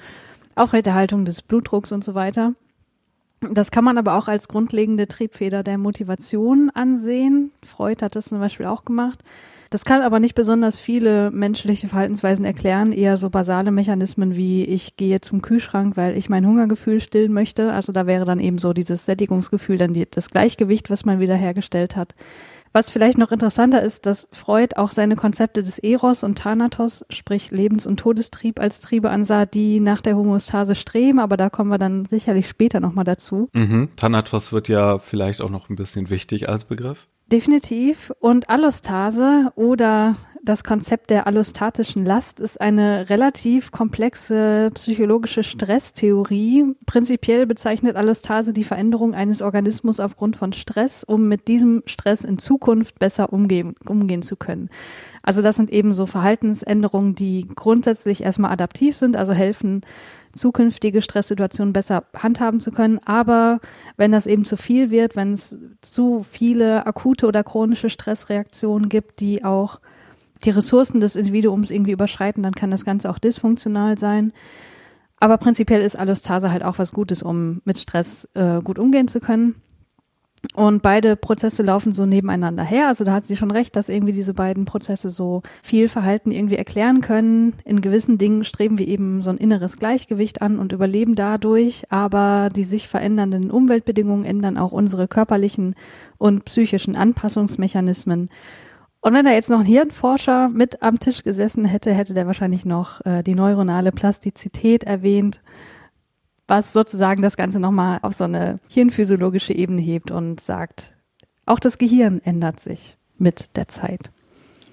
Aufrechterhaltung 0.55 1.25
des 1.25 1.41
Blutdrucks 1.41 1.91
und 1.91 2.03
so 2.03 2.15
weiter. 2.15 2.53
Das 3.41 3.71
kann 3.71 3.86
man 3.86 3.97
aber 3.97 4.15
auch 4.15 4.27
als 4.27 4.49
grundlegende 4.49 5.08
Triebfeder 5.08 5.63
der 5.63 5.77
Motivation 5.77 6.69
ansehen. 6.71 7.51
Freud 7.63 8.03
hat 8.03 8.15
das 8.15 8.25
zum 8.25 8.39
Beispiel 8.39 8.65
auch 8.65 8.84
gemacht. 8.84 9.23
Das 9.69 9.86
kann 9.86 10.01
aber 10.01 10.19
nicht 10.19 10.34
besonders 10.34 10.79
viele 10.79 11.29
menschliche 11.29 11.88
Verhaltensweisen 11.88 12.43
erklären, 12.43 12.91
eher 12.91 13.17
so 13.17 13.29
basale 13.29 13.69
Mechanismen 13.69 14.36
wie 14.36 14.63
ich 14.63 14.97
gehe 14.97 15.21
zum 15.21 15.43
Kühlschrank, 15.43 15.95
weil 15.95 16.17
ich 16.17 16.27
mein 16.27 16.47
Hungergefühl 16.47 16.99
stillen 17.01 17.34
möchte. 17.34 17.71
Also 17.71 17.91
da 17.91 18.08
wäre 18.08 18.25
dann 18.25 18.39
eben 18.39 18.58
so 18.58 18.73
dieses 18.73 19.05
Sättigungsgefühl, 19.05 19.77
dann 19.77 19.93
die, 19.93 20.10
das 20.10 20.32
Gleichgewicht, 20.32 20.89
was 20.89 21.05
man 21.05 21.19
wieder 21.19 21.36
hergestellt 21.36 21.95
hat. 21.95 22.15
Was 22.71 22.91
vielleicht 22.91 23.17
noch 23.17 23.32
interessanter 23.32 23.82
ist, 23.82 24.05
dass 24.05 24.27
Freud 24.32 24.75
auch 24.75 24.91
seine 24.91 25.15
Konzepte 25.15 25.63
des 25.63 25.79
Eros 25.79 26.23
und 26.23 26.38
Thanatos, 26.38 27.03
sprich 27.10 27.49
Lebens- 27.49 27.88
und 27.88 27.99
Todestrieb 27.99 28.60
als 28.60 28.79
Triebe 28.79 29.10
ansah, 29.10 29.47
die 29.47 29.79
nach 29.79 30.01
der 30.01 30.15
Homöostase 30.15 30.75
streben, 30.75 31.19
aber 31.19 31.36
da 31.36 31.49
kommen 31.49 31.71
wir 31.71 31.79
dann 31.79 32.05
sicherlich 32.05 32.47
später 32.47 32.79
nochmal 32.79 33.05
dazu. 33.05 33.49
Mhm. 33.53 33.89
Thanatos 33.95 34.53
wird 34.53 34.67
ja 34.67 34.99
vielleicht 34.99 35.41
auch 35.41 35.49
noch 35.49 35.69
ein 35.69 35.75
bisschen 35.75 36.12
wichtig 36.12 36.47
als 36.47 36.65
Begriff. 36.65 37.08
Definitiv. 37.32 38.12
Und 38.20 38.50
Allostase 38.50 39.52
oder 39.56 40.15
das 40.42 40.63
Konzept 40.63 41.12
der 41.12 41.28
allostatischen 41.28 42.04
Last 42.04 42.39
ist 42.39 42.60
eine 42.60 43.08
relativ 43.12 43.72
komplexe 43.72 44.72
psychologische 44.74 45.44
Stresstheorie. 45.44 46.76
Prinzipiell 46.88 47.46
bezeichnet 47.46 47.98
Allostase 47.98 48.52
die 48.52 48.63
Veränderung 48.63 49.13
eines 49.13 49.44
Organismus 49.44 50.00
aufgrund 50.00 50.38
von 50.38 50.54
Stress, 50.54 51.04
um 51.04 51.28
mit 51.28 51.48
diesem 51.48 51.84
Stress 51.86 52.26
in 52.26 52.39
Zukunft 52.39 52.98
besser 52.98 53.32
umgehen, 53.32 53.76
umgehen 53.86 54.24
zu 54.24 54.36
können. 54.36 54.70
Also 55.22 55.44
das 55.44 55.58
sind 55.58 55.72
eben 55.72 55.94
so 55.94 56.08
Verhaltensänderungen, 56.08 57.13
die 57.13 57.48
grundsätzlich 57.54 58.24
erstmal 58.24 58.52
adaptiv 58.52 58.96
sind, 58.96 59.15
also 59.15 59.34
helfen, 59.34 59.82
zukünftige 60.39 61.02
Stresssituationen 61.02 61.73
besser 61.73 62.06
handhaben 62.15 62.60
zu 62.60 62.71
können. 62.71 62.99
Aber 63.06 63.60
wenn 63.97 64.12
das 64.12 64.25
eben 64.25 64.45
zu 64.45 64.58
viel 64.58 64.89
wird, 64.89 65.15
wenn 65.15 65.34
es 65.34 65.58
zu 65.82 66.23
viele 66.23 66.88
akute 66.88 67.28
oder 67.28 67.43
chronische 67.43 67.89
Stressreaktionen 67.89 68.89
gibt, 68.89 69.19
die 69.19 69.43
auch 69.43 69.80
die 70.43 70.52
Ressourcen 70.52 70.99
des 70.99 71.15
Individuums 71.15 71.69
irgendwie 71.69 71.91
überschreiten, 71.91 72.43
dann 72.43 72.56
kann 72.56 72.71
das 72.71 72.86
Ganze 72.86 73.10
auch 73.10 73.19
dysfunktional 73.19 73.97
sein. 73.97 74.32
Aber 75.19 75.38
prinzipiell 75.38 75.82
ist 75.82 75.99
Allostase 75.99 76.49
halt 76.49 76.63
auch 76.63 76.80
was 76.80 76.93
Gutes, 76.93 77.21
um 77.21 77.62
mit 77.65 77.78
Stress 77.78 78.28
äh, 78.36 78.62
gut 78.62 78.80
umgehen 78.80 79.10
zu 79.10 79.19
können. 79.19 79.56
Und 80.56 80.82
beide 80.82 81.15
Prozesse 81.15 81.63
laufen 81.63 81.91
so 81.91 82.06
nebeneinander 82.06 82.63
her. 82.63 82.88
Also 82.88 83.04
da 83.04 83.12
hat 83.13 83.25
sie 83.25 83.36
schon 83.36 83.52
recht, 83.52 83.75
dass 83.75 83.89
irgendwie 83.89 84.13
diese 84.13 84.34
beiden 84.34 84.65
Prozesse 84.65 85.10
so 85.10 85.41
viel 85.62 85.89
Verhalten 85.89 86.32
irgendwie 86.32 86.56
erklären 86.56 87.02
können. 87.02 87.56
In 87.65 87.82
gewissen 87.82 88.17
Dingen 88.17 88.45
streben 88.45 88.78
wir 88.78 88.88
eben 88.88 89.21
so 89.21 89.30
ein 89.30 89.38
inneres 89.38 89.78
Gleichgewicht 89.78 90.41
an 90.41 90.58
und 90.58 90.71
überleben 90.71 91.15
dadurch. 91.15 91.84
Aber 91.91 92.49
die 92.56 92.63
sich 92.63 92.88
verändernden 92.88 93.52
Umweltbedingungen 93.52 94.25
ändern 94.25 94.58
auch 94.58 94.71
unsere 94.71 95.08
körperlichen 95.08 95.75
und 96.17 96.45
psychischen 96.45 96.95
Anpassungsmechanismen. 96.95 98.30
Und 99.02 99.13
wenn 99.13 99.25
da 99.25 99.32
jetzt 99.32 99.49
noch 99.49 99.60
ein 99.60 99.65
Hirnforscher 99.65 100.49
mit 100.49 100.82
am 100.82 100.99
Tisch 100.99 101.23
gesessen 101.23 101.65
hätte, 101.65 101.93
hätte 101.93 102.13
der 102.13 102.28
wahrscheinlich 102.28 102.65
noch 102.65 103.06
äh, 103.06 103.23
die 103.23 103.36
neuronale 103.36 103.91
Plastizität 103.91 104.84
erwähnt 104.84 105.41
was 106.49 106.73
sozusagen 106.73 107.21
das 107.21 107.38
Ganze 107.38 107.59
nochmal 107.59 107.99
auf 108.01 108.13
so 108.13 108.23
eine 108.23 108.59
hirnphysiologische 108.67 109.53
Ebene 109.53 109.81
hebt 109.81 110.12
und 110.12 110.39
sagt, 110.39 110.93
auch 111.45 111.59
das 111.59 111.77
Gehirn 111.77 112.21
ändert 112.23 112.59
sich 112.59 112.97
mit 113.17 113.55
der 113.55 113.67
Zeit. 113.67 114.12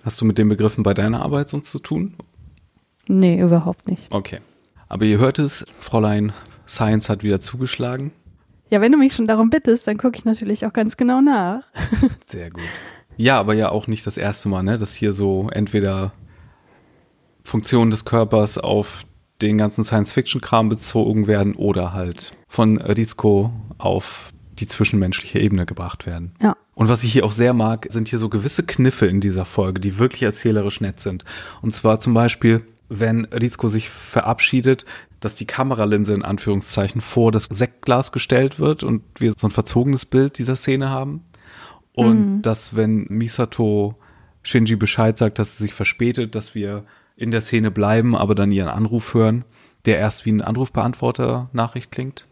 Hast 0.04 0.20
du 0.20 0.24
mit 0.24 0.38
den 0.38 0.48
Begriffen 0.48 0.82
bei 0.82 0.94
deiner 0.94 1.22
Arbeit 1.22 1.48
sonst 1.48 1.70
zu 1.70 1.78
tun? 1.78 2.14
Nee, 3.08 3.40
überhaupt 3.40 3.88
nicht. 3.88 4.10
Okay. 4.10 4.38
Aber 4.88 5.04
ihr 5.04 5.18
hört 5.18 5.38
es, 5.38 5.66
Fräulein 5.78 6.32
Science 6.68 7.08
hat 7.08 7.22
wieder 7.22 7.40
zugeschlagen. 7.40 8.12
Ja, 8.70 8.80
wenn 8.80 8.92
du 8.92 8.98
mich 8.98 9.14
schon 9.14 9.26
darum 9.26 9.50
bittest, 9.50 9.86
dann 9.86 9.98
gucke 9.98 10.18
ich 10.18 10.24
natürlich 10.24 10.66
auch 10.66 10.72
ganz 10.72 10.96
genau 10.96 11.20
nach. 11.20 11.62
Sehr 12.24 12.50
gut. 12.50 12.64
Ja, 13.16 13.38
aber 13.38 13.54
ja 13.54 13.68
auch 13.68 13.86
nicht 13.86 14.06
das 14.06 14.16
erste 14.16 14.48
Mal, 14.48 14.62
ne, 14.62 14.78
dass 14.78 14.94
hier 14.94 15.12
so 15.12 15.48
entweder 15.50 16.12
Funktionen 17.44 17.90
des 17.90 18.04
Körpers 18.04 18.58
auf 18.58 19.04
den 19.42 19.58
ganzen 19.58 19.84
Science-Fiction-Kram 19.84 20.68
bezogen 20.68 21.26
werden 21.26 21.54
oder 21.54 21.92
halt 21.92 22.32
von 22.48 22.78
Rizko 22.78 23.52
auf 23.78 24.32
die 24.58 24.66
zwischenmenschliche 24.66 25.38
Ebene 25.38 25.66
gebracht 25.66 26.06
werden. 26.06 26.32
Ja. 26.40 26.56
Und 26.74 26.88
was 26.88 27.04
ich 27.04 27.12
hier 27.12 27.24
auch 27.24 27.32
sehr 27.32 27.52
mag, 27.52 27.86
sind 27.90 28.08
hier 28.08 28.18
so 28.18 28.28
gewisse 28.28 28.62
Kniffe 28.62 29.06
in 29.06 29.20
dieser 29.20 29.44
Folge, 29.44 29.80
die 29.80 29.98
wirklich 29.98 30.22
erzählerisch 30.22 30.80
nett 30.80 31.00
sind. 31.00 31.24
Und 31.62 31.74
zwar 31.74 32.00
zum 32.00 32.14
Beispiel, 32.14 32.62
wenn 32.88 33.26
Rizko 33.26 33.68
sich 33.68 33.90
verabschiedet, 33.90 34.84
dass 35.20 35.34
die 35.34 35.46
Kameralinse 35.46 36.14
in 36.14 36.22
Anführungszeichen 36.22 37.00
vor 37.00 37.32
das 37.32 37.44
Sektglas 37.44 38.12
gestellt 38.12 38.58
wird 38.58 38.82
und 38.82 39.02
wir 39.18 39.32
so 39.36 39.46
ein 39.46 39.52
verzogenes 39.52 40.06
Bild 40.06 40.38
dieser 40.38 40.56
Szene 40.56 40.90
haben. 40.90 41.24
Und 41.92 42.42
dass, 42.42 42.76
wenn 42.76 43.06
Misato 43.08 43.96
Shinji 44.42 44.76
Bescheid 44.76 45.16
sagt, 45.16 45.38
dass 45.38 45.56
sie 45.56 45.64
sich 45.64 45.74
verspätet, 45.74 46.34
dass 46.34 46.54
wir 46.54 46.84
in 47.16 47.30
der 47.30 47.40
Szene 47.40 47.70
bleiben, 47.70 48.14
aber 48.14 48.34
dann 48.34 48.52
ihren 48.52 48.68
Anruf 48.68 49.14
hören, 49.14 49.44
der 49.86 49.98
erst 49.98 50.24
wie 50.26 50.32
ein 50.32 50.42
Anrufbeantworter-Nachricht 50.42 51.90
klingt. 51.90 52.26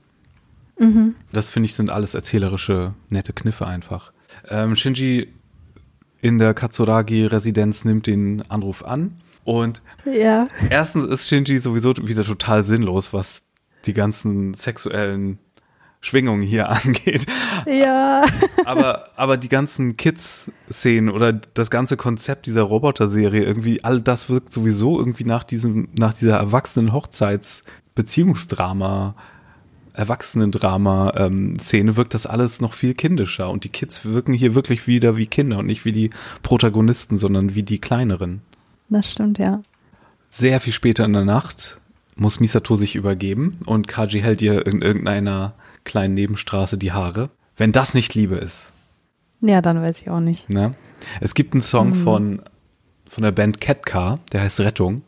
Das 1.32 1.48
finde 1.48 1.66
ich 1.66 1.74
sind 1.74 1.88
alles 1.88 2.14
erzählerische, 2.14 2.94
nette 3.08 3.32
Kniffe 3.32 3.66
einfach. 3.66 4.12
Ähm, 4.48 4.74
Shinji 4.74 5.28
in 6.20 6.38
der 6.38 6.52
Katsuragi-Residenz 6.52 7.84
nimmt 7.84 8.06
den 8.08 8.42
Anruf 8.50 8.82
an 8.84 9.20
und 9.44 9.82
Ja. 10.04 10.48
erstens 10.70 11.04
ist 11.04 11.28
Shinji 11.28 11.58
sowieso 11.58 11.94
wieder 12.02 12.24
total 12.24 12.64
sinnlos, 12.64 13.12
was 13.12 13.42
die 13.86 13.94
ganzen 13.94 14.54
sexuellen 14.54 15.38
Schwingung 16.04 16.42
hier 16.42 16.68
angeht. 16.70 17.26
Ja. 17.66 18.24
aber, 18.64 19.08
aber 19.16 19.36
die 19.36 19.48
ganzen 19.48 19.96
Kids-Szenen 19.96 21.10
oder 21.10 21.32
das 21.32 21.70
ganze 21.70 21.96
Konzept 21.96 22.46
dieser 22.46 22.62
Roboter-Serie, 22.62 23.44
irgendwie, 23.44 23.82
all 23.84 24.00
das 24.00 24.28
wirkt 24.28 24.52
sowieso 24.52 24.98
irgendwie 24.98 25.24
nach 25.24 25.44
diesem, 25.44 25.88
nach 25.98 26.14
dieser 26.14 26.36
erwachsenen 26.36 26.92
Hochzeits-Beziehungsdrama, 26.92 29.14
Erwachsenendrama-Szene 29.94 31.90
ähm, 31.90 31.96
wirkt 31.96 32.14
das 32.14 32.26
alles 32.26 32.60
noch 32.60 32.72
viel 32.72 32.94
kindischer 32.94 33.48
und 33.48 33.62
die 33.62 33.68
Kids 33.68 34.04
wirken 34.04 34.32
hier 34.32 34.56
wirklich 34.56 34.88
wieder 34.88 35.16
wie 35.16 35.26
Kinder 35.26 35.58
und 35.58 35.66
nicht 35.66 35.84
wie 35.84 35.92
die 35.92 36.10
Protagonisten, 36.42 37.16
sondern 37.16 37.54
wie 37.54 37.62
die 37.62 37.78
kleineren. 37.78 38.42
Das 38.88 39.08
stimmt, 39.08 39.38
ja. 39.38 39.62
Sehr 40.30 40.58
viel 40.58 40.72
später 40.72 41.04
in 41.04 41.12
der 41.12 41.24
Nacht 41.24 41.80
muss 42.16 42.40
Misato 42.40 42.74
sich 42.76 42.94
übergeben 42.96 43.58
und 43.66 43.88
Kaji 43.88 44.20
hält 44.20 44.42
ihr 44.42 44.66
in 44.66 44.82
irgendeiner 44.82 45.54
kleinen 45.84 46.14
Nebenstraße 46.14 46.78
die 46.78 46.92
Haare. 46.92 47.30
Wenn 47.56 47.72
das 47.72 47.94
nicht 47.94 48.14
Liebe 48.14 48.36
ist. 48.36 48.72
Ja, 49.40 49.60
dann 49.60 49.80
weiß 49.80 50.02
ich 50.02 50.10
auch 50.10 50.20
nicht. 50.20 50.50
Ne? 50.50 50.74
Es 51.20 51.34
gibt 51.34 51.54
einen 51.54 51.62
Song 51.62 51.90
mhm. 51.90 51.94
von, 51.94 52.42
von 53.06 53.22
der 53.22 53.32
Band 53.32 53.60
Catcar, 53.60 54.18
der 54.32 54.40
heißt 54.40 54.60
Rettung. 54.60 55.02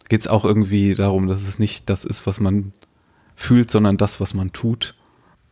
Da 0.00 0.06
geht 0.08 0.20
es 0.20 0.28
auch 0.28 0.44
irgendwie 0.44 0.94
darum, 0.94 1.26
dass 1.26 1.42
es 1.42 1.58
nicht 1.58 1.88
das 1.90 2.04
ist, 2.04 2.26
was 2.26 2.38
man 2.40 2.72
fühlt, 3.34 3.70
sondern 3.70 3.96
das, 3.96 4.20
was 4.20 4.34
man 4.34 4.52
tut. 4.52 4.94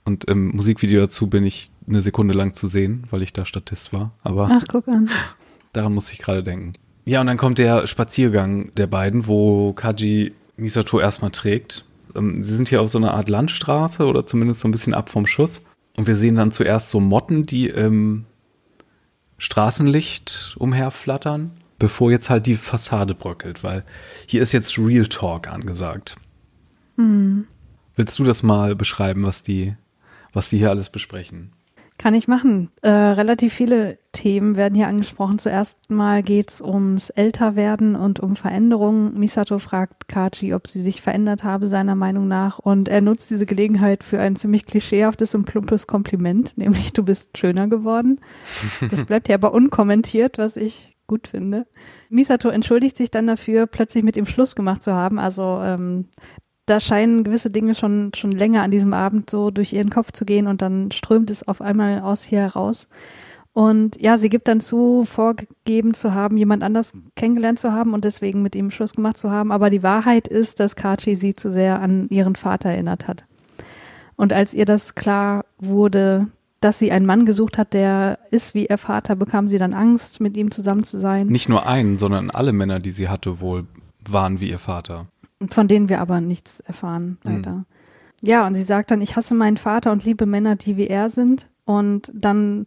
Und 0.05 0.25
im 0.27 0.55
Musikvideo 0.55 1.01
dazu 1.01 1.29
bin 1.29 1.45
ich 1.45 1.73
eine 1.89 2.01
Sekunde 2.01 2.35
lang 2.35 2.55
zu 2.55 2.69
sehen, 2.69 3.05
weil 3.11 3.23
ich 3.23 3.33
da 3.33 3.45
Statist 3.45 3.93
war. 3.93 4.13
Aber 4.23 4.49
Ach, 4.53 4.65
guck 4.69 4.87
an. 4.87 5.11
Daran 5.73 5.95
muss 5.95 6.13
ich 6.13 6.19
gerade 6.19 6.43
denken. 6.43 6.75
Ja, 7.07 7.21
und 7.21 7.27
dann 7.27 7.37
kommt 7.37 7.59
der 7.59 7.87
Spaziergang 7.87 8.73
der 8.75 8.87
beiden, 8.87 9.27
wo 9.27 9.73
Kaji 9.73 10.33
Misato 10.57 11.01
erstmal 11.01 11.31
trägt. 11.31 11.85
Ähm, 12.17 12.45
sie 12.45 12.55
sind 12.55 12.69
hier 12.69 12.81
auf 12.81 12.91
so 12.91 12.99
einer 12.99 13.15
Art 13.15 13.29
Landstraße 13.29 14.05
oder 14.07 14.27
zumindest 14.27 14.61
so 14.61 14.69
ein 14.69 14.73
bisschen 14.73 14.95
ab 14.95 15.11
vom 15.11 15.27
Schuss. 15.27 15.65
Und 15.97 16.07
wir 16.07 16.17
sehen 16.17 16.37
dann 16.37 16.53
zuerst 16.53 16.91
so 16.91 17.01
Motten, 17.01 17.47
die 17.47 17.69
im 17.69 18.27
Straßenlicht 19.39 20.57
umherflattern, 20.59 21.53
bevor 21.79 22.11
jetzt 22.11 22.31
halt 22.31 22.47
die 22.47 22.57
Fassade 22.57 23.15
bröckelt, 23.15 23.63
weil 23.63 23.85
hier 24.27 24.43
ist 24.43 24.53
jetzt 24.53 24.79
Real 24.79 25.07
Talk 25.07 25.49
angesagt. 25.49 26.17
Mhm. 26.97 27.47
Willst 27.95 28.19
du 28.19 28.25
das 28.25 28.43
mal 28.43 28.75
beschreiben, 28.77 29.25
was 29.25 29.43
die, 29.43 29.75
was 30.33 30.51
die 30.51 30.59
hier 30.59 30.71
alles 30.71 30.91
besprechen? 30.91 31.53
Kann 31.99 32.15
ich 32.15 32.29
machen. 32.29 32.71
Äh, 32.83 32.91
relativ 32.91 33.55
viele 33.55 33.99
Themen 34.13 34.57
werden 34.57 34.75
hier 34.75 34.89
angesprochen. 34.89 35.39
Zuerst 35.39 35.91
mal 35.91 36.23
geht's 36.23 36.61
ums 36.61 37.09
Älterwerden 37.11 37.97
und 37.97 38.21
um 38.21 38.37
Veränderungen. 38.37 39.19
Misato 39.19 39.59
fragt 39.59 40.07
Kaji, 40.07 40.53
ob 40.53 40.69
sie 40.69 40.83
sich 40.83 41.01
verändert 41.01 41.43
habe, 41.43 41.67
seiner 41.67 41.95
Meinung 41.95 42.29
nach. 42.29 42.59
Und 42.59 42.89
er 42.89 43.01
nutzt 43.01 43.31
diese 43.31 43.47
Gelegenheit 43.47 44.05
für 44.05 44.21
ein 44.21 44.37
ziemlich 44.37 44.67
klischeehaftes 44.67 45.35
und 45.35 45.47
plumpes 45.47 45.87
Kompliment, 45.87 46.59
nämlich 46.59 46.93
du 46.93 47.03
bist 47.03 47.39
schöner 47.39 47.67
geworden. 47.69 48.21
Das 48.91 49.05
bleibt 49.07 49.29
hier 49.29 49.37
aber 49.37 49.55
unkommentiert, 49.55 50.39
was 50.39 50.57
ich 50.57 50.97
gut 51.07 51.29
finde. 51.29 51.67
Misato 52.09 52.49
entschuldigt 52.49 52.97
sich 52.97 53.11
dann 53.11 53.27
dafür, 53.27 53.67
plötzlich 53.67 54.05
mit 54.05 54.17
ihm 54.17 54.27
Schluss 54.27 54.55
gemacht 54.55 54.83
zu 54.83 54.93
haben. 54.93 55.19
Also 55.19 55.61
ähm, 55.63 56.09
da 56.67 56.81
scheinen 56.81 57.23
gewisse 57.25 57.51
Dinge 57.51 57.75
schon, 57.75 58.11
schon 58.15 58.33
länger 58.33 58.63
an 58.63 58.73
diesem 58.73 58.93
Abend 58.93 59.31
so 59.31 59.51
durch 59.51 59.73
ihren 59.73 59.91
Kopf 59.91 60.13
zu 60.13 60.25
gehen 60.25 60.49
und 60.49 60.63
dann 60.63 60.91
strömt 60.91 61.31
es 61.31 61.47
auf 61.47 61.61
einmal 61.63 62.01
aus 62.01 62.25
hier 62.25 62.41
heraus. 62.41 62.89
Und 63.53 63.99
ja, 63.99 64.19
sie 64.19 64.29
gibt 64.29 64.49
dann 64.49 64.61
zu, 64.61 65.05
vorgegeben 65.07 65.95
zu 65.95 66.13
haben, 66.13 66.37
jemand 66.37 66.63
anders 66.63 66.93
kennengelernt 67.15 67.59
zu 67.59 67.73
haben 67.73 67.95
und 67.95 68.05
deswegen 68.05 68.43
mit 68.43 68.55
ihm 68.55 68.71
Schluss 68.71 68.95
gemacht 68.95 69.17
zu 69.17 69.31
haben. 69.31 69.51
Aber 69.51 69.71
die 69.71 69.83
Wahrheit 69.83 70.29
ist, 70.29 70.61
dass 70.61 70.77
Kachi 70.77 71.17
sie 71.17 71.35
zu 71.35 71.51
sehr 71.51 71.81
an 71.81 72.09
ihren 72.11 72.37
Vater 72.37 72.69
erinnert 72.69 73.09
hat. 73.09 73.25
Und 74.17 74.35
als 74.35 74.53
ihr 74.53 74.67
das 74.67 74.95
klar 74.95 75.47
wurde, 75.59 76.27
dass 76.61 76.79
sie 76.79 76.93
einen 76.93 77.07
Mann 77.07 77.25
gesucht 77.25 77.57
hat, 77.57 77.73
der 77.73 78.19
ist 78.31 78.55
wie 78.55 78.67
ihr 78.67 78.77
Vater, 78.77 79.17
bekam 79.17 79.47
sie 79.47 79.59
dann 79.59 79.73
Angst, 79.73 80.21
mit 80.21 80.37
ihm 80.37 80.51
zusammen 80.51 80.85
zu 80.85 80.99
sein. 80.99 81.29
Nicht 81.29 81.49
nur 81.49 81.67
einen, 81.67 81.97
sondern 81.97 82.31
alle 82.31 82.53
Männer, 82.53 82.79
die 82.81 82.91
sie 82.91 83.09
hatte, 83.09 83.41
wohl 83.41 83.67
waren 84.07 84.41
wie 84.41 84.51
ihr 84.51 84.59
Vater 84.59 85.07
von 85.51 85.69
denen 85.69 85.89
wir 85.89 86.01
aber 86.01 86.21
nichts 86.21 86.61
erfahren 86.61 87.19
weiter. 87.23 87.53
Mhm. 87.53 87.65
Ja, 88.23 88.47
und 88.47 88.55
sie 88.55 88.63
sagt 88.63 88.91
dann, 88.91 89.03
ich 89.03 89.17
hasse 89.17 89.35
meinen 89.35 89.57
Vater 89.57 89.93
und 89.93 90.05
liebe 90.05 90.27
Männer, 90.27 90.57
die 90.57 90.77
wie 90.77 90.87
er 90.87 91.11
sind. 91.11 91.49
Und 91.65 92.11
dann 92.15 92.65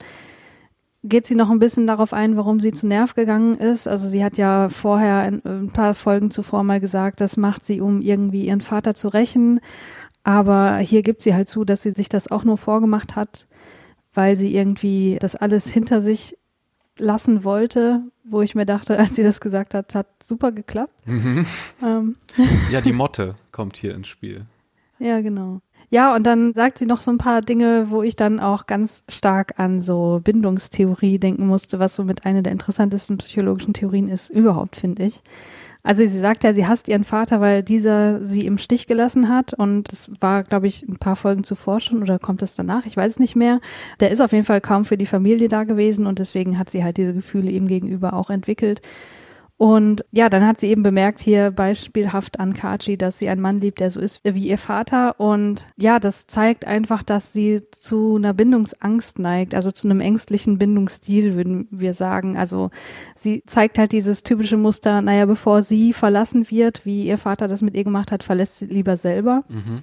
geht 1.03 1.25
sie 1.25 1.35
noch 1.35 1.49
ein 1.49 1.59
bisschen 1.59 1.87
darauf 1.87 2.13
ein, 2.13 2.35
warum 2.35 2.59
sie 2.59 2.71
zu 2.71 2.87
Nerv 2.87 3.15
gegangen 3.15 3.55
ist. 3.55 3.87
Also 3.87 4.07
sie 4.07 4.23
hat 4.23 4.37
ja 4.37 4.69
vorher 4.69 5.19
ein, 5.19 5.41
ein 5.45 5.71
paar 5.71 5.93
Folgen 5.93 6.29
zuvor 6.29 6.63
mal 6.63 6.79
gesagt, 6.79 7.21
das 7.21 7.37
macht 7.37 7.63
sie, 7.63 7.81
um 7.81 8.01
irgendwie 8.01 8.45
ihren 8.45 8.61
Vater 8.61 8.93
zu 8.93 9.07
rächen. 9.07 9.59
Aber 10.23 10.77
hier 10.77 11.01
gibt 11.01 11.21
sie 11.21 11.33
halt 11.33 11.47
zu, 11.47 11.63
dass 11.63 11.81
sie 11.81 11.91
sich 11.91 12.09
das 12.09 12.29
auch 12.29 12.43
nur 12.43 12.57
vorgemacht 12.57 13.15
hat, 13.15 13.47
weil 14.13 14.35
sie 14.35 14.53
irgendwie 14.53 15.17
das 15.19 15.35
alles 15.35 15.69
hinter 15.69 16.01
sich 16.01 16.37
lassen 16.97 17.45
wollte, 17.45 18.03
wo 18.29 18.41
ich 18.41 18.55
mir 18.55 18.65
dachte, 18.65 18.97
als 18.97 19.15
sie 19.15 19.23
das 19.23 19.41
gesagt 19.41 19.73
hat, 19.73 19.95
hat 19.95 20.07
super 20.23 20.51
geklappt. 20.51 20.93
Mhm. 21.05 21.45
Ähm. 21.83 22.15
Ja, 22.71 22.81
die 22.81 22.93
Motte 22.93 23.35
kommt 23.51 23.77
hier 23.77 23.95
ins 23.95 24.07
Spiel. 24.07 24.45
Ja, 24.99 25.21
genau. 25.21 25.61
Ja, 25.91 26.13
und 26.15 26.23
dann 26.23 26.53
sagt 26.53 26.77
sie 26.77 26.85
noch 26.85 27.01
so 27.01 27.09
ein 27.09 27.17
paar 27.17 27.41
Dinge, 27.41 27.89
wo 27.89 28.03
ich 28.03 28.15
dann 28.15 28.39
auch 28.39 28.67
ganz 28.67 29.03
stark 29.09 29.57
an 29.57 29.81
so 29.81 30.21
Bindungstheorie 30.23 31.17
denken 31.17 31.47
musste, 31.47 31.79
was 31.79 31.95
so 31.95 32.03
mit 32.03 32.25
einer 32.25 32.43
der 32.43 32.51
interessantesten 32.51 33.17
psychologischen 33.17 33.73
Theorien 33.73 34.07
ist, 34.07 34.29
überhaupt, 34.29 34.75
finde 34.75 35.03
ich. 35.03 35.23
Also 35.81 36.05
sie 36.05 36.19
sagt 36.19 36.43
ja, 36.43 36.53
sie 36.53 36.67
hasst 36.67 36.89
ihren 36.89 37.05
Vater, 37.05 37.39
weil 37.39 37.63
dieser 37.63 38.23
sie 38.25 38.45
im 38.45 38.57
Stich 38.57 38.85
gelassen 38.85 39.29
hat 39.29 39.53
und 39.53 39.91
das 39.91 40.11
war, 40.19 40.43
glaube 40.43 40.67
ich, 40.67 40.87
ein 40.87 40.97
paar 40.97 41.15
Folgen 41.15 41.45
zuvor 41.45 41.79
schon 41.79 42.01
oder 42.01 42.19
kommt 42.19 42.41
es 42.41 42.53
danach, 42.53 42.85
ich 42.85 42.97
weiß 42.97 43.13
es 43.13 43.19
nicht 43.19 43.35
mehr. 43.37 43.61
Der 44.01 44.11
ist 44.11 44.19
auf 44.19 44.33
jeden 44.33 44.45
Fall 44.45 44.59
kaum 44.59 44.83
für 44.83 44.97
die 44.97 45.05
Familie 45.05 45.47
da 45.47 45.63
gewesen 45.63 46.05
und 46.05 46.19
deswegen 46.19 46.59
hat 46.59 46.69
sie 46.69 46.83
halt 46.83 46.97
diese 46.97 47.13
Gefühle 47.13 47.49
ihm 47.49 47.67
gegenüber 47.67 48.13
auch 48.13 48.29
entwickelt. 48.29 48.81
Und 49.59 50.05
ja, 50.11 50.29
dann 50.29 50.47
hat 50.47 50.61
sie 50.61 50.69
eben 50.69 50.83
bemerkt 50.83 51.19
hier 51.19 51.51
beispielhaft 51.51 52.39
an 52.39 52.53
Kachi, 52.53 52.97
dass 52.97 53.19
sie 53.19 53.27
einen 53.27 53.41
Mann 53.41 53.59
liebt, 53.59 53.81
der 53.81 53.91
so 53.91 53.99
ist 53.99 54.21
wie 54.23 54.47
ihr 54.47 54.57
Vater. 54.57 55.19
Und 55.19 55.67
ja, 55.75 55.99
das 55.99 56.27
zeigt 56.27 56.63
einfach, 56.65 57.03
dass 57.03 57.33
sie 57.33 57.63
zu 57.71 58.15
einer 58.15 58.33
Bindungsangst 58.33 59.19
neigt, 59.19 59.53
also 59.53 59.71
zu 59.71 59.89
einem 59.89 59.99
ängstlichen 59.99 60.59
Bindungsstil, 60.59 61.35
würden 61.35 61.67
wir 61.71 61.91
sagen. 61.91 62.37
Also 62.37 62.69
sie 63.17 63.43
zeigt 63.47 63.77
halt 63.77 63.91
dieses 63.91 64.23
typische 64.23 64.55
Muster, 64.55 65.01
naja, 65.01 65.25
bevor 65.25 65.61
sie 65.61 65.91
verlassen 65.91 66.49
wird, 66.49 66.85
wie 66.85 67.03
ihr 67.03 67.17
Vater 67.17 67.49
das 67.49 67.61
mit 67.61 67.75
ihr 67.75 67.83
gemacht 67.83 68.13
hat, 68.13 68.23
verlässt 68.23 68.59
sie 68.59 68.67
lieber 68.67 68.95
selber. 68.95 69.43
Mhm. 69.49 69.81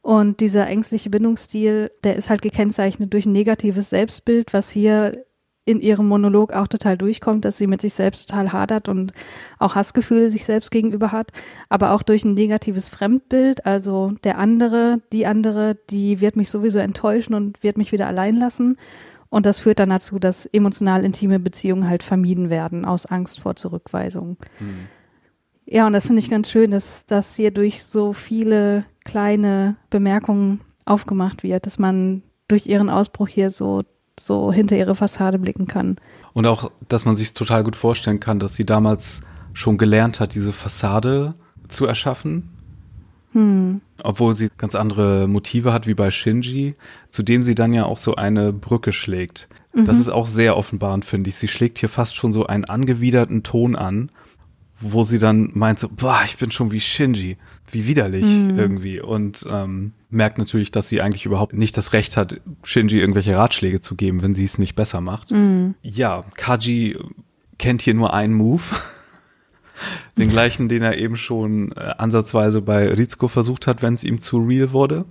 Und 0.00 0.40
dieser 0.40 0.66
ängstliche 0.68 1.10
Bindungsstil, 1.10 1.90
der 2.02 2.16
ist 2.16 2.30
halt 2.30 2.40
gekennzeichnet 2.40 3.12
durch 3.12 3.26
ein 3.26 3.32
negatives 3.32 3.90
Selbstbild, 3.90 4.54
was 4.54 4.70
hier 4.70 5.22
in 5.64 5.80
ihrem 5.80 6.08
Monolog 6.08 6.52
auch 6.52 6.66
total 6.66 6.98
durchkommt, 6.98 7.44
dass 7.44 7.56
sie 7.56 7.68
mit 7.68 7.80
sich 7.80 7.94
selbst 7.94 8.28
total 8.28 8.52
hadert 8.52 8.88
und 8.88 9.12
auch 9.58 9.76
Hassgefühle 9.76 10.28
sich 10.28 10.44
selbst 10.44 10.70
gegenüber 10.70 11.12
hat, 11.12 11.30
aber 11.68 11.92
auch 11.92 12.02
durch 12.02 12.24
ein 12.24 12.34
negatives 12.34 12.88
Fremdbild, 12.88 13.64
also 13.64 14.12
der 14.24 14.38
andere, 14.38 15.00
die 15.12 15.24
andere, 15.24 15.76
die 15.90 16.20
wird 16.20 16.34
mich 16.34 16.50
sowieso 16.50 16.80
enttäuschen 16.80 17.34
und 17.34 17.62
wird 17.62 17.76
mich 17.76 17.92
wieder 17.92 18.08
allein 18.08 18.36
lassen. 18.36 18.76
Und 19.28 19.46
das 19.46 19.60
führt 19.60 19.78
dann 19.78 19.90
dazu, 19.90 20.18
dass 20.18 20.46
emotional 20.46 21.04
intime 21.04 21.38
Beziehungen 21.38 21.88
halt 21.88 22.02
vermieden 22.02 22.50
werden 22.50 22.84
aus 22.84 23.06
Angst 23.06 23.40
vor 23.40 23.56
Zurückweisung. 23.56 24.36
Mhm. 24.58 24.88
Ja, 25.64 25.86
und 25.86 25.92
das 25.92 26.06
finde 26.06 26.20
ich 26.20 26.28
ganz 26.28 26.50
schön, 26.50 26.72
dass 26.72 27.06
das 27.06 27.36
hier 27.36 27.50
durch 27.52 27.84
so 27.84 28.12
viele 28.12 28.84
kleine 29.04 29.76
Bemerkungen 29.90 30.60
aufgemacht 30.84 31.44
wird, 31.44 31.66
dass 31.66 31.78
man 31.78 32.22
durch 32.48 32.66
ihren 32.66 32.90
Ausbruch 32.90 33.28
hier 33.28 33.48
so 33.48 33.82
so 34.18 34.52
hinter 34.52 34.76
ihre 34.76 34.94
Fassade 34.94 35.38
blicken 35.38 35.66
kann. 35.66 35.96
Und 36.32 36.46
auch, 36.46 36.70
dass 36.88 37.04
man 37.04 37.16
sich 37.16 37.34
total 37.34 37.64
gut 37.64 37.76
vorstellen 37.76 38.20
kann, 38.20 38.38
dass 38.38 38.54
sie 38.54 38.64
damals 38.64 39.20
schon 39.52 39.78
gelernt 39.78 40.20
hat, 40.20 40.34
diese 40.34 40.52
Fassade 40.52 41.34
zu 41.68 41.86
erschaffen. 41.86 42.50
Hm. 43.32 43.80
Obwohl 44.02 44.34
sie 44.34 44.48
ganz 44.58 44.74
andere 44.74 45.26
Motive 45.26 45.72
hat, 45.72 45.86
wie 45.86 45.94
bei 45.94 46.10
Shinji, 46.10 46.74
zu 47.10 47.22
dem 47.22 47.42
sie 47.42 47.54
dann 47.54 47.72
ja 47.72 47.84
auch 47.84 47.98
so 47.98 48.14
eine 48.14 48.52
Brücke 48.52 48.92
schlägt. 48.92 49.48
Mhm. 49.74 49.86
Das 49.86 49.98
ist 49.98 50.10
auch 50.10 50.26
sehr 50.26 50.56
offenbarend, 50.56 51.04
finde 51.04 51.30
ich. 51.30 51.36
Sie 51.36 51.48
schlägt 51.48 51.78
hier 51.78 51.88
fast 51.88 52.16
schon 52.16 52.32
so 52.32 52.46
einen 52.46 52.66
angewiderten 52.66 53.42
Ton 53.42 53.74
an, 53.74 54.10
wo 54.80 55.04
sie 55.04 55.18
dann 55.18 55.50
meint 55.54 55.78
so, 55.78 55.88
boah, 55.88 56.20
ich 56.26 56.36
bin 56.36 56.50
schon 56.50 56.72
wie 56.72 56.80
Shinji 56.80 57.38
wie 57.72 57.86
widerlich 57.86 58.24
mhm. 58.24 58.58
irgendwie 58.58 59.00
und 59.00 59.46
ähm, 59.50 59.92
merkt 60.12 60.38
natürlich, 60.38 60.70
dass 60.70 60.88
sie 60.88 61.00
eigentlich 61.00 61.26
überhaupt 61.26 61.54
nicht 61.54 61.76
das 61.76 61.92
Recht 61.92 62.16
hat, 62.16 62.40
Shinji 62.62 63.00
irgendwelche 63.00 63.36
Ratschläge 63.36 63.80
zu 63.80 63.94
geben, 63.94 64.22
wenn 64.22 64.34
sie 64.34 64.44
es 64.44 64.58
nicht 64.58 64.74
besser 64.74 65.00
macht. 65.00 65.30
Mhm. 65.30 65.74
Ja, 65.82 66.24
Kaji 66.36 66.98
kennt 67.58 67.82
hier 67.82 67.94
nur 67.94 68.12
einen 68.14 68.34
Move. 68.34 68.62
Den 70.18 70.28
gleichen, 70.28 70.68
den 70.68 70.82
er 70.82 70.98
eben 70.98 71.16
schon 71.16 71.72
äh, 71.72 71.94
ansatzweise 71.98 72.60
bei 72.60 72.88
Rizko 72.88 73.26
versucht 73.26 73.66
hat, 73.66 73.82
wenn 73.82 73.94
es 73.94 74.04
ihm 74.04 74.20
zu 74.20 74.38
real 74.38 74.72
wurde. 74.72 75.04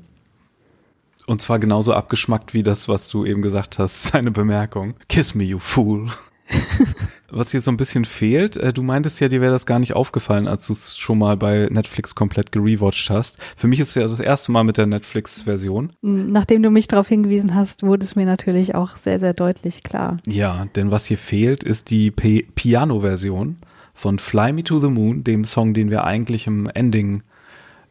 Und 1.25 1.41
zwar 1.41 1.59
genauso 1.59 1.93
abgeschmackt 1.93 2.53
wie 2.53 2.63
das, 2.63 2.87
was 2.87 3.09
du 3.09 3.25
eben 3.25 3.41
gesagt 3.41 3.79
hast, 3.79 4.03
seine 4.11 4.31
Bemerkung. 4.31 4.95
Kiss 5.09 5.35
me, 5.35 5.43
you 5.43 5.59
fool. 5.59 6.07
was 7.31 7.51
hier 7.51 7.61
so 7.61 7.71
ein 7.71 7.77
bisschen 7.77 8.05
fehlt, 8.05 8.57
äh, 8.57 8.73
du 8.73 8.83
meintest 8.83 9.19
ja, 9.19 9.27
dir 9.27 9.41
wäre 9.41 9.51
das 9.51 9.65
gar 9.65 9.79
nicht 9.79 9.93
aufgefallen, 9.93 10.47
als 10.47 10.67
du 10.67 10.73
es 10.73 10.97
schon 10.97 11.17
mal 11.17 11.37
bei 11.37 11.67
Netflix 11.71 12.15
komplett 12.15 12.51
gerewatcht 12.51 13.09
hast. 13.09 13.37
Für 13.55 13.67
mich 13.67 13.79
ist 13.79 13.89
es 13.89 13.95
ja 13.95 14.03
das 14.03 14.19
erste 14.19 14.51
Mal 14.51 14.63
mit 14.63 14.77
der 14.77 14.85
Netflix-Version. 14.85 15.93
Nachdem 16.01 16.63
du 16.63 16.69
mich 16.69 16.87
darauf 16.87 17.07
hingewiesen 17.07 17.55
hast, 17.55 17.83
wurde 17.83 18.03
es 18.03 18.15
mir 18.15 18.25
natürlich 18.25 18.75
auch 18.75 18.95
sehr, 18.95 19.19
sehr 19.19 19.33
deutlich 19.33 19.83
klar. 19.83 20.17
Ja, 20.27 20.67
denn 20.75 20.91
was 20.91 21.05
hier 21.05 21.17
fehlt, 21.17 21.63
ist 21.63 21.89
die 21.89 22.11
Piano-Version 22.11 23.57
von 23.93 24.19
Fly 24.19 24.53
Me 24.53 24.63
to 24.63 24.79
the 24.79 24.87
Moon, 24.89 25.23
dem 25.23 25.45
Song, 25.45 25.73
den 25.73 25.89
wir 25.89 26.03
eigentlich 26.03 26.47
im 26.47 26.69
Ending, 26.73 27.23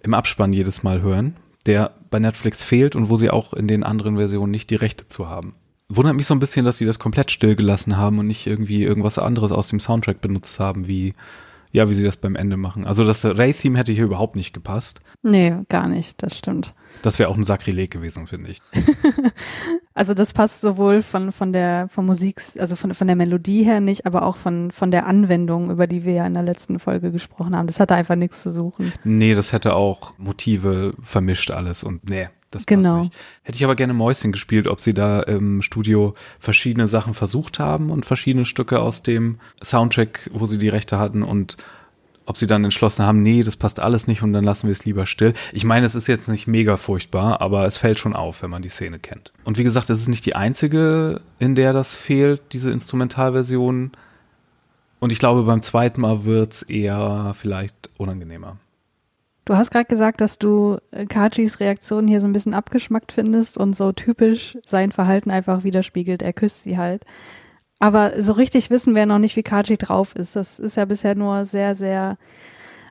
im 0.03 0.15
Abspann 0.15 0.53
jedes 0.53 0.83
Mal 0.83 1.03
hören, 1.03 1.37
der 1.67 1.95
bei 2.11 2.19
Netflix 2.19 2.63
fehlt 2.63 2.97
und 2.97 3.11
wo 3.11 3.17
sie 3.17 3.31
auch 3.31 3.53
in 3.53 3.69
den 3.69 3.85
anderen 3.85 4.17
Versionen 4.17 4.51
nicht 4.51 4.71
die 4.71 4.77
Rechte 4.77 5.09
zu 5.09 5.29
haben 5.29 5.55
wundert 5.91 6.17
mich 6.17 6.27
so 6.27 6.35
ein 6.35 6.41
bisschen, 6.41 6.65
dass 6.65 6.79
sie 6.79 6.87
das 6.87 6.99
komplett 6.99 7.31
stillgelassen 7.31 7.97
haben 7.97 8.19
und 8.19 8.27
nicht 8.27 8.47
irgendwie 8.47 8.83
irgendwas 8.83 9.19
anderes 9.19 9.53
aus 9.53 9.69
dem 9.69 9.81
Soundtrack 9.81 10.21
benutzt 10.21 10.59
haben, 10.59 10.87
wie 10.87 11.15
ja, 11.73 11.89
wie 11.89 11.95
sie 11.95 12.03
das 12.03 12.17
beim 12.17 12.35
Ende 12.35 12.57
machen. 12.57 12.87
Also 12.87 13.05
das 13.05 13.25
Ray-Theme 13.25 13.79
hätte 13.79 13.93
hier 13.93 14.05
überhaupt 14.05 14.35
nicht 14.35 14.53
gepasst. 14.53 15.01
Nee, 15.23 15.55
gar 15.69 15.87
nicht, 15.87 16.23
das 16.23 16.37
stimmt. 16.37 16.75
Das 17.03 17.19
wäre 17.19 17.29
auch 17.29 17.37
ein 17.37 17.45
Sakrileg 17.45 17.93
gewesen, 17.93 18.27
finde 18.27 18.51
ich. 18.51 18.61
also 19.95 20.13
das 20.13 20.33
passt 20.33 20.61
sowohl 20.61 21.03
von, 21.03 21.31
von 21.31 21.53
der 21.53 21.89
von 21.89 22.05
Musik, 22.05 22.43
also 22.59 22.75
von, 22.75 22.93
von 22.93 23.07
der 23.07 23.15
Melodie 23.15 23.63
her 23.63 23.81
nicht, 23.81 24.05
aber 24.05 24.25
auch 24.25 24.37
von, 24.37 24.73
von 24.73 24.91
der 24.91 25.07
Anwendung, 25.07 25.71
über 25.71 25.87
die 25.87 26.05
wir 26.05 26.13
ja 26.13 26.27
in 26.27 26.35
der 26.35 26.43
letzten 26.43 26.81
Folge 26.81 27.13
gesprochen 27.13 27.57
haben. 27.57 27.69
Das 27.69 27.79
hatte 27.79 27.95
einfach 27.95 28.17
nichts 28.17 28.43
zu 28.43 28.51
suchen. 28.51 28.93
Nee, 29.05 29.35
das 29.35 29.53
hätte 29.53 29.75
auch 29.75 30.15
Motive 30.19 30.95
vermischt 31.01 31.53
alles 31.53 31.85
und 31.85 32.11
nee, 32.11 32.29
das 32.51 32.67
genau. 32.67 33.03
nicht. 33.03 33.15
Hätte 33.43 33.57
ich 33.57 33.65
aber 33.65 33.77
gerne 33.77 33.95
Mäuschen 33.95 34.33
gespielt, 34.33 34.67
ob 34.67 34.81
sie 34.81 34.95
da 34.95 35.21
im 35.21 35.63
Studio 35.63 36.15
verschiedene 36.39 36.89
Sachen 36.89 37.15
versucht 37.15 37.59
haben 37.59 37.91
und 37.91 38.07
verschiedene 38.07 38.45
Stücke 38.45 38.81
aus 38.81 39.03
dem 39.03 39.39
Soundtrack, 39.63 40.31
wo 40.33 40.47
sie 40.47 40.59
die 40.59 40.69
Rechte 40.69 40.99
hatten 40.99 41.23
und 41.23 41.57
ob 42.27 42.37
sie 42.37 42.47
dann 42.47 42.63
entschlossen 42.63 43.05
haben, 43.05 43.23
nee, 43.23 43.43
das 43.43 43.57
passt 43.57 43.81
alles 43.81 44.07
nicht 44.07 44.23
und 44.23 44.33
dann 44.33 44.45
lassen 44.45 44.69
wir 44.69 44.73
es 44.73 44.85
lieber 44.85 45.05
still. 45.07 45.35
Ich 45.53 45.65
meine, 45.65 45.87
es 45.87 45.97
ist 45.97 46.07
jetzt 46.07 46.29
nicht 46.29 46.47
mega 46.47 46.77
furchtbar, 46.77 47.41
aber 47.41 47.67
es 47.67 47.77
fällt 47.77 47.99
schon 47.99 48.15
auf, 48.15 48.43
wenn 48.43 48.51
man 48.51 48.63
die 48.63 48.69
Szene 48.69 49.01
kennt. 49.01 49.33
Und 49.43 49.59
wie 49.59 49.65
gesagt, 49.65 49.91
es 49.91 50.01
ist 50.01 50.09
nicht 50.09 50.27
die 50.27 50.37
einzige, 50.37 51.23
in 51.41 51.57
der 51.57 51.73
das 51.73 51.95
fehlt, 51.95 52.41
diese 52.53 52.71
Instrumentalversion. 52.71 53.91
Und 55.01 55.13
ich 55.13 55.19
glaube, 55.19 55.43
beim 55.43 55.63
zweiten 55.63 56.03
Mal 56.03 56.25
wird 56.25 56.53
es 56.53 56.63
eher 56.63 57.35
vielleicht 57.37 57.91
unangenehmer. 57.97 58.59
Du 59.51 59.57
hast 59.57 59.73
gerade 59.73 59.87
gesagt, 59.87 60.21
dass 60.21 60.39
du 60.39 60.79
äh, 60.93 61.07
Kachis 61.07 61.59
Reaktion 61.59 62.07
hier 62.07 62.21
so 62.21 62.29
ein 62.29 62.33
bisschen 62.33 62.55
abgeschmackt 62.55 63.11
findest 63.11 63.59
und 63.59 63.75
so 63.75 63.91
typisch 63.91 64.57
sein 64.65 64.93
Verhalten 64.93 65.33
einfach 65.33 65.65
widerspiegelt. 65.65 66.23
Er 66.23 66.33
küsst 66.33 66.63
sie 66.63 66.79
halt. 66.79 67.05
Aber 67.81 68.23
so 68.23 68.35
richtig 68.35 68.71
wissen 68.71 68.95
wir 68.95 69.07
noch 69.07 69.19
nicht, 69.19 69.35
wie 69.35 69.43
Kachi 69.43 69.77
drauf 69.77 70.15
ist. 70.15 70.37
Das 70.37 70.61
ist 70.61 70.77
ja 70.77 70.85
bisher 70.85 71.17
nur 71.17 71.47
sehr, 71.47 71.75
sehr 71.75 72.17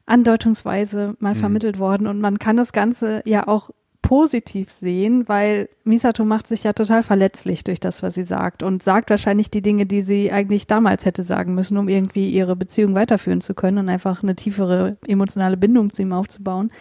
andeutungsweise 0.06 1.16
mal 1.20 1.34
mhm. 1.34 1.40
vermittelt 1.40 1.80
worden. 1.80 2.08
Und 2.08 2.20
man 2.20 2.40
kann 2.40 2.58
das 2.58 2.74
Ganze 2.74 3.22
ja 3.24 3.48
auch 3.48 3.70
positiv 4.10 4.72
sehen, 4.72 5.30
weil 5.30 5.70
Misato 5.84 6.26
macht 6.26 6.48
sich 6.48 6.64
ja 6.64 6.74
total 6.74 7.04
verletzlich 7.04 7.64
durch 7.64 7.80
das, 7.80 8.02
was 8.02 8.16
sie 8.16 8.24
sagt 8.24 8.64
und 8.64 8.82
sagt 8.82 9.12
wahrscheinlich 9.12 9.52
die 9.52 9.62
Dinge, 9.62 9.86
die 9.86 10.02
sie 10.02 10.32
eigentlich 10.32 10.66
damals 10.66 11.06
hätte 11.06 11.22
sagen 11.22 11.54
müssen, 11.54 11.78
um 11.78 11.88
irgendwie 11.88 12.32
ihre 12.32 12.56
Beziehung 12.56 12.96
weiterführen 12.96 13.40
zu 13.40 13.54
können 13.54 13.78
und 13.78 13.88
einfach 13.88 14.24
eine 14.24 14.36
tiefere 14.36 14.98
emotionale 15.06 15.58
Bindung 15.58 15.92
zu 15.92 16.02
ihm 16.02 16.12
aufzubauen. 16.12 16.72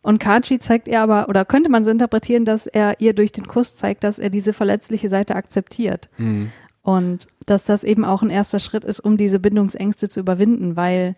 Und 0.00 0.20
Kachi 0.20 0.58
zeigt 0.58 0.88
er 0.88 1.02
aber, 1.02 1.28
oder 1.28 1.44
könnte 1.44 1.68
man 1.68 1.84
so 1.84 1.90
interpretieren, 1.90 2.46
dass 2.46 2.66
er 2.66 2.98
ihr 2.98 3.12
durch 3.12 3.32
den 3.32 3.46
Kuss 3.46 3.76
zeigt, 3.76 4.02
dass 4.02 4.18
er 4.18 4.30
diese 4.30 4.54
verletzliche 4.54 5.10
Seite 5.10 5.36
akzeptiert. 5.36 6.08
Mhm. 6.16 6.50
Und 6.80 7.26
dass 7.44 7.64
das 7.64 7.84
eben 7.84 8.06
auch 8.06 8.22
ein 8.22 8.30
erster 8.30 8.58
Schritt 8.58 8.84
ist, 8.84 9.00
um 9.00 9.18
diese 9.18 9.38
Bindungsängste 9.38 10.08
zu 10.08 10.20
überwinden, 10.20 10.76
weil 10.76 11.14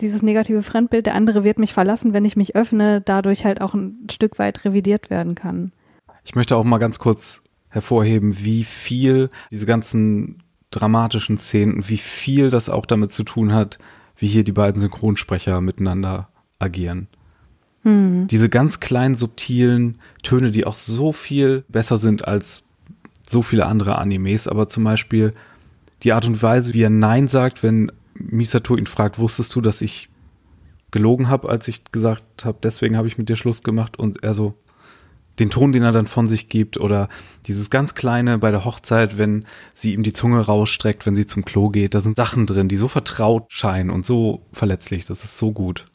dieses 0.00 0.22
negative 0.22 0.62
Fremdbild, 0.62 1.06
der 1.06 1.14
andere 1.14 1.44
wird 1.44 1.58
mich 1.58 1.72
verlassen, 1.72 2.14
wenn 2.14 2.24
ich 2.24 2.36
mich 2.36 2.54
öffne, 2.54 3.00
dadurch 3.00 3.44
halt 3.44 3.60
auch 3.60 3.74
ein 3.74 4.06
Stück 4.10 4.38
weit 4.38 4.64
revidiert 4.64 5.10
werden 5.10 5.34
kann. 5.34 5.72
Ich 6.24 6.34
möchte 6.34 6.56
auch 6.56 6.64
mal 6.64 6.78
ganz 6.78 6.98
kurz 6.98 7.42
hervorheben, 7.68 8.38
wie 8.40 8.64
viel 8.64 9.30
diese 9.50 9.66
ganzen 9.66 10.42
dramatischen 10.70 11.38
Szenen, 11.38 11.88
wie 11.88 11.96
viel 11.96 12.50
das 12.50 12.68
auch 12.68 12.86
damit 12.86 13.12
zu 13.12 13.24
tun 13.24 13.52
hat, 13.52 13.78
wie 14.16 14.26
hier 14.26 14.44
die 14.44 14.52
beiden 14.52 14.80
Synchronsprecher 14.80 15.60
miteinander 15.60 16.28
agieren. 16.58 17.08
Mhm. 17.84 18.26
Diese 18.28 18.48
ganz 18.48 18.80
kleinen, 18.80 19.14
subtilen 19.14 19.98
Töne, 20.22 20.50
die 20.50 20.66
auch 20.66 20.74
so 20.74 21.12
viel 21.12 21.64
besser 21.68 21.98
sind 21.98 22.26
als 22.26 22.64
so 23.26 23.42
viele 23.42 23.66
andere 23.66 23.98
Animes, 23.98 24.48
aber 24.48 24.68
zum 24.68 24.84
Beispiel 24.84 25.34
die 26.02 26.12
Art 26.12 26.26
und 26.26 26.42
Weise, 26.42 26.74
wie 26.74 26.82
er 26.82 26.90
Nein 26.90 27.28
sagt, 27.28 27.62
wenn 27.62 27.92
Misato 28.18 28.76
ihn 28.76 28.86
fragt, 28.86 29.18
wusstest 29.18 29.54
du, 29.54 29.60
dass 29.60 29.80
ich 29.80 30.10
gelogen 30.90 31.28
habe, 31.28 31.48
als 31.48 31.68
ich 31.68 31.84
gesagt 31.92 32.44
habe, 32.44 32.58
deswegen 32.62 32.96
habe 32.96 33.08
ich 33.08 33.18
mit 33.18 33.28
dir 33.28 33.36
Schluss 33.36 33.62
gemacht 33.62 33.98
und 33.98 34.22
er 34.22 34.34
so 34.34 34.54
den 35.38 35.50
Ton, 35.50 35.72
den 35.72 35.82
er 35.82 35.92
dann 35.92 36.06
von 36.06 36.26
sich 36.26 36.48
gibt 36.48 36.78
oder 36.78 37.08
dieses 37.46 37.70
ganz 37.70 37.94
kleine 37.94 38.38
bei 38.38 38.50
der 38.50 38.64
Hochzeit, 38.64 39.18
wenn 39.18 39.44
sie 39.74 39.94
ihm 39.94 40.02
die 40.02 40.12
Zunge 40.12 40.40
rausstreckt, 40.40 41.06
wenn 41.06 41.14
sie 41.14 41.26
zum 41.26 41.44
Klo 41.44 41.68
geht, 41.68 41.94
da 41.94 42.00
sind 42.00 42.16
Sachen 42.16 42.46
drin, 42.46 42.68
die 42.68 42.76
so 42.76 42.88
vertraut 42.88 43.52
scheinen 43.52 43.90
und 43.90 44.04
so 44.04 44.42
verletzlich, 44.52 45.06
das 45.06 45.24
ist 45.24 45.38
so 45.38 45.52
gut. 45.52 45.86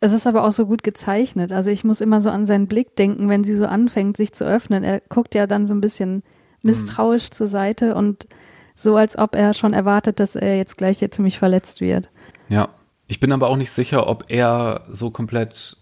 Es 0.00 0.12
ist 0.12 0.26
aber 0.26 0.44
auch 0.44 0.52
so 0.52 0.66
gut 0.66 0.82
gezeichnet. 0.82 1.50
Also 1.50 1.70
ich 1.70 1.82
muss 1.82 2.02
immer 2.02 2.20
so 2.20 2.28
an 2.28 2.44
seinen 2.44 2.66
Blick 2.66 2.94
denken, 2.94 3.28
wenn 3.30 3.42
sie 3.42 3.54
so 3.54 3.64
anfängt, 3.64 4.18
sich 4.18 4.32
zu 4.32 4.44
öffnen. 4.44 4.84
Er 4.84 5.00
guckt 5.00 5.34
ja 5.34 5.46
dann 5.46 5.66
so 5.66 5.74
ein 5.74 5.80
bisschen 5.80 6.22
misstrauisch 6.62 7.30
mhm. 7.30 7.32
zur 7.32 7.46
Seite 7.46 7.94
und 7.94 8.26
so, 8.74 8.96
als 8.96 9.16
ob 9.16 9.34
er 9.34 9.54
schon 9.54 9.72
erwartet, 9.72 10.20
dass 10.20 10.36
er 10.36 10.56
jetzt 10.56 10.76
gleich 10.76 10.98
hier 10.98 11.10
ziemlich 11.10 11.38
verletzt 11.38 11.80
wird. 11.80 12.10
Ja, 12.48 12.68
ich 13.06 13.20
bin 13.20 13.32
aber 13.32 13.48
auch 13.48 13.56
nicht 13.56 13.70
sicher, 13.70 14.06
ob 14.06 14.24
er 14.28 14.84
so 14.88 15.10
komplett. 15.10 15.76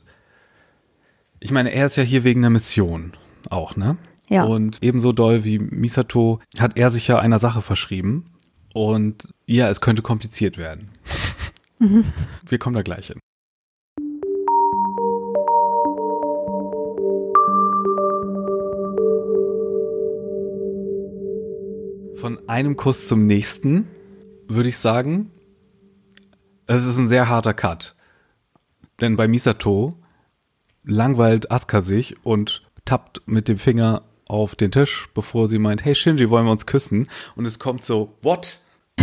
Ich 1.40 1.50
meine, 1.50 1.72
er 1.72 1.86
ist 1.86 1.96
ja 1.96 2.02
hier 2.02 2.24
wegen 2.24 2.40
einer 2.40 2.50
Mission 2.50 3.14
auch, 3.50 3.76
ne? 3.76 3.96
Ja. 4.28 4.44
Und 4.44 4.78
ebenso 4.82 5.12
doll 5.12 5.44
wie 5.44 5.58
Misato 5.58 6.40
hat 6.58 6.76
er 6.76 6.90
sich 6.90 7.08
ja 7.08 7.18
einer 7.18 7.38
Sache 7.38 7.62
verschrieben. 7.62 8.26
Und 8.72 9.28
ja, 9.46 9.68
es 9.68 9.80
könnte 9.80 10.02
kompliziert 10.02 10.56
werden. 10.56 10.88
Mhm. 11.78 12.04
Wir 12.46 12.58
kommen 12.58 12.74
da 12.74 12.82
gleich 12.82 13.08
hin. 13.08 13.18
Von 22.16 22.48
einem 22.48 22.76
Kuss 22.76 23.06
zum 23.06 23.26
nächsten, 23.26 23.88
würde 24.48 24.68
ich 24.68 24.78
sagen. 24.78 25.30
Es 26.66 26.84
ist 26.84 26.96
ein 26.96 27.08
sehr 27.08 27.28
harter 27.28 27.54
Cut. 27.54 27.96
Denn 29.00 29.16
bei 29.16 29.26
Misato 29.26 29.96
langweilt 30.84 31.50
Asuka 31.50 31.82
sich 31.82 32.16
und 32.24 32.62
tappt 32.84 33.22
mit 33.26 33.48
dem 33.48 33.58
Finger 33.58 34.02
auf 34.26 34.54
den 34.54 34.70
Tisch, 34.70 35.08
bevor 35.14 35.46
sie 35.48 35.58
meint, 35.58 35.84
hey 35.84 35.94
Shinji, 35.94 36.30
wollen 36.30 36.46
wir 36.46 36.52
uns 36.52 36.66
küssen? 36.66 37.08
Und 37.36 37.46
es 37.46 37.58
kommt 37.58 37.84
so, 37.84 38.16
what? 38.22 38.60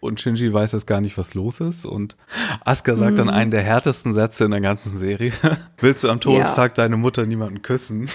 und 0.00 0.20
Shinji 0.20 0.52
weiß 0.52 0.72
jetzt 0.72 0.86
gar 0.86 1.00
nicht, 1.00 1.16
was 1.18 1.34
los 1.34 1.60
ist. 1.60 1.86
Und 1.86 2.16
Asuka 2.64 2.96
sagt 2.96 3.14
mm. 3.14 3.16
dann 3.16 3.26
mhm. 3.28 3.34
einen 3.34 3.50
der 3.50 3.62
härtesten 3.62 4.14
Sätze 4.14 4.44
in 4.44 4.50
der 4.50 4.60
ganzen 4.60 4.98
Serie. 4.98 5.32
Willst 5.78 6.04
du 6.04 6.08
am 6.08 6.20
Todestag 6.20 6.72
ja. 6.72 6.84
deine 6.84 6.96
Mutter 6.96 7.26
niemanden 7.26 7.62
küssen? 7.62 8.08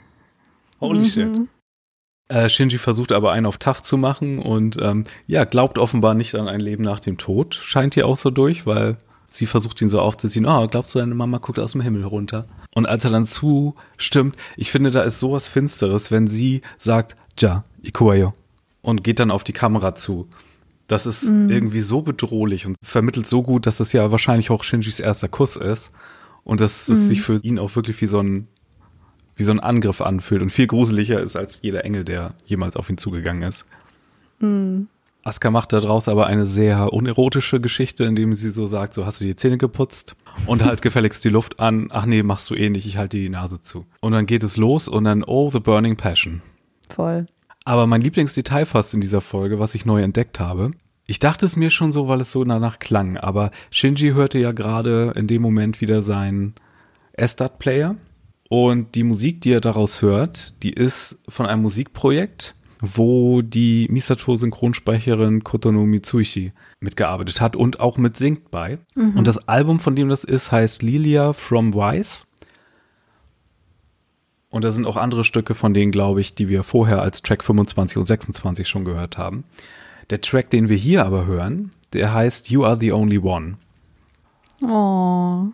Holy 0.80 1.00
mhm. 1.00 1.04
shit. 1.04 1.40
Äh, 2.34 2.48
Shinji 2.48 2.78
versucht 2.78 3.12
aber 3.12 3.30
einen 3.30 3.46
auf 3.46 3.58
tough 3.58 3.80
zu 3.82 3.96
machen 3.96 4.40
und 4.40 4.76
ähm, 4.82 5.04
ja, 5.28 5.44
glaubt 5.44 5.78
offenbar 5.78 6.14
nicht 6.14 6.34
an 6.34 6.48
ein 6.48 6.58
Leben 6.58 6.82
nach 6.82 6.98
dem 6.98 7.16
Tod. 7.16 7.54
Scheint 7.54 7.94
hier 7.94 8.08
auch 8.08 8.16
so 8.16 8.30
durch, 8.30 8.66
weil 8.66 8.96
sie 9.28 9.46
versucht 9.46 9.80
ihn 9.80 9.88
so 9.88 10.00
aufzuziehen, 10.00 10.44
oh, 10.44 10.66
glaubst 10.66 10.94
du, 10.94 10.98
deine 10.98 11.14
Mama 11.14 11.38
guckt 11.38 11.60
aus 11.60 11.72
dem 11.72 11.80
Himmel 11.80 12.04
runter? 12.04 12.44
Und 12.74 12.86
als 12.86 13.04
er 13.04 13.12
dann 13.12 13.28
zustimmt, 13.28 14.34
ich 14.56 14.72
finde, 14.72 14.90
da 14.90 15.02
ist 15.02 15.20
sowas 15.20 15.46
Finsteres, 15.46 16.10
wenn 16.10 16.26
sie 16.26 16.62
sagt, 16.76 17.14
ja, 17.38 17.62
ikuayo, 17.82 18.34
und 18.82 19.04
geht 19.04 19.20
dann 19.20 19.30
auf 19.30 19.44
die 19.44 19.52
Kamera 19.52 19.94
zu. 19.94 20.26
Das 20.88 21.06
ist 21.06 21.22
mm. 21.22 21.50
irgendwie 21.50 21.80
so 21.80 22.02
bedrohlich 22.02 22.66
und 22.66 22.76
vermittelt 22.82 23.28
so 23.28 23.44
gut, 23.44 23.66
dass 23.66 23.76
das 23.76 23.92
ja 23.92 24.10
wahrscheinlich 24.10 24.50
auch 24.50 24.64
Shinjis 24.64 24.98
erster 24.98 25.28
Kuss 25.28 25.54
ist. 25.54 25.92
Und 26.42 26.60
dass 26.60 26.88
es 26.88 26.98
mm. 26.98 27.02
sich 27.02 27.22
für 27.22 27.36
ihn 27.42 27.58
auch 27.60 27.74
wirklich 27.76 28.00
wie 28.02 28.06
so 28.06 28.20
ein 28.20 28.48
wie 29.36 29.42
so 29.42 29.52
ein 29.52 29.60
Angriff 29.60 30.00
anfühlt 30.00 30.42
und 30.42 30.50
viel 30.50 30.66
gruseliger 30.66 31.20
ist 31.20 31.36
als 31.36 31.60
jeder 31.62 31.84
Engel, 31.84 32.04
der 32.04 32.34
jemals 32.46 32.76
auf 32.76 32.90
ihn 32.90 32.98
zugegangen 32.98 33.42
ist. 33.42 33.66
Mhm. 34.40 34.88
Aska 35.24 35.50
macht 35.50 35.72
daraus 35.72 36.08
aber 36.08 36.26
eine 36.26 36.46
sehr 36.46 36.92
unerotische 36.92 37.58
Geschichte, 37.58 38.04
indem 38.04 38.34
sie 38.34 38.50
so 38.50 38.66
sagt, 38.66 38.92
so 38.92 39.06
hast 39.06 39.22
du 39.22 39.24
die 39.24 39.36
Zähne 39.36 39.56
geputzt 39.56 40.16
und 40.46 40.62
halt 40.62 40.82
gefälligst 40.82 41.24
die 41.24 41.30
Luft 41.30 41.60
an. 41.60 41.88
Ach 41.90 42.04
nee, 42.04 42.22
machst 42.22 42.50
du 42.50 42.54
eh 42.54 42.68
nicht, 42.68 42.86
ich 42.86 42.98
halte 42.98 43.16
die 43.16 43.30
Nase 43.30 43.60
zu. 43.60 43.86
Und 44.00 44.12
dann 44.12 44.26
geht 44.26 44.42
es 44.42 44.58
los 44.58 44.86
und 44.86 45.04
dann, 45.04 45.24
oh, 45.24 45.50
the 45.50 45.60
burning 45.60 45.96
passion. 45.96 46.42
Voll. 46.90 47.26
Aber 47.64 47.86
mein 47.86 48.02
Lieblingsdetail 48.02 48.66
fast 48.66 48.92
in 48.92 49.00
dieser 49.00 49.22
Folge, 49.22 49.58
was 49.58 49.74
ich 49.74 49.86
neu 49.86 50.02
entdeckt 50.02 50.40
habe, 50.40 50.72
ich 51.06 51.18
dachte 51.20 51.46
es 51.46 51.56
mir 51.56 51.70
schon 51.70 51.92
so, 51.92 52.06
weil 52.06 52.20
es 52.20 52.30
so 52.30 52.44
danach 52.44 52.78
klang, 52.78 53.16
aber 53.16 53.50
Shinji 53.70 54.12
hörte 54.12 54.38
ja 54.38 54.52
gerade 54.52 55.12
in 55.16 55.26
dem 55.26 55.40
Moment 55.40 55.80
wieder 55.80 56.02
seinen 56.02 56.54
Estat-Player 57.12 57.96
und 58.48 58.94
die 58.94 59.04
Musik, 59.04 59.40
die 59.40 59.52
er 59.52 59.60
daraus 59.60 60.02
hört, 60.02 60.62
die 60.62 60.72
ist 60.72 61.18
von 61.28 61.46
einem 61.46 61.62
Musikprojekt, 61.62 62.54
wo 62.80 63.42
die 63.42 63.86
Misato-Synchronsprecherin 63.90 65.44
Kotono 65.44 65.86
Mitsuishi 65.86 66.52
mitgearbeitet 66.80 67.40
hat 67.40 67.56
und 67.56 67.80
auch 67.80 67.96
mit 67.96 68.16
singt 68.16 68.50
bei. 68.50 68.78
Mhm. 68.94 69.16
Und 69.16 69.26
das 69.26 69.48
Album, 69.48 69.80
von 69.80 69.96
dem 69.96 70.08
das 70.08 70.24
ist, 70.24 70.52
heißt 70.52 70.82
Lilia 70.82 71.32
from 71.32 71.74
Wise. 71.74 72.24
Und 74.50 74.62
da 74.62 74.70
sind 74.70 74.86
auch 74.86 74.96
andere 74.96 75.24
Stücke 75.24 75.54
von 75.54 75.74
denen, 75.74 75.90
glaube 75.90 76.20
ich, 76.20 76.34
die 76.34 76.48
wir 76.48 76.62
vorher 76.62 77.02
als 77.02 77.22
Track 77.22 77.42
25 77.42 77.98
und 77.98 78.06
26 78.06 78.68
schon 78.68 78.84
gehört 78.84 79.18
haben. 79.18 79.44
Der 80.10 80.20
Track, 80.20 80.50
den 80.50 80.68
wir 80.68 80.76
hier 80.76 81.04
aber 81.04 81.26
hören, 81.26 81.72
der 81.92 82.12
heißt 82.12 82.50
You 82.50 82.64
Are 82.64 82.78
the 82.78 82.92
Only 82.92 83.18
One. 83.18 83.56
Oh. 84.62 85.48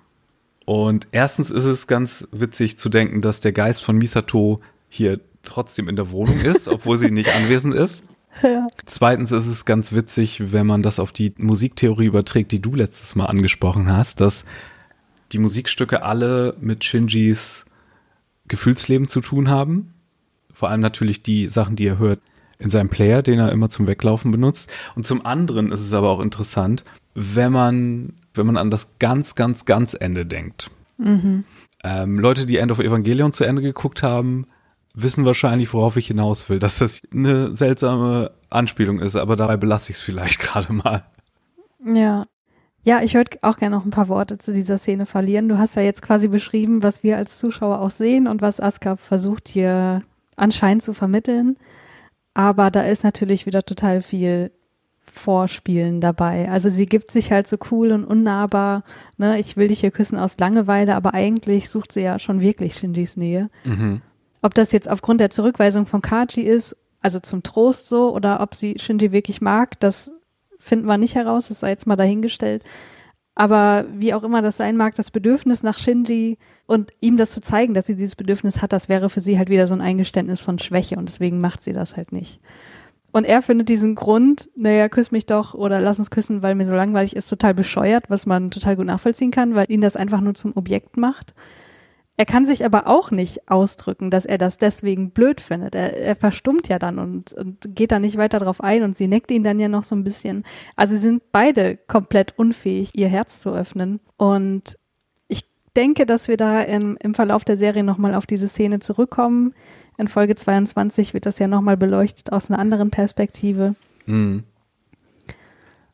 Und 0.70 1.08
erstens 1.10 1.50
ist 1.50 1.64
es 1.64 1.88
ganz 1.88 2.28
witzig 2.30 2.78
zu 2.78 2.88
denken, 2.90 3.22
dass 3.22 3.40
der 3.40 3.50
Geist 3.50 3.82
von 3.82 3.98
Misato 3.98 4.60
hier 4.88 5.18
trotzdem 5.42 5.88
in 5.88 5.96
der 5.96 6.12
Wohnung 6.12 6.38
ist, 6.42 6.68
obwohl 6.68 6.96
sie 6.96 7.10
nicht 7.10 7.34
anwesend 7.34 7.74
ist. 7.74 8.04
Ja. 8.44 8.68
Zweitens 8.86 9.32
ist 9.32 9.48
es 9.48 9.64
ganz 9.64 9.90
witzig, 9.90 10.52
wenn 10.52 10.68
man 10.68 10.84
das 10.84 11.00
auf 11.00 11.10
die 11.10 11.34
Musiktheorie 11.38 12.06
überträgt, 12.06 12.52
die 12.52 12.62
du 12.62 12.76
letztes 12.76 13.16
Mal 13.16 13.26
angesprochen 13.26 13.90
hast, 13.90 14.20
dass 14.20 14.44
die 15.32 15.38
Musikstücke 15.38 16.04
alle 16.04 16.54
mit 16.60 16.84
Shinjis 16.84 17.64
Gefühlsleben 18.46 19.08
zu 19.08 19.22
tun 19.22 19.48
haben. 19.48 19.92
Vor 20.54 20.68
allem 20.68 20.80
natürlich 20.80 21.24
die 21.24 21.48
Sachen, 21.48 21.74
die 21.74 21.86
er 21.88 21.98
hört 21.98 22.20
in 22.60 22.70
seinem 22.70 22.90
Player, 22.90 23.22
den 23.22 23.40
er 23.40 23.50
immer 23.50 23.70
zum 23.70 23.88
Weglaufen 23.88 24.30
benutzt. 24.30 24.70
Und 24.94 25.04
zum 25.04 25.26
anderen 25.26 25.72
ist 25.72 25.80
es 25.80 25.92
aber 25.92 26.10
auch 26.10 26.20
interessant, 26.20 26.84
wenn 27.16 27.50
man, 27.50 28.12
wenn 28.34 28.46
man 28.46 28.56
an 28.56 28.70
das 28.70 28.98
ganz, 28.98 29.34
ganz, 29.34 29.64
ganz 29.64 29.94
Ende 29.98 30.26
denkt. 30.26 30.70
Mhm. 30.98 31.44
Ähm, 31.82 32.18
Leute, 32.18 32.46
die 32.46 32.58
End 32.58 32.70
of 32.72 32.78
Evangelion 32.78 33.32
zu 33.32 33.44
Ende 33.44 33.62
geguckt 33.62 34.02
haben, 34.02 34.46
wissen 34.94 35.24
wahrscheinlich, 35.24 35.72
worauf 35.72 35.96
ich 35.96 36.08
hinaus 36.08 36.48
will, 36.48 36.58
dass 36.58 36.78
das 36.78 37.02
eine 37.12 37.56
seltsame 37.56 38.32
Anspielung 38.50 38.98
ist, 39.00 39.16
aber 39.16 39.36
dabei 39.36 39.56
belasse 39.56 39.90
ich 39.90 39.98
es 39.98 40.02
vielleicht 40.02 40.40
gerade 40.40 40.72
mal. 40.72 41.04
Ja. 41.84 42.26
Ja, 42.82 43.02
ich 43.02 43.14
würde 43.14 43.36
auch 43.42 43.58
gerne 43.58 43.76
noch 43.76 43.84
ein 43.84 43.90
paar 43.90 44.08
Worte 44.08 44.38
zu 44.38 44.54
dieser 44.54 44.78
Szene 44.78 45.04
verlieren. 45.04 45.48
Du 45.48 45.58
hast 45.58 45.76
ja 45.76 45.82
jetzt 45.82 46.00
quasi 46.00 46.28
beschrieben, 46.28 46.82
was 46.82 47.02
wir 47.02 47.18
als 47.18 47.38
Zuschauer 47.38 47.78
auch 47.80 47.90
sehen 47.90 48.26
und 48.26 48.40
was 48.40 48.58
Aska 48.58 48.96
versucht 48.96 49.48
hier 49.48 50.00
anscheinend 50.36 50.82
zu 50.82 50.94
vermitteln. 50.94 51.58
Aber 52.32 52.70
da 52.70 52.80
ist 52.80 53.04
natürlich 53.04 53.44
wieder 53.44 53.62
total 53.64 54.00
viel 54.00 54.50
Vorspielen 55.12 56.00
dabei. 56.00 56.48
Also 56.48 56.68
sie 56.68 56.86
gibt 56.86 57.10
sich 57.10 57.32
halt 57.32 57.48
so 57.48 57.56
cool 57.70 57.92
und 57.92 58.04
unnahbar, 58.04 58.84
ne, 59.18 59.38
ich 59.38 59.56
will 59.56 59.68
dich 59.68 59.80
hier 59.80 59.90
küssen 59.90 60.18
aus 60.18 60.38
Langeweile, 60.38 60.94
aber 60.94 61.14
eigentlich 61.14 61.68
sucht 61.68 61.92
sie 61.92 62.02
ja 62.02 62.18
schon 62.18 62.40
wirklich 62.40 62.76
Shinjis 62.76 63.16
Nähe. 63.16 63.50
Mhm. 63.64 64.02
Ob 64.42 64.54
das 64.54 64.72
jetzt 64.72 64.88
aufgrund 64.88 65.20
der 65.20 65.30
Zurückweisung 65.30 65.86
von 65.86 66.00
Kaji 66.00 66.42
ist, 66.42 66.76
also 67.00 67.18
zum 67.18 67.42
Trost 67.42 67.88
so, 67.88 68.14
oder 68.14 68.40
ob 68.40 68.54
sie 68.54 68.76
Shinji 68.78 69.12
wirklich 69.12 69.40
mag, 69.40 69.78
das 69.80 70.12
finden 70.58 70.86
wir 70.86 70.98
nicht 70.98 71.14
heraus, 71.14 71.48
das 71.48 71.60
sei 71.60 71.70
jetzt 71.70 71.86
mal 71.86 71.96
dahingestellt. 71.96 72.64
Aber 73.34 73.86
wie 73.94 74.12
auch 74.12 74.22
immer 74.22 74.42
das 74.42 74.58
sein 74.58 74.76
mag, 74.76 74.94
das 74.94 75.10
Bedürfnis 75.10 75.62
nach 75.62 75.78
Shinji 75.78 76.36
und 76.66 76.90
ihm 77.00 77.16
das 77.16 77.30
zu 77.30 77.40
zeigen, 77.40 77.74
dass 77.74 77.86
sie 77.86 77.96
dieses 77.96 78.16
Bedürfnis 78.16 78.60
hat, 78.60 78.72
das 78.72 78.88
wäre 78.88 79.08
für 79.08 79.20
sie 79.20 79.38
halt 79.38 79.48
wieder 79.48 79.66
so 79.66 79.74
ein 79.74 79.80
Eingeständnis 79.80 80.42
von 80.42 80.58
Schwäche 80.58 80.96
und 80.96 81.08
deswegen 81.08 81.40
macht 81.40 81.62
sie 81.62 81.72
das 81.72 81.96
halt 81.96 82.12
nicht. 82.12 82.40
Und 83.12 83.24
er 83.24 83.42
findet 83.42 83.68
diesen 83.68 83.94
Grund, 83.94 84.48
naja, 84.54 84.88
küss 84.88 85.10
mich 85.10 85.26
doch 85.26 85.54
oder 85.54 85.80
lass 85.80 85.98
uns 85.98 86.10
küssen, 86.10 86.42
weil 86.42 86.54
mir 86.54 86.64
so 86.64 86.76
langweilig 86.76 87.16
ist, 87.16 87.28
total 87.28 87.54
bescheuert, 87.54 88.04
was 88.08 88.26
man 88.26 88.50
total 88.50 88.76
gut 88.76 88.86
nachvollziehen 88.86 89.30
kann, 89.30 89.54
weil 89.54 89.66
ihn 89.68 89.80
das 89.80 89.96
einfach 89.96 90.20
nur 90.20 90.34
zum 90.34 90.56
Objekt 90.56 90.96
macht. 90.96 91.34
Er 92.20 92.26
kann 92.26 92.44
sich 92.44 92.66
aber 92.66 92.86
auch 92.86 93.10
nicht 93.10 93.50
ausdrücken, 93.50 94.10
dass 94.10 94.26
er 94.26 94.36
das 94.36 94.58
deswegen 94.58 95.10
blöd 95.10 95.40
findet. 95.40 95.74
Er, 95.74 95.96
er 95.96 96.16
verstummt 96.16 96.68
ja 96.68 96.78
dann 96.78 96.98
und, 96.98 97.32
und 97.32 97.74
geht 97.74 97.92
da 97.92 97.98
nicht 97.98 98.18
weiter 98.18 98.38
drauf 98.38 98.62
ein 98.62 98.82
und 98.82 98.94
sie 98.94 99.08
neckt 99.08 99.30
ihn 99.30 99.42
dann 99.42 99.58
ja 99.58 99.68
noch 99.68 99.84
so 99.84 99.96
ein 99.96 100.04
bisschen. 100.04 100.44
Also 100.76 100.96
sie 100.96 101.00
sind 101.00 101.32
beide 101.32 101.78
komplett 101.78 102.38
unfähig, 102.38 102.90
ihr 102.92 103.08
Herz 103.08 103.40
zu 103.40 103.50
öffnen. 103.50 104.00
Und 104.18 104.76
ich 105.28 105.46
denke, 105.74 106.04
dass 106.04 106.28
wir 106.28 106.36
da 106.36 106.60
im, 106.60 106.98
im 107.00 107.14
Verlauf 107.14 107.42
der 107.42 107.56
Serie 107.56 107.84
nochmal 107.84 108.14
auf 108.14 108.26
diese 108.26 108.48
Szene 108.48 108.80
zurückkommen. 108.80 109.54
In 110.00 110.08
Folge 110.08 110.34
22 110.34 111.12
wird 111.12 111.26
das 111.26 111.38
ja 111.38 111.46
nochmal 111.46 111.76
beleuchtet 111.76 112.32
aus 112.32 112.50
einer 112.50 112.58
anderen 112.58 112.90
Perspektive. 112.90 113.74
Mhm. 114.06 114.44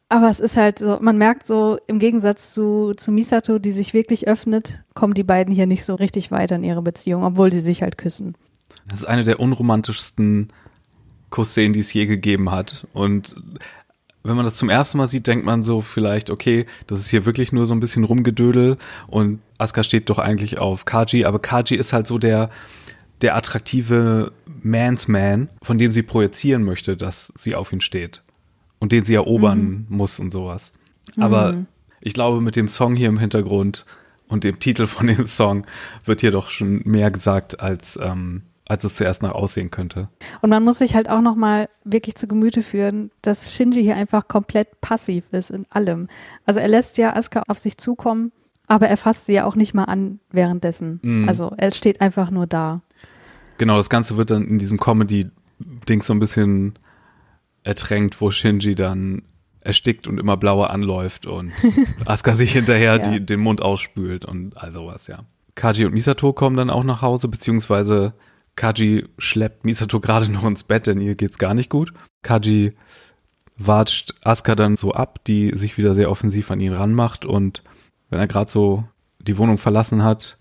Aber 0.08 0.30
es 0.30 0.38
ist 0.38 0.56
halt 0.56 0.78
so, 0.78 0.98
man 1.00 1.18
merkt 1.18 1.44
so, 1.44 1.78
im 1.88 1.98
Gegensatz 1.98 2.52
zu, 2.52 2.92
zu 2.96 3.10
Misato, 3.10 3.58
die 3.58 3.72
sich 3.72 3.94
wirklich 3.94 4.28
öffnet, 4.28 4.84
kommen 4.94 5.14
die 5.14 5.24
beiden 5.24 5.52
hier 5.52 5.66
nicht 5.66 5.84
so 5.84 5.96
richtig 5.96 6.30
weiter 6.30 6.54
in 6.54 6.62
ihre 6.62 6.82
Beziehung, 6.82 7.24
obwohl 7.24 7.52
sie 7.52 7.60
sich 7.60 7.82
halt 7.82 7.98
küssen. 7.98 8.36
Das 8.88 9.00
ist 9.00 9.06
eine 9.06 9.24
der 9.24 9.40
unromantischsten 9.40 10.52
Kussszenen, 11.30 11.72
die 11.72 11.80
es 11.80 11.92
je 11.92 12.06
gegeben 12.06 12.52
hat. 12.52 12.86
Und 12.92 13.34
wenn 14.22 14.36
man 14.36 14.44
das 14.44 14.54
zum 14.54 14.70
ersten 14.70 14.98
Mal 14.98 15.08
sieht, 15.08 15.26
denkt 15.26 15.44
man 15.44 15.64
so 15.64 15.80
vielleicht, 15.80 16.30
okay, 16.30 16.66
das 16.86 17.00
ist 17.00 17.08
hier 17.08 17.26
wirklich 17.26 17.50
nur 17.50 17.66
so 17.66 17.74
ein 17.74 17.80
bisschen 17.80 18.04
Rumgedödel 18.04 18.76
und 19.08 19.40
Asuka 19.58 19.82
steht 19.82 20.10
doch 20.10 20.20
eigentlich 20.20 20.58
auf 20.58 20.84
Kaji, 20.84 21.24
aber 21.24 21.40
Kaji 21.40 21.74
ist 21.74 21.92
halt 21.92 22.06
so 22.06 22.18
der, 22.18 22.50
der 23.22 23.36
attraktive 23.36 24.32
Man's 24.62 25.08
Man, 25.08 25.48
von 25.62 25.78
dem 25.78 25.92
sie 25.92 26.02
projizieren 26.02 26.62
möchte, 26.62 26.96
dass 26.96 27.32
sie 27.36 27.54
auf 27.54 27.72
ihn 27.72 27.80
steht 27.80 28.22
und 28.78 28.92
den 28.92 29.04
sie 29.04 29.14
erobern 29.14 29.86
mhm. 29.88 29.96
muss 29.96 30.20
und 30.20 30.30
sowas. 30.30 30.72
Aber 31.18 31.52
mhm. 31.52 31.66
ich 32.00 32.14
glaube, 32.14 32.40
mit 32.40 32.56
dem 32.56 32.68
Song 32.68 32.96
hier 32.96 33.08
im 33.08 33.18
Hintergrund 33.18 33.86
und 34.28 34.44
dem 34.44 34.58
Titel 34.58 34.86
von 34.86 35.06
dem 35.06 35.26
Song 35.26 35.66
wird 36.04 36.20
hier 36.20 36.30
doch 36.30 36.50
schon 36.50 36.82
mehr 36.84 37.10
gesagt, 37.10 37.60
als, 37.60 37.98
ähm, 38.02 38.42
als 38.66 38.84
es 38.84 38.96
zuerst 38.96 39.22
nach 39.22 39.32
aussehen 39.32 39.70
könnte. 39.70 40.08
Und 40.42 40.50
man 40.50 40.64
muss 40.64 40.78
sich 40.78 40.94
halt 40.94 41.08
auch 41.08 41.20
nochmal 41.20 41.68
wirklich 41.84 42.16
zu 42.16 42.26
Gemüte 42.26 42.62
führen, 42.62 43.10
dass 43.22 43.52
Shinji 43.54 43.82
hier 43.82 43.96
einfach 43.96 44.28
komplett 44.28 44.80
passiv 44.80 45.24
ist 45.32 45.50
in 45.50 45.64
allem. 45.70 46.08
Also 46.44 46.60
er 46.60 46.68
lässt 46.68 46.98
ja 46.98 47.14
Asuka 47.14 47.44
auf 47.48 47.58
sich 47.58 47.78
zukommen, 47.78 48.32
aber 48.66 48.88
er 48.88 48.96
fasst 48.96 49.26
sie 49.26 49.34
ja 49.34 49.44
auch 49.44 49.54
nicht 49.54 49.74
mal 49.74 49.84
an 49.84 50.18
währenddessen. 50.30 51.00
Mhm. 51.02 51.28
Also 51.28 51.54
er 51.56 51.70
steht 51.70 52.00
einfach 52.00 52.30
nur 52.30 52.46
da. 52.46 52.82
Genau, 53.58 53.76
das 53.76 53.90
Ganze 53.90 54.16
wird 54.16 54.30
dann 54.30 54.46
in 54.46 54.58
diesem 54.58 54.78
Comedy-Ding 54.78 56.02
so 56.02 56.12
ein 56.12 56.18
bisschen 56.18 56.78
ertränkt, 57.62 58.20
wo 58.20 58.30
Shinji 58.30 58.74
dann 58.74 59.22
erstickt 59.60 60.06
und 60.06 60.18
immer 60.18 60.36
blauer 60.36 60.70
anläuft 60.70 61.26
und 61.26 61.52
Asuka 62.04 62.34
sich 62.34 62.52
hinterher 62.52 62.96
ja. 62.96 62.98
die, 62.98 63.24
den 63.24 63.40
Mund 63.40 63.60
ausspült 63.60 64.24
und 64.24 64.56
all 64.56 64.72
sowas, 64.72 65.08
ja. 65.08 65.24
Kaji 65.56 65.86
und 65.86 65.94
Misato 65.94 66.32
kommen 66.32 66.56
dann 66.56 66.70
auch 66.70 66.84
nach 66.84 67.02
Hause, 67.02 67.28
beziehungsweise 67.28 68.12
Kaji 68.54 69.06
schleppt 69.18 69.64
Misato 69.64 70.00
gerade 70.00 70.30
noch 70.30 70.44
ins 70.44 70.64
Bett, 70.64 70.86
denn 70.86 71.00
ihr 71.00 71.14
geht's 71.14 71.38
gar 71.38 71.54
nicht 71.54 71.70
gut. 71.70 71.92
Kaji 72.22 72.74
watscht 73.58 74.14
Asuka 74.22 74.54
dann 74.54 74.76
so 74.76 74.92
ab, 74.92 75.24
die 75.24 75.52
sich 75.56 75.78
wieder 75.78 75.94
sehr 75.94 76.10
offensiv 76.10 76.50
an 76.50 76.60
ihn 76.60 76.74
ranmacht 76.74 77.24
und 77.24 77.62
wenn 78.10 78.18
er 78.18 78.28
gerade 78.28 78.50
so 78.50 78.84
die 79.18 79.38
Wohnung 79.38 79.58
verlassen 79.58 80.04
hat, 80.04 80.38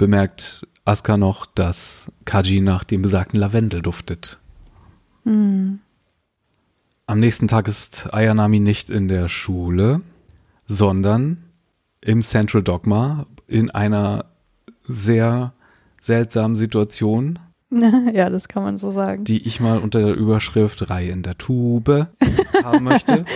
bemerkt 0.00 0.66
Asuka 0.86 1.18
noch, 1.18 1.44
dass 1.44 2.10
Kaji 2.24 2.62
nach 2.62 2.84
dem 2.84 3.02
besagten 3.02 3.38
Lavendel 3.38 3.82
duftet. 3.82 4.40
Mhm. 5.24 5.80
Am 7.06 7.20
nächsten 7.20 7.48
Tag 7.48 7.68
ist 7.68 8.08
Ayanami 8.14 8.60
nicht 8.60 8.88
in 8.88 9.08
der 9.08 9.28
Schule, 9.28 10.00
sondern 10.66 11.44
im 12.00 12.22
Central 12.22 12.62
Dogma 12.62 13.26
in 13.46 13.68
einer 13.68 14.24
sehr 14.82 15.52
seltsamen 16.00 16.56
Situation. 16.56 17.38
Ja, 18.12 18.30
das 18.30 18.48
kann 18.48 18.64
man 18.64 18.78
so 18.78 18.90
sagen. 18.90 19.22
Die 19.22 19.46
ich 19.46 19.60
mal 19.60 19.78
unter 19.78 20.00
der 20.00 20.16
Überschrift 20.16 20.90
Reihe 20.90 21.10
in 21.10 21.22
der 21.22 21.38
Tube 21.38 22.08
haben 22.64 22.84
möchte. 22.84 23.24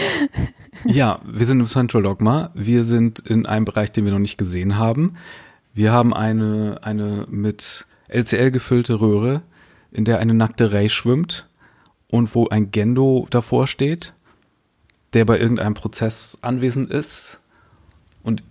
Ja, 0.87 1.21
wir 1.25 1.47
sind 1.47 1.61
im 1.61 1.67
Central 1.67 2.03
Dogma. 2.03 2.51
Wir 2.55 2.85
sind 2.85 3.21
in 3.21 3.47
einem 3.47 3.65
Bereich, 3.65 3.93
den 3.93 4.05
wir 4.05 4.13
noch 4.13 4.19
nicht 4.19 4.39
gesehen 4.39 4.77
haben. 4.77 5.15
Wir 5.75 5.93
haben 5.93 6.15
eine, 6.15 6.79
eine 6.83 7.27
mit 7.29 7.87
LCL 8.09 8.53
gefüllte 8.53 9.01
Röhre, 9.01 9.43
in 9.91 10.05
der 10.05 10.21
eine 10.21 10.33
nackte 10.33 10.73
Ray 10.73 10.89
schwimmt 10.89 11.49
und 12.09 12.35
wo 12.35 12.49
ein 12.49 12.71
Gendo 12.71 13.27
davor 13.31 13.67
steht, 13.67 14.15
der 15.15 15.25
bei 15.25 15.39
irgendeinem 15.39 15.75
Prozess 15.75 16.39
anwesend 16.43 16.91
ist 16.91 17.41
und 18.23 18.45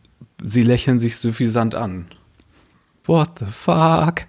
sie 0.43 0.63
lächeln 0.63 0.99
sich 0.99 1.15
suffisant 1.17 1.75
an. 1.75 2.07
What 3.05 3.39
the 3.39 3.45
fuck? 3.45 4.25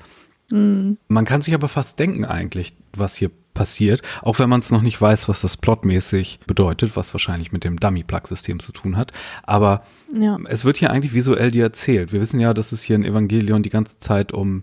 Mhm. 0.51 0.99
Man 1.09 1.25
kann 1.25 1.43
sich 1.43 1.55
aber 1.55 1.69
fast 1.69 1.99
denken 1.99 2.25
eigentlich, 2.25 2.75
was 2.93 3.17
hier 3.17 3.33
passiert, 3.55 4.03
auch 4.23 4.39
wenn 4.39 4.49
man 4.49 4.61
es 4.61 4.71
noch 4.71 4.83
nicht 4.83 5.01
weiß, 5.01 5.29
was 5.29 5.41
das 5.41 5.57
plotmäßig 5.57 6.41
bedeutet, 6.47 6.97
was 6.97 7.15
wahrscheinlich 7.15 7.53
mit 7.53 7.65
dem 7.65 7.79
Dummy-Plug-System 7.79 8.61
zu 8.61 8.73
tun 8.73 8.97
hat. 8.97 9.13
Aber 9.45 9.85
ja. 10.13 10.37
es 10.49 10.65
wird 10.65 10.77
hier 10.77 10.91
eigentlich 10.91 11.15
visuell 11.15 11.51
dir 11.51 11.65
erzählt. 11.65 12.13
Wir 12.13 12.21
wissen 12.21 12.41
ja, 12.41 12.53
dass 12.53 12.73
es 12.73 12.83
hier 12.83 12.97
in 12.97 13.05
Evangelion 13.05 13.63
die 13.63 13.71
ganze 13.71 13.99
Zeit 13.99 14.33
um 14.33 14.63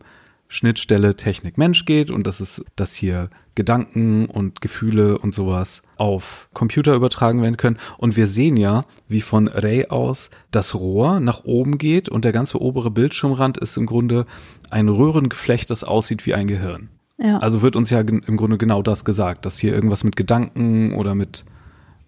Schnittstelle 0.49 1.15
Technik-Mensch 1.15 1.85
geht 1.85 2.11
und 2.11 2.27
dass 2.27 2.41
es, 2.41 2.65
dass 2.75 2.93
hier 2.93 3.29
Gedanken 3.55 4.25
und 4.25 4.59
Gefühle 4.59 5.17
und 5.17 5.33
sowas 5.33 5.81
auf 5.95 6.49
Computer 6.53 6.93
übertragen 6.93 7.41
werden 7.41 7.55
können. 7.55 7.77
Und 7.97 8.17
wir 8.17 8.27
sehen 8.27 8.57
ja, 8.57 8.83
wie 9.07 9.21
von 9.21 9.47
Ray 9.47 9.87
aus 9.87 10.29
das 10.51 10.75
Rohr 10.75 11.21
nach 11.21 11.45
oben 11.45 11.77
geht 11.77 12.09
und 12.09 12.25
der 12.25 12.33
ganze 12.33 12.61
obere 12.61 12.91
Bildschirmrand 12.91 13.59
ist 13.59 13.77
im 13.77 13.85
Grunde 13.85 14.25
ein 14.69 14.89
Röhrengeflecht, 14.89 15.69
das 15.69 15.85
aussieht 15.85 16.25
wie 16.25 16.33
ein 16.33 16.47
Gehirn. 16.47 16.89
Ja. 17.21 17.37
Also 17.37 17.61
wird 17.61 17.75
uns 17.75 17.89
ja 17.89 17.99
im 17.99 18.37
Grunde 18.37 18.57
genau 18.57 18.81
das 18.81 19.05
gesagt, 19.05 19.45
dass 19.45 19.59
hier 19.59 19.73
irgendwas 19.73 20.03
mit 20.03 20.15
Gedanken 20.15 20.93
oder 20.95 21.13
mit 21.13 21.45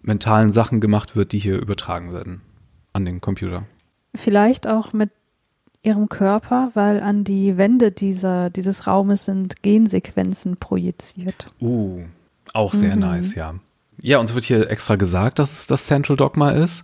mentalen 0.01 0.51
Sachen 0.51 0.81
gemacht 0.81 1.15
wird, 1.15 1.31
die 1.31 1.39
hier 1.39 1.59
übertragen 1.59 2.11
werden 2.11 2.41
an 2.93 3.05
den 3.05 3.21
Computer. 3.21 3.63
Vielleicht 4.15 4.67
auch 4.67 4.91
mit 4.93 5.11
ihrem 5.83 6.09
Körper, 6.09 6.71
weil 6.73 7.01
an 7.01 7.23
die 7.23 7.57
Wände 7.57 7.91
dieser, 7.91 8.49
dieses 8.49 8.87
Raumes 8.87 9.25
sind 9.25 9.61
Gensequenzen 9.63 10.57
projiziert. 10.57 11.47
Uh, 11.61 12.03
auch 12.53 12.73
sehr 12.73 12.95
Mhm. 12.95 13.01
nice, 13.01 13.35
ja. 13.35 13.55
Ja, 14.01 14.17
uns 14.19 14.33
wird 14.33 14.45
hier 14.45 14.69
extra 14.69 14.95
gesagt, 14.95 15.39
dass 15.39 15.51
es 15.53 15.67
das 15.67 15.85
Central 15.85 16.17
Dogma 16.17 16.51
ist. 16.51 16.83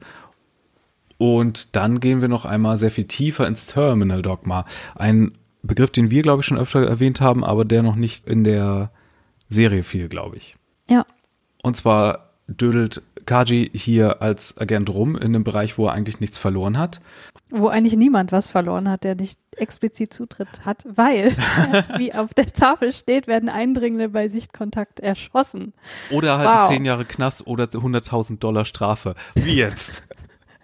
Und 1.17 1.75
dann 1.75 1.99
gehen 1.99 2.21
wir 2.21 2.27
noch 2.27 2.45
einmal 2.45 2.77
sehr 2.77 2.91
viel 2.91 3.05
tiefer 3.05 3.47
ins 3.47 3.67
Terminal 3.67 4.21
Dogma. 4.21 4.65
Ein 4.95 5.32
Begriff, 5.62 5.91
den 5.91 6.10
wir, 6.12 6.22
glaube 6.22 6.41
ich, 6.41 6.45
schon 6.45 6.57
öfter 6.57 6.82
erwähnt 6.86 7.22
haben, 7.22 7.43
aber 7.43 7.66
der 7.66 7.84
noch 7.84 7.95
nicht 7.95 8.28
in 8.28 8.43
der 8.43 8.91
Serie 9.49 9.84
fiel, 9.84 10.07
glaube 10.07 10.38
ich. 10.38 10.55
Ja. 10.89 11.05
Und 11.64 11.76
zwar 11.76 12.30
dödelt 12.47 13.01
Kaji 13.26 13.70
hier 13.74 14.22
als 14.22 14.57
Agent 14.57 14.89
rum 14.89 15.16
in 15.16 15.24
einem 15.24 15.43
Bereich, 15.43 15.78
wo 15.78 15.86
er 15.86 15.93
eigentlich 15.93 16.20
nichts 16.20 16.38
verloren 16.38 16.78
hat. 16.78 16.99
Wo 17.51 17.68
eigentlich 17.68 17.95
niemand 17.95 18.32
was 18.32 18.49
verloren 18.49 18.89
hat, 18.89 19.03
der 19.03 19.16
nicht 19.16 19.39
explizit 19.55 20.14
Zutritt 20.14 20.66
hat, 20.66 20.86
weil, 20.91 21.32
wie 21.97 22.14
auf 22.14 22.34
der 22.34 22.47
Tafel 22.47 22.91
steht, 22.93 23.28
werden 23.28 23.49
Eindringlinge 23.49 24.10
bei 24.10 24.28
Sichtkontakt 24.30 24.99
erschossen. 24.99 25.74
Oder 26.10 26.38
halt 26.39 26.62
Wow. 26.62 26.68
10 26.70 26.86
Jahre 26.86 27.05
Knast 27.05 27.45
oder 27.45 27.66
100.000 27.66 28.39
Dollar 28.39 28.66
Strafe. 28.66 29.14
Wie 29.36 29.55
jetzt? 29.55 30.03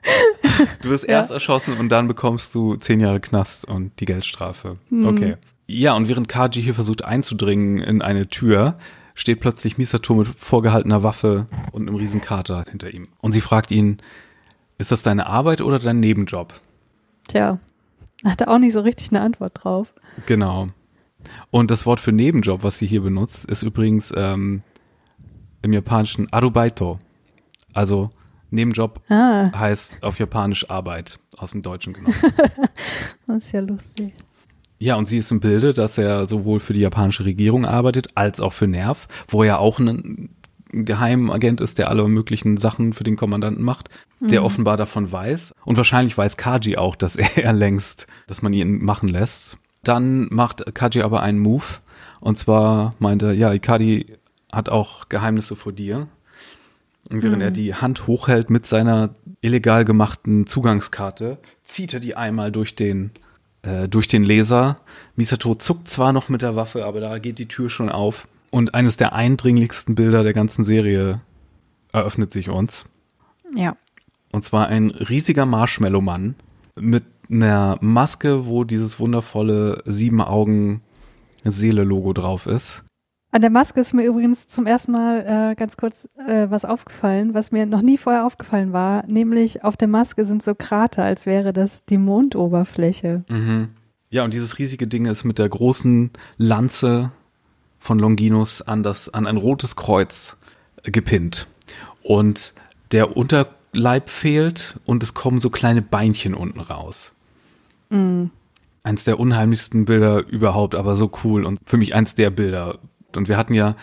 Du 0.81 0.89
wirst 0.89 1.03
Ja. 1.05 1.15
erst 1.19 1.31
erschossen 1.31 1.77
und 1.77 1.89
dann 1.89 2.07
bekommst 2.07 2.53
du 2.55 2.75
10 2.75 2.99
Jahre 2.99 3.19
Knast 3.19 3.65
und 3.65 3.99
die 3.99 4.05
Geldstrafe. 4.05 4.77
Hm. 4.89 5.05
Okay. 5.07 5.35
Ja, 5.67 5.95
und 5.95 6.07
während 6.07 6.27
Kaji 6.27 6.61
hier 6.61 6.73
versucht 6.75 7.03
einzudringen 7.03 7.79
in 7.79 8.01
eine 8.01 8.27
Tür, 8.27 8.77
steht 9.15 9.39
plötzlich 9.39 9.77
Misato 9.77 10.13
mit 10.13 10.27
vorgehaltener 10.27 11.01
Waffe 11.03 11.47
und 11.71 11.87
einem 11.87 11.95
riesen 11.95 12.21
Kater 12.21 12.65
hinter 12.69 12.93
ihm. 12.93 13.07
Und 13.21 13.31
sie 13.31 13.41
fragt 13.41 13.71
ihn, 13.71 13.97
ist 14.77 14.91
das 14.91 15.03
deine 15.03 15.25
Arbeit 15.27 15.61
oder 15.61 15.79
dein 15.79 15.99
Nebenjob? 15.99 16.53
Tja, 17.27 17.59
hat 18.23 18.41
er 18.41 18.49
auch 18.49 18.59
nicht 18.59 18.73
so 18.73 18.81
richtig 18.81 19.09
eine 19.11 19.21
Antwort 19.21 19.63
drauf. 19.63 19.93
Genau. 20.25 20.69
Und 21.49 21.71
das 21.71 21.85
Wort 21.85 21.99
für 21.99 22.11
Nebenjob, 22.11 22.61
was 22.63 22.77
sie 22.77 22.85
hier 22.85 23.01
benutzt, 23.01 23.45
ist 23.45 23.63
übrigens 23.63 24.13
ähm, 24.15 24.61
im 25.63 25.73
Japanischen 25.73 26.31
Arubaito. 26.31 26.99
Also 27.73 28.11
Nebenjob 28.51 29.01
Ah, 29.09 29.51
heißt 29.57 29.97
auf 30.01 30.19
Japanisch 30.19 30.69
Arbeit, 30.69 31.19
aus 31.37 31.51
dem 31.51 31.61
Deutschen 31.61 31.93
genommen. 31.93 32.15
das 33.27 33.37
ist 33.37 33.51
ja 33.51 33.59
lustig. 33.61 34.13
ja, 34.79 34.95
und 34.95 35.07
sie 35.07 35.17
ist 35.17 35.31
im 35.31 35.39
Bilde, 35.39 35.73
dass 35.73 35.97
er 35.97 36.27
sowohl 36.27 36.59
für 36.59 36.73
die 36.73 36.81
japanische 36.81 37.25
Regierung 37.25 37.65
arbeitet, 37.65 38.09
als 38.15 38.39
auch 38.39 38.53
für 38.53 38.67
Nerv, 38.67 39.07
wo 39.27 39.43
er 39.43 39.59
auch 39.59 39.79
ein 39.79 40.29
Geheimagent 40.71 41.61
ist, 41.61 41.77
der 41.77 41.89
alle 41.89 42.05
möglichen 42.07 42.57
Sachen 42.57 42.91
für 42.93 43.03
den 43.05 43.15
Kommandanten 43.15 43.63
macht, 43.63 43.89
der 44.19 44.43
offenbar 44.43 44.75
davon 44.75 45.09
weiß. 45.11 45.53
Und 45.63 45.77
wahrscheinlich 45.77 46.17
weiß 46.17 46.35
Kaji 46.37 46.75
auch, 46.77 46.95
dass 46.95 47.15
er 47.15 47.53
längst, 47.53 48.07
dass 48.27 48.41
man 48.41 48.51
ihn 48.51 48.83
machen 48.83 49.07
lässt. 49.07 49.57
Dann 49.83 50.27
macht 50.31 50.73
Kaji 50.75 51.01
aber 51.03 51.21
einen 51.21 51.39
Move. 51.39 51.63
Und 52.19 52.37
zwar 52.37 52.95
meinte, 52.99 53.31
ja, 53.33 53.53
Ikadi 53.53 54.17
hat 54.51 54.67
auch 54.69 55.07
Geheimnisse 55.09 55.55
vor 55.55 55.71
dir. 55.71 56.07
Und 57.09 57.21
während 57.21 57.41
er 57.41 57.51
die 57.51 57.75
Hand 57.75 58.07
hochhält 58.07 58.49
mit 58.49 58.65
seiner 58.65 59.13
illegal 59.41 59.85
gemachten 59.85 60.47
Zugangskarte, 60.47 61.37
zieht 61.63 61.93
er 61.93 61.99
die 61.99 62.15
einmal 62.15 62.51
durch 62.51 62.75
den, 62.75 63.11
äh, 63.61 63.87
durch 63.87 64.07
den 64.07 64.23
Laser. 64.23 64.77
Misato 65.15 65.55
zuckt 65.55 65.87
zwar 65.87 66.13
noch 66.13 66.29
mit 66.29 66.41
der 66.41 66.55
Waffe, 66.55 66.85
aber 66.85 66.99
da 66.99 67.19
geht 67.19 67.37
die 67.37 67.47
Tür 67.47 67.69
schon 67.69 67.89
auf. 67.89 68.27
Und 68.49 68.73
eines 68.73 68.97
der 68.97 69.13
eindringlichsten 69.13 69.95
Bilder 69.95 70.23
der 70.23 70.33
ganzen 70.33 70.65
Serie 70.65 71.21
eröffnet 71.91 72.33
sich 72.33 72.49
uns. 72.49 72.85
Ja. 73.55 73.77
Und 74.31 74.43
zwar 74.43 74.67
ein 74.67 74.89
riesiger 74.89 75.45
Marshmallow-Mann 75.45 76.35
mit 76.79 77.03
einer 77.29 77.77
Maske, 77.81 78.47
wo 78.47 78.63
dieses 78.63 78.99
wundervolle 78.99 79.81
sieben 79.85 80.21
Augen 80.21 80.81
Seele-Logo 81.43 82.13
drauf 82.13 82.47
ist. 82.47 82.83
An 83.35 83.41
der 83.41 83.51
Maske 83.51 83.81
ist 83.81 83.93
mir 83.93 84.05
übrigens 84.05 84.47
zum 84.47 84.65
ersten 84.65 84.93
Mal 84.93 85.51
äh, 85.51 85.55
ganz 85.55 85.75
kurz 85.75 86.07
äh, 86.25 86.49
was 86.49 86.63
aufgefallen, 86.63 87.33
was 87.33 87.51
mir 87.51 87.65
noch 87.65 87.81
nie 87.81 87.97
vorher 87.97 88.25
aufgefallen 88.25 88.71
war, 88.71 89.05
nämlich 89.07 89.61
auf 89.61 89.75
der 89.75 89.89
Maske 89.89 90.23
sind 90.23 90.41
so 90.41 90.55
Krater, 90.55 91.03
als 91.03 91.25
wäre 91.25 91.51
das 91.51 91.83
die 91.83 91.97
Mondoberfläche. 91.97 93.25
Ja, 94.09 94.23
und 94.23 94.33
dieses 94.33 94.57
riesige 94.57 94.87
Ding 94.87 95.05
ist 95.05 95.25
mit 95.25 95.37
der 95.37 95.49
großen 95.49 96.11
Lanze 96.37 97.11
von 97.77 97.99
Longinus 97.99 98.61
an 98.61 98.83
das, 98.83 99.13
an 99.13 99.27
ein 99.27 99.35
rotes 99.35 99.75
Kreuz 99.75 100.37
gepinnt. 100.83 101.49
Und 102.03 102.53
der 102.93 103.17
Unterleib 103.17 104.09
fehlt 104.09 104.79
und 104.85 105.03
es 105.03 105.13
kommen 105.13 105.39
so 105.41 105.49
kleine 105.49 105.81
Beinchen 105.81 106.35
unten 106.35 106.61
raus. 106.61 107.11
Eins 108.83 109.03
der 109.03 109.19
unheimlichsten 109.19 109.83
Bilder 109.83 110.25
überhaupt, 110.25 110.73
aber 110.73 110.95
so 110.95 111.11
cool 111.25 111.43
und 111.43 111.59
für 111.65 111.75
mich 111.75 111.93
eins 111.95 112.15
der 112.15 112.29
Bilder. 112.29 112.79
Und 113.17 113.27
wir 113.27 113.37
hatten 113.37 113.53
ja 113.53 113.75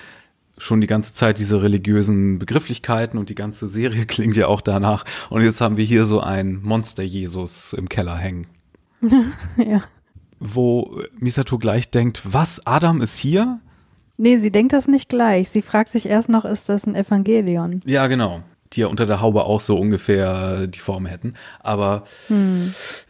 schon 0.58 0.80
die 0.80 0.86
ganze 0.86 1.14
Zeit 1.14 1.38
diese 1.38 1.62
religiösen 1.62 2.38
Begrifflichkeiten 2.38 3.18
und 3.18 3.30
die 3.30 3.34
ganze 3.34 3.68
Serie 3.68 4.06
klingt 4.06 4.36
ja 4.36 4.46
auch 4.46 4.60
danach. 4.60 5.04
Und 5.30 5.42
jetzt 5.42 5.60
haben 5.60 5.76
wir 5.76 5.84
hier 5.84 6.04
so 6.04 6.20
ein 6.20 6.60
Monster-Jesus 6.62 7.72
im 7.72 7.88
Keller 7.88 8.16
hängen 8.16 8.46
ja. 9.56 9.82
wo 10.38 11.00
Misato 11.18 11.58
gleich 11.58 11.90
denkt, 11.90 12.22
was, 12.24 12.64
Adam 12.66 13.00
ist 13.00 13.16
hier? 13.16 13.60
Nee, 14.16 14.38
sie 14.38 14.52
denkt 14.52 14.72
das 14.72 14.86
nicht 14.86 15.08
gleich. 15.08 15.50
Sie 15.50 15.62
fragt 15.62 15.88
sich 15.88 16.06
erst 16.06 16.28
noch, 16.28 16.44
ist 16.44 16.68
das 16.68 16.86
ein 16.86 16.94
Evangelion? 16.94 17.80
Ja, 17.84 18.06
genau. 18.06 18.42
Die 18.72 18.80
ja 18.80 18.86
unter 18.86 19.04
der 19.04 19.20
Haube 19.20 19.44
auch 19.44 19.60
so 19.60 19.76
ungefähr 19.76 20.66
die 20.66 20.78
Form 20.78 21.06
hätten. 21.06 21.34
Aber 21.60 22.04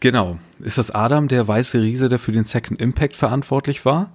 genau, 0.00 0.38
ist 0.58 0.78
das 0.78 0.90
Adam, 0.90 1.28
der 1.28 1.46
weiße 1.46 1.82
Riese, 1.82 2.08
der 2.08 2.18
für 2.18 2.32
den 2.32 2.44
Second 2.44 2.80
Impact 2.80 3.14
verantwortlich 3.14 3.84
war? 3.84 4.10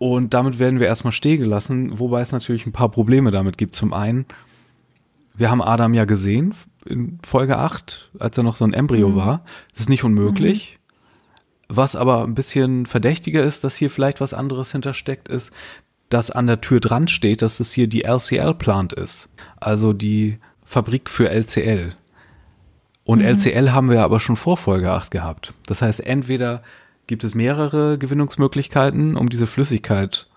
Und 0.00 0.32
damit 0.32 0.58
werden 0.58 0.80
wir 0.80 0.86
erstmal 0.86 1.12
stehen 1.12 1.42
gelassen, 1.42 1.98
wobei 1.98 2.22
es 2.22 2.32
natürlich 2.32 2.64
ein 2.64 2.72
paar 2.72 2.90
Probleme 2.90 3.30
damit 3.30 3.58
gibt. 3.58 3.74
Zum 3.74 3.92
einen, 3.92 4.24
wir 5.34 5.50
haben 5.50 5.60
Adam 5.60 5.92
ja 5.92 6.06
gesehen 6.06 6.54
in 6.86 7.18
Folge 7.22 7.58
8, 7.58 8.10
als 8.18 8.38
er 8.38 8.42
noch 8.42 8.56
so 8.56 8.64
ein 8.64 8.72
Embryo 8.72 9.14
war. 9.14 9.44
Das 9.72 9.80
ist 9.80 9.88
nicht 9.90 10.02
unmöglich. 10.02 10.78
Was 11.68 11.96
aber 11.96 12.24
ein 12.24 12.34
bisschen 12.34 12.86
verdächtiger 12.86 13.44
ist, 13.44 13.62
dass 13.62 13.76
hier 13.76 13.90
vielleicht 13.90 14.22
was 14.22 14.32
anderes 14.32 14.72
hintersteckt, 14.72 15.28
ist, 15.28 15.52
dass 16.08 16.30
an 16.30 16.46
der 16.46 16.62
Tür 16.62 16.80
dran 16.80 17.06
steht, 17.06 17.42
dass 17.42 17.60
es 17.60 17.70
hier 17.70 17.86
die 17.86 18.04
LCL-Plant 18.04 18.94
ist. 18.94 19.28
Also 19.56 19.92
die 19.92 20.38
Fabrik 20.64 21.10
für 21.10 21.28
LCL. 21.28 21.90
Und 23.04 23.20
LCL 23.20 23.72
haben 23.72 23.90
wir 23.90 24.02
aber 24.02 24.18
schon 24.18 24.36
vor 24.36 24.56
Folge 24.56 24.92
8 24.92 25.10
gehabt. 25.10 25.52
Das 25.66 25.82
heißt, 25.82 26.00
entweder 26.00 26.62
gibt 27.10 27.24
es 27.24 27.34
mehrere 27.34 27.98
Gewinnungsmöglichkeiten, 27.98 29.16
um 29.16 29.28
diese 29.28 29.48
Flüssigkeit 29.48 30.28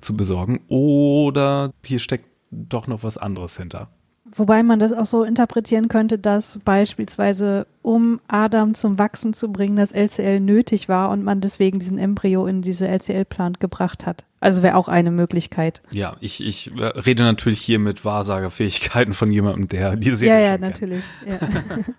zu 0.00 0.16
besorgen, 0.16 0.62
oder 0.68 1.70
hier 1.84 1.98
steckt 1.98 2.30
doch 2.50 2.86
noch 2.86 3.02
was 3.02 3.18
anderes 3.18 3.58
hinter. 3.58 3.90
Wobei 4.24 4.62
man 4.62 4.78
das 4.78 4.94
auch 4.94 5.04
so 5.04 5.22
interpretieren 5.22 5.88
könnte, 5.88 6.18
dass 6.18 6.58
beispielsweise, 6.64 7.66
um 7.82 8.20
Adam 8.26 8.72
zum 8.72 8.98
Wachsen 8.98 9.34
zu 9.34 9.52
bringen, 9.52 9.76
das 9.76 9.92
LCL 9.92 10.40
nötig 10.40 10.88
war 10.88 11.10
und 11.10 11.24
man 11.24 11.42
deswegen 11.42 11.78
diesen 11.78 11.98
Embryo 11.98 12.46
in 12.46 12.62
diese 12.62 12.88
LCL-Plant 12.88 13.60
gebracht 13.60 14.06
hat. 14.06 14.24
Also 14.40 14.62
wäre 14.62 14.76
auch 14.76 14.88
eine 14.88 15.10
Möglichkeit. 15.10 15.82
Ja, 15.90 16.16
ich, 16.20 16.42
ich 16.42 16.72
rede 16.78 17.22
natürlich 17.22 17.60
hier 17.60 17.78
mit 17.78 18.02
Wahrsagerfähigkeiten 18.06 19.12
von 19.12 19.30
jemandem, 19.30 19.68
der 19.68 19.96
die 19.96 20.16
Serie 20.16 20.34
ja, 20.36 20.40
ja, 20.40 20.50
kennt. 20.52 20.62
natürlich. 20.62 21.04
Ja. 21.26 21.38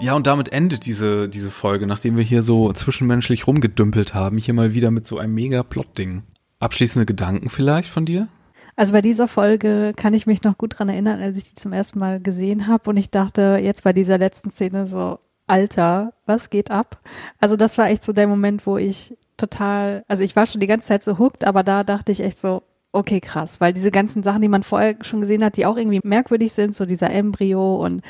ja. 0.00 0.14
Und 0.14 0.26
damit 0.26 0.52
endet 0.52 0.86
diese, 0.86 1.28
diese 1.28 1.50
Folge, 1.50 1.86
nachdem 1.86 2.16
wir 2.16 2.24
hier 2.24 2.42
so 2.42 2.72
zwischenmenschlich 2.72 3.46
rumgedümpelt 3.46 4.14
haben, 4.14 4.38
hier 4.38 4.54
mal 4.54 4.74
wieder 4.74 4.90
mit 4.90 5.06
so 5.06 5.18
einem 5.18 5.34
mega 5.34 5.62
Plot-Ding. 5.62 6.22
Abschließende 6.58 7.06
Gedanken 7.06 7.50
vielleicht 7.50 7.90
von 7.90 8.06
dir? 8.06 8.28
Also 8.76 8.92
bei 8.92 9.00
dieser 9.00 9.26
Folge 9.26 9.92
kann 9.96 10.12
ich 10.12 10.26
mich 10.26 10.42
noch 10.42 10.58
gut 10.58 10.78
dran 10.78 10.90
erinnern, 10.90 11.20
als 11.20 11.38
ich 11.38 11.48
die 11.48 11.54
zum 11.54 11.72
ersten 11.72 11.98
Mal 11.98 12.20
gesehen 12.20 12.66
habe 12.66 12.90
und 12.90 12.98
ich 12.98 13.10
dachte 13.10 13.58
jetzt 13.62 13.84
bei 13.84 13.94
dieser 13.94 14.18
letzten 14.18 14.50
Szene 14.50 14.86
so, 14.86 15.18
Alter, 15.46 16.12
was 16.26 16.50
geht 16.50 16.70
ab? 16.70 17.00
Also 17.40 17.56
das 17.56 17.78
war 17.78 17.88
echt 17.88 18.02
so 18.02 18.12
der 18.12 18.26
Moment, 18.26 18.66
wo 18.66 18.76
ich 18.76 19.16
total, 19.38 20.04
also 20.08 20.24
ich 20.24 20.36
war 20.36 20.46
schon 20.46 20.60
die 20.60 20.66
ganze 20.66 20.88
Zeit 20.88 21.02
so 21.02 21.18
hooked, 21.18 21.44
aber 21.44 21.62
da 21.62 21.84
dachte 21.84 22.12
ich 22.12 22.20
echt 22.20 22.38
so, 22.38 22.62
okay, 22.92 23.20
krass, 23.20 23.60
weil 23.60 23.72
diese 23.72 23.90
ganzen 23.90 24.22
Sachen, 24.22 24.42
die 24.42 24.48
man 24.48 24.62
vorher 24.62 24.96
schon 25.02 25.20
gesehen 25.20 25.44
hat, 25.44 25.56
die 25.56 25.66
auch 25.66 25.76
irgendwie 25.76 26.00
merkwürdig 26.02 26.52
sind, 26.52 26.74
so 26.74 26.86
dieser 26.86 27.10
Embryo 27.10 27.76
und 27.76 28.02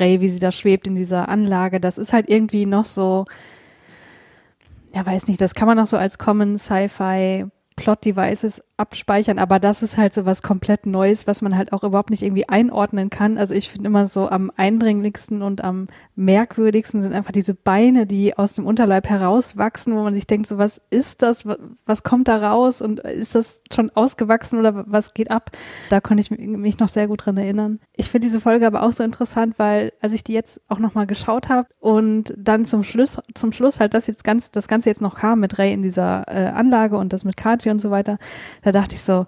Ray, 0.00 0.20
wie 0.20 0.28
sie 0.28 0.40
da 0.40 0.52
schwebt 0.52 0.86
in 0.86 0.94
dieser 0.94 1.28
Anlage, 1.28 1.80
das 1.80 1.98
ist 1.98 2.12
halt 2.12 2.28
irgendwie 2.28 2.66
noch 2.66 2.84
so, 2.84 3.24
ja, 4.94 5.04
weiß 5.04 5.28
nicht, 5.28 5.40
das 5.40 5.54
kann 5.54 5.66
man 5.66 5.76
noch 5.76 5.86
so 5.86 5.96
als 5.96 6.18
Common 6.18 6.56
Sci-Fi 6.56 7.46
Plot 7.76 8.04
Devices 8.04 8.62
abspeichern, 8.78 9.38
aber 9.38 9.58
das 9.58 9.82
ist 9.82 9.96
halt 9.96 10.14
so 10.14 10.24
was 10.24 10.42
komplett 10.42 10.86
Neues, 10.86 11.26
was 11.26 11.42
man 11.42 11.56
halt 11.56 11.72
auch 11.72 11.82
überhaupt 11.82 12.10
nicht 12.10 12.22
irgendwie 12.22 12.48
einordnen 12.48 13.10
kann. 13.10 13.36
Also 13.36 13.54
ich 13.54 13.70
finde 13.70 13.88
immer 13.88 14.06
so 14.06 14.28
am 14.28 14.50
eindringlichsten 14.56 15.42
und 15.42 15.64
am 15.64 15.88
merkwürdigsten 16.14 17.02
sind 17.02 17.12
einfach 17.12 17.32
diese 17.32 17.54
Beine, 17.54 18.06
die 18.06 18.38
aus 18.38 18.54
dem 18.54 18.66
Unterleib 18.66 19.08
herauswachsen, 19.08 19.94
wo 19.96 20.02
man 20.02 20.14
sich 20.14 20.26
denkt, 20.26 20.46
so 20.46 20.58
was 20.58 20.80
ist 20.90 21.22
das, 21.22 21.44
was 21.86 22.02
kommt 22.04 22.28
da 22.28 22.36
raus 22.36 22.80
und 22.80 23.00
ist 23.00 23.34
das 23.34 23.62
schon 23.72 23.90
ausgewachsen 23.90 24.58
oder 24.60 24.84
was 24.86 25.12
geht 25.12 25.30
ab? 25.30 25.50
Da 25.90 26.00
konnte 26.00 26.20
ich 26.20 26.30
mich 26.30 26.78
noch 26.78 26.88
sehr 26.88 27.08
gut 27.08 27.26
dran 27.26 27.36
erinnern. 27.36 27.80
Ich 27.96 28.10
finde 28.10 28.26
diese 28.26 28.40
Folge 28.40 28.66
aber 28.66 28.84
auch 28.84 28.92
so 28.92 29.02
interessant, 29.02 29.58
weil 29.58 29.92
als 30.00 30.12
ich 30.12 30.22
die 30.22 30.34
jetzt 30.34 30.60
auch 30.68 30.78
nochmal 30.78 31.08
geschaut 31.08 31.48
habe 31.48 31.66
und 31.80 32.32
dann 32.36 32.64
zum 32.64 32.84
Schluss, 32.84 33.18
zum 33.34 33.50
Schluss 33.50 33.80
halt 33.80 33.94
das 33.94 34.06
jetzt 34.06 34.22
ganz, 34.22 34.52
das 34.52 34.68
Ganze 34.68 34.88
jetzt 34.88 35.00
noch 35.00 35.16
kam 35.16 35.40
mit 35.40 35.58
Ray 35.58 35.72
in 35.72 35.82
dieser 35.82 36.24
äh, 36.28 36.46
Anlage 36.46 36.96
und 36.96 37.12
das 37.12 37.24
mit 37.24 37.36
Katja 37.36 37.72
und 37.72 37.80
so 37.80 37.90
weiter, 37.90 38.18
da 38.72 38.80
dachte 38.80 38.96
ich 38.96 39.02
so, 39.02 39.26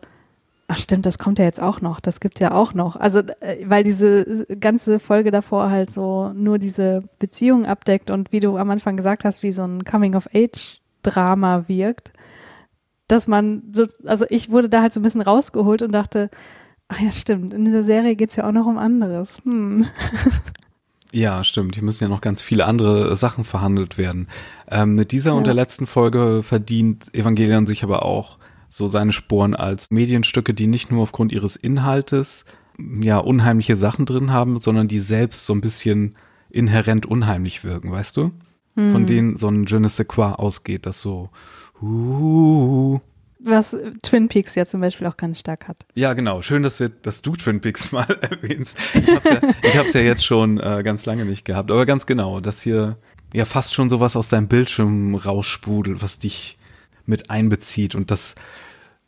ach 0.68 0.78
stimmt, 0.78 1.06
das 1.06 1.18
kommt 1.18 1.38
ja 1.38 1.44
jetzt 1.46 1.60
auch 1.62 1.80
noch, 1.80 1.98
das 1.98 2.20
gibt's 2.20 2.40
ja 2.40 2.52
auch 2.52 2.74
noch. 2.74 2.96
Also, 2.96 3.20
äh, 3.40 3.64
weil 3.64 3.84
diese 3.84 4.46
ganze 4.60 4.98
Folge 4.98 5.30
davor 5.30 5.70
halt 5.70 5.92
so 5.92 6.32
nur 6.34 6.58
diese 6.58 7.02
Beziehung 7.18 7.64
abdeckt 7.66 8.10
und 8.10 8.32
wie 8.32 8.40
du 8.40 8.56
am 8.56 8.70
Anfang 8.70 8.96
gesagt 8.96 9.24
hast, 9.24 9.42
wie 9.42 9.52
so 9.52 9.64
ein 9.64 9.84
Coming-of-Age-Drama 9.84 11.64
wirkt, 11.68 12.12
dass 13.08 13.26
man 13.26 13.62
so, 13.72 13.86
also 14.04 14.26
ich 14.28 14.50
wurde 14.50 14.68
da 14.68 14.82
halt 14.82 14.92
so 14.92 15.00
ein 15.00 15.02
bisschen 15.02 15.22
rausgeholt 15.22 15.82
und 15.82 15.92
dachte, 15.92 16.30
ach 16.88 17.00
ja, 17.00 17.12
stimmt, 17.12 17.54
in 17.54 17.64
dieser 17.64 17.82
Serie 17.82 18.14
geht's 18.14 18.36
ja 18.36 18.46
auch 18.46 18.52
noch 18.52 18.66
um 18.66 18.78
anderes. 18.78 19.40
Hm. 19.44 19.86
Ja, 21.12 21.42
stimmt. 21.42 21.74
Hier 21.74 21.82
müssen 21.82 22.04
ja 22.04 22.08
noch 22.08 22.20
ganz 22.20 22.40
viele 22.40 22.66
andere 22.66 23.16
Sachen 23.16 23.44
verhandelt 23.44 23.98
werden. 23.98 24.28
Ähm, 24.70 24.94
mit 24.94 25.12
dieser 25.12 25.32
ja. 25.32 25.36
und 25.36 25.46
der 25.46 25.54
letzten 25.54 25.86
Folge 25.86 26.42
verdient 26.42 27.12
Evangelion 27.14 27.66
sich 27.66 27.82
aber 27.82 28.04
auch 28.04 28.38
so 28.70 28.86
seine 28.86 29.12
Sporen 29.12 29.54
als 29.54 29.90
Medienstücke, 29.90 30.54
die 30.54 30.66
nicht 30.66 30.90
nur 30.90 31.02
aufgrund 31.02 31.32
ihres 31.32 31.56
Inhaltes 31.56 32.44
ja 33.02 33.18
unheimliche 33.18 33.76
Sachen 33.76 34.06
drin 34.06 34.32
haben, 34.32 34.58
sondern 34.58 34.88
die 34.88 35.00
selbst 35.00 35.44
so 35.44 35.52
ein 35.52 35.60
bisschen 35.60 36.16
inhärent 36.48 37.04
unheimlich 37.04 37.62
wirken, 37.64 37.92
weißt 37.92 38.16
du? 38.16 38.30
Mhm. 38.76 38.92
Von 38.92 39.06
denen 39.06 39.38
so 39.38 39.48
ein 39.48 39.66
Je 39.66 39.80
ne 39.80 39.88
sais 39.88 40.06
quoi 40.06 40.32
ausgeht, 40.32 40.86
das 40.86 41.00
so 41.00 41.28
uh, 41.82 43.00
was 43.42 43.76
Twin 44.02 44.28
Peaks 44.28 44.54
ja 44.54 44.64
zum 44.64 44.80
Beispiel 44.80 45.06
auch 45.06 45.16
ganz 45.16 45.38
stark 45.38 45.66
hat. 45.66 45.86
Ja, 45.94 46.12
genau. 46.12 46.42
Schön, 46.42 46.62
dass 46.62 46.78
wir, 46.78 46.88
dass 46.90 47.22
du 47.22 47.32
Twin 47.32 47.60
Peaks 47.60 47.90
mal 47.92 48.06
erwähnst. 48.20 48.78
Ich 48.94 49.14
hab's 49.14 49.24
ja, 49.24 49.40
ich 49.62 49.78
hab's 49.78 49.92
ja 49.94 50.00
jetzt 50.00 50.24
schon 50.24 50.58
äh, 50.58 50.82
ganz 50.84 51.06
lange 51.06 51.24
nicht 51.24 51.44
gehabt, 51.44 51.70
aber 51.70 51.86
ganz 51.86 52.06
genau, 52.06 52.40
dass 52.40 52.62
hier 52.62 52.98
ja 53.32 53.44
fast 53.44 53.74
schon 53.74 53.90
sowas 53.90 54.16
aus 54.16 54.28
deinem 54.28 54.48
Bildschirm 54.48 55.14
raussprudelt, 55.14 56.02
was 56.02 56.18
dich 56.18 56.58
mit 57.10 57.28
einbezieht 57.28 57.94
und 57.94 58.10
das 58.10 58.34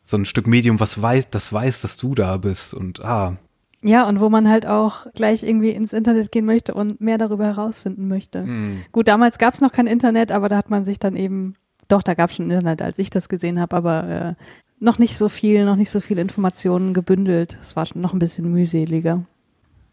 so 0.03 0.17
ein 0.17 0.25
Stück 0.25 0.47
Medium, 0.47 0.79
was 0.79 1.01
weiß, 1.01 1.29
das 1.31 1.51
weiß, 1.51 1.81
dass 1.81 1.97
du 1.97 2.13
da 2.13 2.37
bist 2.37 2.73
und 2.73 3.03
ah. 3.03 3.37
Ja, 3.81 4.07
und 4.07 4.19
wo 4.19 4.29
man 4.29 4.47
halt 4.47 4.65
auch 4.65 5.07
gleich 5.13 5.43
irgendwie 5.43 5.71
ins 5.71 5.91
Internet 5.91 6.31
gehen 6.31 6.45
möchte 6.45 6.73
und 6.73 7.01
mehr 7.01 7.17
darüber 7.17 7.45
herausfinden 7.45 8.07
möchte. 8.07 8.43
Mm. 8.43 8.81
Gut, 8.93 9.07
damals 9.09 9.37
gab 9.37 9.53
es 9.53 9.61
noch 9.61 9.73
kein 9.73 9.87
Internet, 9.87 10.31
aber 10.31 10.47
da 10.47 10.55
hat 10.55 10.69
man 10.69 10.85
sich 10.85 10.99
dann 10.99 11.17
eben, 11.17 11.55
doch, 11.89 12.01
da 12.01 12.13
gab 12.13 12.29
es 12.29 12.37
schon 12.37 12.49
Internet, 12.49 12.81
als 12.81 12.97
ich 12.97 13.09
das 13.09 13.27
gesehen 13.27 13.59
habe, 13.59 13.75
aber 13.75 14.07
äh, 14.07 14.33
noch 14.79 14.99
nicht 14.99 15.17
so 15.17 15.27
viel, 15.27 15.65
noch 15.65 15.75
nicht 15.75 15.89
so 15.89 15.99
viel 15.99 16.17
Informationen 16.17 16.93
gebündelt. 16.93 17.57
Es 17.61 17.75
war 17.75 17.85
schon 17.85 18.01
noch 18.01 18.13
ein 18.13 18.19
bisschen 18.19 18.51
mühseliger. 18.51 19.25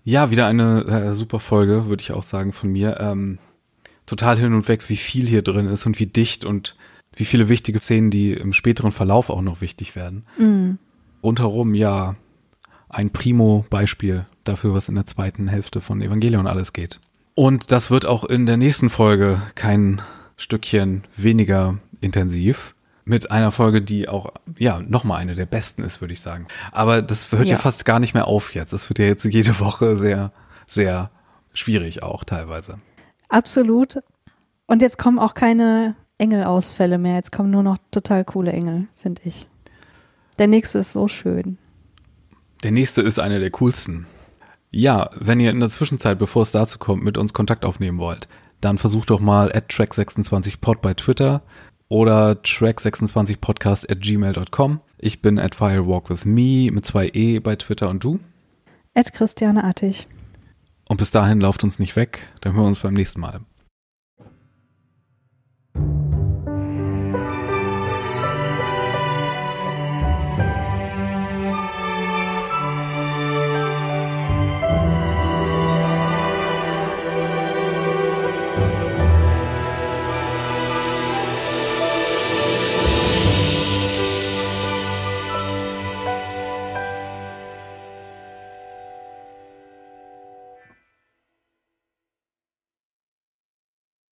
Ja, 0.05 0.31
wieder 0.31 0.47
eine 0.47 0.85
äh, 0.85 1.15
super 1.15 1.41
Folge, 1.41 1.89
würde 1.89 2.03
ich 2.03 2.13
auch 2.13 2.23
sagen 2.23 2.53
von 2.53 2.71
mir. 2.71 2.99
Ähm, 3.01 3.39
total 4.07 4.39
hin 4.39 4.55
und 4.55 4.69
weg, 4.69 4.89
wie 4.89 4.97
viel 4.97 5.27
hier 5.27 5.43
drin 5.43 5.67
ist 5.67 5.87
und 5.87 5.99
wie 5.99 6.07
dicht 6.07 6.45
und 6.45 6.77
wie 7.15 7.25
viele 7.25 7.49
wichtige 7.49 7.81
Szenen, 7.81 8.11
die 8.11 8.33
im 8.33 8.53
späteren 8.53 8.93
Verlauf 8.93 9.31
auch 9.31 9.43
noch 9.43 9.61
wichtig 9.61 9.97
werden. 9.97 10.25
Mhm. 10.39 10.79
Rundherum, 11.23 11.75
ja, 11.75 12.17
ein 12.89 13.11
Primo-Beispiel 13.11 14.27
dafür, 14.45 14.75
was 14.75 14.89
in 14.89 14.95
der 14.95 15.07
zweiten 15.07 15.49
Hälfte 15.49 15.81
von 15.81 16.01
Evangelion 16.01 16.47
alles 16.47 16.73
geht. 16.73 17.01
Und 17.35 17.73
das 17.73 17.91
wird 17.91 18.07
auch 18.07 18.25
in 18.25 18.47
der 18.47 18.57
nächsten 18.57 18.91
Folge 18.91 19.43
kein 19.55 20.03
Stückchen 20.37 21.05
weniger 21.17 21.79
intensiv. 22.01 22.75
Mit 23.05 23.31
einer 23.31 23.51
Folge, 23.51 23.83
die 23.83 24.09
auch, 24.09 24.33
ja, 24.59 24.81
nochmal 24.81 25.21
eine 25.21 25.35
der 25.35 25.47
besten 25.47 25.83
ist, 25.83 26.01
würde 26.01 26.13
ich 26.13 26.21
sagen. 26.21 26.47
Aber 26.71 27.03
das 27.03 27.33
hört 27.33 27.47
ja. 27.47 27.53
ja 27.53 27.57
fast 27.57 27.85
gar 27.85 27.99
nicht 27.99 28.15
mehr 28.15 28.27
auf 28.27 28.55
jetzt. 28.55 28.73
Das 28.73 28.89
wird 28.89 28.99
ja 28.99 29.07
jetzt 29.07 29.25
jede 29.25 29.59
Woche 29.59 29.99
sehr, 29.99 30.33
sehr 30.67 31.11
schwierig 31.53 32.03
auch 32.03 32.25
teilweise. 32.25 32.79
Absolut. 33.29 33.99
Und 34.67 34.83
jetzt 34.83 34.99
kommen 34.99 35.19
auch 35.19 35.35
keine 35.35 35.97
Engelausfälle 36.21 36.99
mehr. 36.99 37.17
Jetzt 37.17 37.33
kommen 37.33 37.51
nur 37.51 37.63
noch 37.63 37.79
total 37.91 38.25
coole 38.25 38.53
Engel, 38.53 38.87
finde 38.95 39.23
ich. 39.25 39.49
Der 40.39 40.47
nächste 40.47 40.79
ist 40.79 40.93
so 40.93 41.09
schön. 41.09 41.59
Der 42.63 42.71
nächste 42.71 43.03
ist 43.03 43.19
einer 43.19 43.39
der 43.39 43.51
coolsten. 43.51 44.07
Ja, 44.71 45.11
wenn 45.15 45.41
ihr 45.41 45.51
in 45.51 45.61
der 45.61 45.71
Zwischenzeit, 45.71 46.19
bevor 46.19 46.43
es 46.43 46.53
dazu 46.53 46.79
kommt, 46.79 47.03
mit 47.03 47.19
uns 47.19 47.33
Kontakt 47.33 47.65
aufnehmen 47.65 47.99
wollt, 47.99 48.29
dann 48.61 48.79
versucht 48.79 49.11
doch 49.11 49.21
mal 49.21 49.51
at 49.53 49.71
track26pod 49.71 50.77
bei 50.77 50.95
Twitter 50.95 51.43
oder 51.89 52.33
track26podcast 52.33 53.91
at 53.91 54.01
gmail.com. 54.01 54.81
Ich 54.99 55.23
bin 55.23 55.39
at 55.39 55.55
firewalkwithme 55.55 56.71
mit 56.71 56.87
zwei 56.87 57.09
E 57.09 57.41
bei 57.41 57.57
Twitter 57.57 57.89
und 57.89 58.05
du? 58.05 58.21
At 58.95 59.13
Christiane 59.13 59.65
Artig. 59.65 60.07
Und 60.89 60.99
bis 60.99 61.11
dahin 61.11 61.41
lauft 61.41 61.65
uns 61.65 61.79
nicht 61.79 61.97
weg, 61.97 62.29
dann 62.41 62.53
hören 62.53 62.65
wir 62.65 62.69
uns 62.69 62.81
beim 62.81 62.95
nächsten 62.95 63.21
Mal. 63.21 63.41